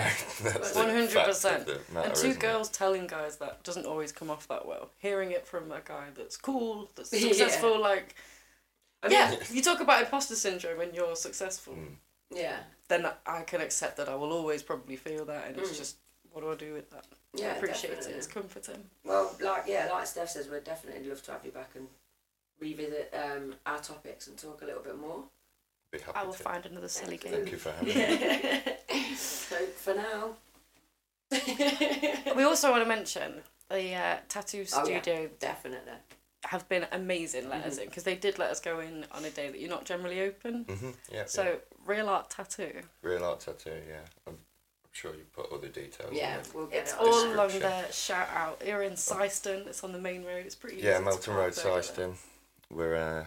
know, 0.44 0.50
that's 0.52 0.72
the 0.72 0.80
One 0.80 0.90
hundred 0.90 1.12
fact 1.12 1.28
of 1.30 1.34
percent. 1.36 1.70
And 1.70 2.06
two 2.06 2.12
isn't 2.12 2.32
it? 2.32 2.40
girls 2.40 2.70
telling 2.70 3.06
guys 3.06 3.38
that 3.38 3.62
doesn't 3.64 3.86
always 3.86 4.12
come 4.12 4.32
off 4.32 4.48
that 4.48 4.66
well. 4.66 4.90
Hearing 4.98 5.32
it 5.32 5.46
from 5.48 5.72
a 5.72 5.82
guy 5.82 6.08
that's 6.16 6.38
cool, 6.38 6.90
that's 6.96 7.14
Yeah. 7.14 7.20
successful, 7.30 7.80
like 7.80 8.16
I 9.04 9.08
mean, 9.10 9.18
yeah, 9.18 9.36
you 9.52 9.62
talk 9.62 9.80
about 9.80 10.02
imposter 10.02 10.36
syndrome 10.36 10.78
when 10.80 10.94
you're 10.96 11.16
successful, 11.16 11.74
Mm. 11.76 11.96
yeah, 12.32 12.58
then 12.90 13.08
I 13.26 13.42
can 13.44 13.62
accept 13.62 13.96
that 13.98 14.10
I 14.10 14.16
will 14.16 14.34
always 14.34 14.62
probably 14.62 14.98
feel 14.98 15.24
that, 15.26 15.48
and 15.48 15.58
it's 15.58 15.78
just 15.78 15.98
what 16.32 16.42
do 16.42 16.52
I 16.52 16.56
do 16.56 16.74
with 16.74 16.90
that? 16.92 17.06
Mm. 17.36 17.42
yeah. 17.42 17.48
I 17.48 17.56
appreciate 17.56 17.92
definitely. 17.92 18.14
it. 18.14 18.18
It's 18.18 18.28
comforting. 18.28 18.84
Well, 19.06 19.36
like 19.42 19.64
yeah, 19.68 19.90
like 19.92 20.06
Steph 20.06 20.30
says, 20.30 20.50
we'd 20.50 20.64
definitely 20.64 21.08
love 21.08 21.24
to 21.24 21.32
have 21.32 21.46
you 21.46 21.52
back 21.52 21.72
and 21.76 21.88
revisit 22.60 23.14
um, 23.14 23.56
our 23.66 23.80
topics 23.80 24.28
and 24.28 24.38
talk 24.38 24.62
a 24.62 24.66
little 24.66 24.84
bit 24.84 25.00
more. 25.00 25.24
Be 25.92 26.00
happy 26.00 26.18
I 26.18 26.24
will 26.24 26.34
to. 26.34 26.44
find 26.44 26.66
another 26.68 26.88
silly 26.88 27.18
game. 27.18 27.32
Thank 27.32 27.52
you 27.52 27.58
for 27.58 27.72
having 27.72 27.88
me. 27.88 29.16
so 29.16 29.56
for 29.76 29.96
now, 29.96 30.36
We 32.36 32.44
also 32.44 32.72
want 32.72 32.84
to 32.84 32.88
mention 32.88 33.34
the 33.70 33.94
uh, 33.96 34.18
tattoo 34.28 34.66
Oh, 34.74 34.88
yeah. 34.88 35.02
studio 35.02 35.30
definitely. 35.40 35.94
Have 36.46 36.68
been 36.70 36.86
amazing. 36.92 37.50
Let 37.50 37.66
us 37.66 37.74
Mm-hmm. 37.74 37.82
in 37.84 37.90
because 37.90 38.04
they 38.04 38.16
did 38.16 38.40
let 38.40 38.50
us 38.52 38.60
go 38.60 38.80
in 38.80 39.06
on 39.12 39.26
a 39.26 39.30
day 39.30 39.50
that 39.50 39.60
you're 39.60 39.70
not 39.70 39.86
generally 39.86 40.22
open. 40.22 40.64
hmm 40.70 40.90
yeah. 41.12 41.26
So 41.26 41.44
yeah. 41.44 41.56
real 41.86 42.10
art 42.10 42.30
tattoo. 42.30 42.82
real 43.02 43.24
art 43.24 43.42
tattoo. 43.42 43.72
Yeah, 43.88 44.00
I'm, 44.28 44.34
I'm 44.34 44.38
sure 44.92 45.12
you 45.14 45.24
put 45.34 45.52
all 45.52 45.58
the 45.60 45.68
details. 45.68 46.12
Yeah, 46.14 46.38
In 46.38 46.42
we'll 46.54 46.68
get 46.68 46.84
It's 46.84 46.94
it 46.94 47.00
all 47.00 47.14
on. 47.14 47.32
along 47.32 47.48
Description. 47.50 47.70
there. 47.82 47.92
Shout 47.92 48.30
out. 48.34 48.62
You're 48.66 48.84
in 48.84 48.94
Syston. 48.94 49.68
It's 49.68 49.84
on 49.84 49.92
the 49.92 50.00
main 50.00 50.24
road. 50.24 50.46
It's 50.46 50.56
pretty. 50.56 50.78
Yeah, 50.78 50.96
easy 50.96 51.04
Melton 51.06 51.34
Road, 51.36 51.54
there, 51.54 51.66
Syston. 51.82 52.16
We're 52.72 52.96
uh, 52.96 53.26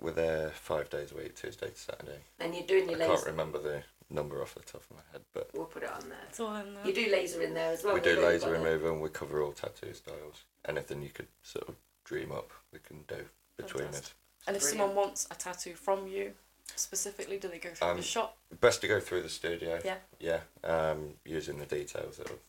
we're 0.00 0.10
there 0.12 0.50
five 0.50 0.90
days 0.90 1.12
a 1.12 1.16
week, 1.16 1.36
Tuesday 1.36 1.68
to 1.68 1.78
Saturday. 1.78 2.18
And 2.40 2.54
you're 2.54 2.66
doing 2.66 2.88
your. 2.90 2.98
Laser 2.98 3.04
I 3.04 3.06
your 3.06 3.16
can't 3.18 3.26
remember 3.28 3.58
the 3.58 3.82
number 4.10 4.42
off 4.42 4.54
the 4.54 4.60
top 4.60 4.82
of 4.90 4.96
my 4.96 5.02
head, 5.12 5.22
but 5.32 5.48
We'll 5.54 5.66
put 5.66 5.84
it 5.84 5.90
on 5.92 6.08
there. 6.08 6.18
It's 6.28 6.40
all 6.40 6.54
in 6.56 6.74
there. 6.74 6.86
You 6.86 6.92
do 6.92 7.10
laser 7.12 7.40
in 7.42 7.54
there 7.54 7.72
as 7.72 7.84
well. 7.84 7.94
we 7.94 8.00
don't 8.00 8.16
do 8.16 8.20
you? 8.20 8.26
laser 8.26 8.46
Got 8.46 8.54
it. 8.56 8.58
removal 8.58 8.92
and 8.92 9.00
we 9.00 9.08
cover 9.10 9.40
all 9.42 9.52
tattoo 9.52 9.94
styles. 9.94 10.44
Anything 10.68 11.02
you 11.02 11.08
could 11.08 11.28
sort 11.42 11.68
of 11.68 11.76
dream 12.04 12.32
up, 12.32 12.50
we 12.72 12.78
can 12.78 13.02
do 13.08 13.24
between 13.56 13.84
Fantastic. 13.84 14.14
And 14.46 14.56
if 14.56 14.62
someone 14.62 14.94
wants 14.94 15.28
a 15.30 15.34
tattoo 15.34 15.74
from 15.74 16.08
you, 16.08 16.32
specifically, 16.74 17.38
do 17.38 17.48
they 17.48 17.58
go 17.58 17.70
through 17.70 17.88
Um, 17.88 17.96
the 17.98 18.02
shop? 18.02 18.36
Best 18.60 18.80
to 18.80 18.88
go 18.88 18.98
through 19.00 19.22
the 19.22 19.28
studio. 19.28 19.80
Yeah. 19.84 19.96
Yeah. 20.18 20.40
Um, 20.64 21.14
using 21.24 21.58
the 21.58 21.66
details 21.66 22.16
that'll 22.16 22.40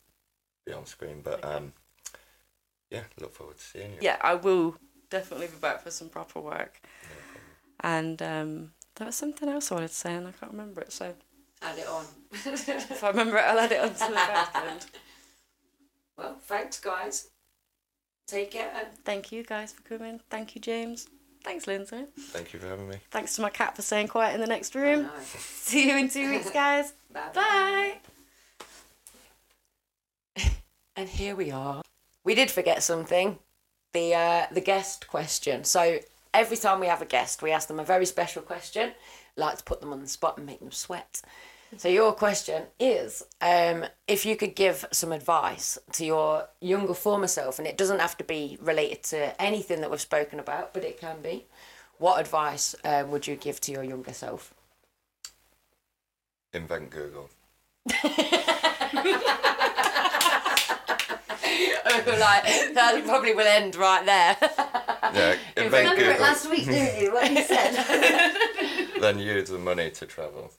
be 0.66 0.74
on 0.74 0.86
screen, 0.86 1.22
but 1.24 1.44
Okay. 1.44 1.54
um, 1.54 1.74
yeah, 2.90 3.04
look 3.20 3.34
forward 3.34 3.58
to 3.58 3.64
seeing 3.64 3.92
you. 3.92 3.98
Yeah, 4.02 4.18
I 4.22 4.36
will 4.36 4.76
definitely 5.10 5.48
be 5.48 5.58
back 5.58 5.82
for 5.84 5.92
some 5.92 6.10
proper 6.10 6.40
work. 6.40 6.82
And 7.80 8.22
um, 8.22 8.74
there 8.96 9.06
was 9.08 9.16
something 9.16 9.50
else 9.50 9.72
I 9.72 9.76
wanted 9.76 9.90
to 9.90 9.94
say, 9.96 10.16
and 10.16 10.28
I 10.28 10.32
can't 10.32 10.52
remember 10.52 10.82
it. 10.82 10.92
So 10.92 11.14
Add 11.62 11.78
it 11.80 11.88
on. 11.88 12.06
if 12.32 13.04
I 13.04 13.10
remember 13.10 13.38
it, 13.38 13.42
I'll 13.46 13.60
add 13.60 13.72
it 13.72 13.80
onto 13.80 13.94
the 14.00 14.14
back 14.14 14.56
end. 14.56 14.86
well, 16.18 16.38
thanks, 16.42 16.80
guys. 16.80 17.30
Take 18.28 18.52
care. 18.52 18.72
Thank 19.04 19.32
you 19.32 19.44
guys 19.44 19.74
for 19.74 19.82
coming. 19.84 20.20
Thank 20.30 20.56
you, 20.56 20.62
James. 20.62 21.08
Thanks, 21.44 21.66
Lindzi. 21.66 22.08
Thank 22.18 22.54
you 22.54 22.60
for 22.60 22.68
having 22.68 22.88
me. 22.88 22.96
Thanks 23.12 23.36
to 23.36 23.42
my 23.42 23.50
cat 23.50 23.76
for 23.76 23.82
staying 23.82 24.08
quiet 24.08 24.34
in 24.34 24.40
the 24.42 24.48
next 24.48 24.76
I 24.76 24.80
room. 24.80 25.04
know. 25.04 25.10
See 25.38 25.90
you 25.90 25.98
in 25.98 26.10
two 26.10 26.30
weeks, 26.32 26.50
guys. 26.50 26.94
Bye. 27.12 27.30
Bye. 27.34 27.98
And 30.96 31.10
here 31.10 31.36
we 31.36 31.50
are. 31.50 31.82
We 32.24 32.36
did 32.36 32.52
forget 32.52 32.84
something. 32.84 33.40
The 33.94 34.14
uh, 34.14 34.46
the 34.52 34.62
guest 34.62 35.08
question. 35.08 35.64
So 35.64 35.98
every 36.34 36.56
time 36.56 36.80
we 36.80 36.86
have 36.88 37.02
a 37.02 37.06
guest, 37.06 37.42
we 37.42 37.52
ask 37.52 37.68
them 37.68 37.80
a 37.80 37.84
very 37.84 38.06
special 38.06 38.42
question. 38.44 38.92
Like 39.36 39.58
to 39.58 39.64
put 39.64 39.82
them 39.82 39.92
on 39.92 40.02
the 40.02 40.08
spot 40.08 40.38
and 40.38 40.46
make 40.46 40.60
them 40.60 40.72
sweat. 40.72 41.22
So 41.78 41.90
your 41.90 42.14
question 42.14 42.64
is, 42.80 43.24
um, 43.42 43.86
if 44.08 44.26
you 44.26 44.36
could 44.36 44.56
give 44.56 44.86
some 44.92 45.12
advice 45.12 45.78
to 45.94 46.06
your 46.06 46.48
younger 46.62 46.94
former 46.94 47.28
self, 47.28 47.60
and 47.60 47.68
it 47.68 47.78
doesn't 47.78 48.00
have 48.00 48.18
to 48.18 48.24
be 48.24 48.58
related 48.62 49.04
to 49.06 49.42
anything 49.42 49.82
that 49.82 49.92
we've 49.92 50.02
spoken 50.02 50.40
about, 50.40 50.74
but 50.74 50.84
it 50.84 51.00
can 51.00 51.22
be. 51.22 51.46
What 51.98 52.20
advice 52.20 52.76
uh, 52.84 53.04
would 53.08 53.28
you 53.28 53.36
give 53.36 53.60
to 53.62 53.72
your 53.72 53.84
younger 53.84 54.14
self? 54.14 54.54
Invent 56.54 56.90
Google. 56.90 57.30
like 62.24 62.74
that 62.74 63.04
probably 63.06 63.34
will 63.34 63.48
end 63.48 63.76
right 63.76 64.06
there. 64.06 64.38
Yeah, 65.14 65.36
invent 65.58 65.74
Remember 65.74 66.02
it 66.02 66.14
Google. 66.14 66.22
last 66.22 66.50
week, 66.50 66.66
didn't 66.66 67.02
you? 67.02 67.14
What 67.14 67.32
you 67.32 67.44
said. 67.44 68.34
Then 69.00 69.20
use 69.20 69.50
the 69.50 69.60
money 69.60 69.90
to 69.92 70.06
travel. 70.06 70.52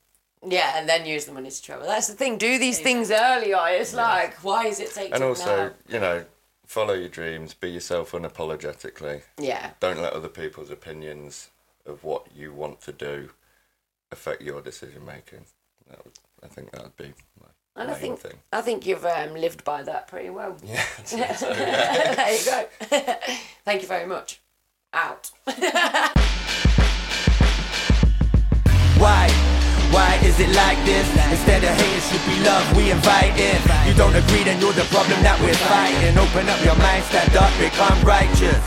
Yeah, 0.47 0.79
and 0.79 0.89
then 0.89 1.07
use 1.07 1.25
the 1.25 1.33
money 1.33 1.51
to 1.51 1.63
travel. 1.63 1.87
That's 1.87 2.09
the 2.09 2.15
thing. 2.15 2.39
Do 2.39 2.59
these 2.59 2.79
things 2.81 3.11
early 3.11 3.53
earlier. 3.53 3.81
It's 3.81 3.95
like, 3.95 4.43
why 4.45 4.67
is 4.67 4.81
it 4.81 4.93
take 4.93 5.15
And 5.15 5.23
also, 5.23 5.69
now? 5.69 5.73
you 5.89 6.01
know, 6.01 6.25
follow 6.67 6.95
your 6.95 7.09
dreams. 7.09 7.55
Be 7.55 7.71
yourself 7.71 8.13
unapologetically. 8.13 9.23
Yeah, 9.39 9.71
Don't 9.81 10.01
let 10.01 10.13
other 10.13 10.29
people's 10.29 10.71
opinions 10.71 11.51
of 11.87 12.05
what 12.05 12.27
you 12.35 12.53
want 12.53 12.81
to 12.83 12.93
do 12.93 13.31
affect 14.11 14.43
your 14.43 14.61
decision 14.61 15.05
making. 15.05 15.45
That 15.89 16.05
would, 16.05 16.15
I 16.43 16.49
think 16.49 16.71
that 16.73 16.83
would 16.83 16.97
be 16.97 17.13
my 17.41 17.49
and 17.77 17.91
I 17.91 17.95
think 17.95 18.21
thing. 18.21 18.39
I 18.53 18.61
think 18.61 18.87
you've 18.87 19.05
um, 19.05 19.35
lived 19.35 19.65
by 19.65 19.83
that 19.83 20.07
pretty 20.07 20.31
well. 20.31 20.57
Yeah. 20.65 20.83
so, 21.05 21.17
yeah. 21.17 22.15
there 22.15 22.39
you 22.39 22.45
go. 22.45 22.67
Thank 23.65 23.83
you 23.83 23.89
very 23.89 24.07
much. 24.07 24.41
out. 24.93 25.31
Why? 28.97 29.44
Why 29.95 30.19
is 30.27 30.35
it 30.41 30.51
like 30.51 30.81
this? 30.83 31.07
Instead 31.31 31.63
of 31.63 31.71
hating 31.71 32.03
should 32.11 32.25
be 32.27 32.35
love, 32.43 32.67
we 32.77 32.91
invite 32.91 33.39
in. 33.39 33.63
You 33.87 33.95
don't 33.95 34.17
agree, 34.17 34.43
then 34.43 34.59
you're 34.61 34.75
the 34.75 34.83
problem 34.91 35.23
that 35.23 35.39
we're 35.39 35.55
fighting. 35.71 36.19
Open 36.19 36.51
up 36.51 36.59
your 36.67 36.75
mind, 36.83 37.05
stand 37.07 37.37
up, 37.39 37.53
become 37.63 38.03
righteous. 38.03 38.59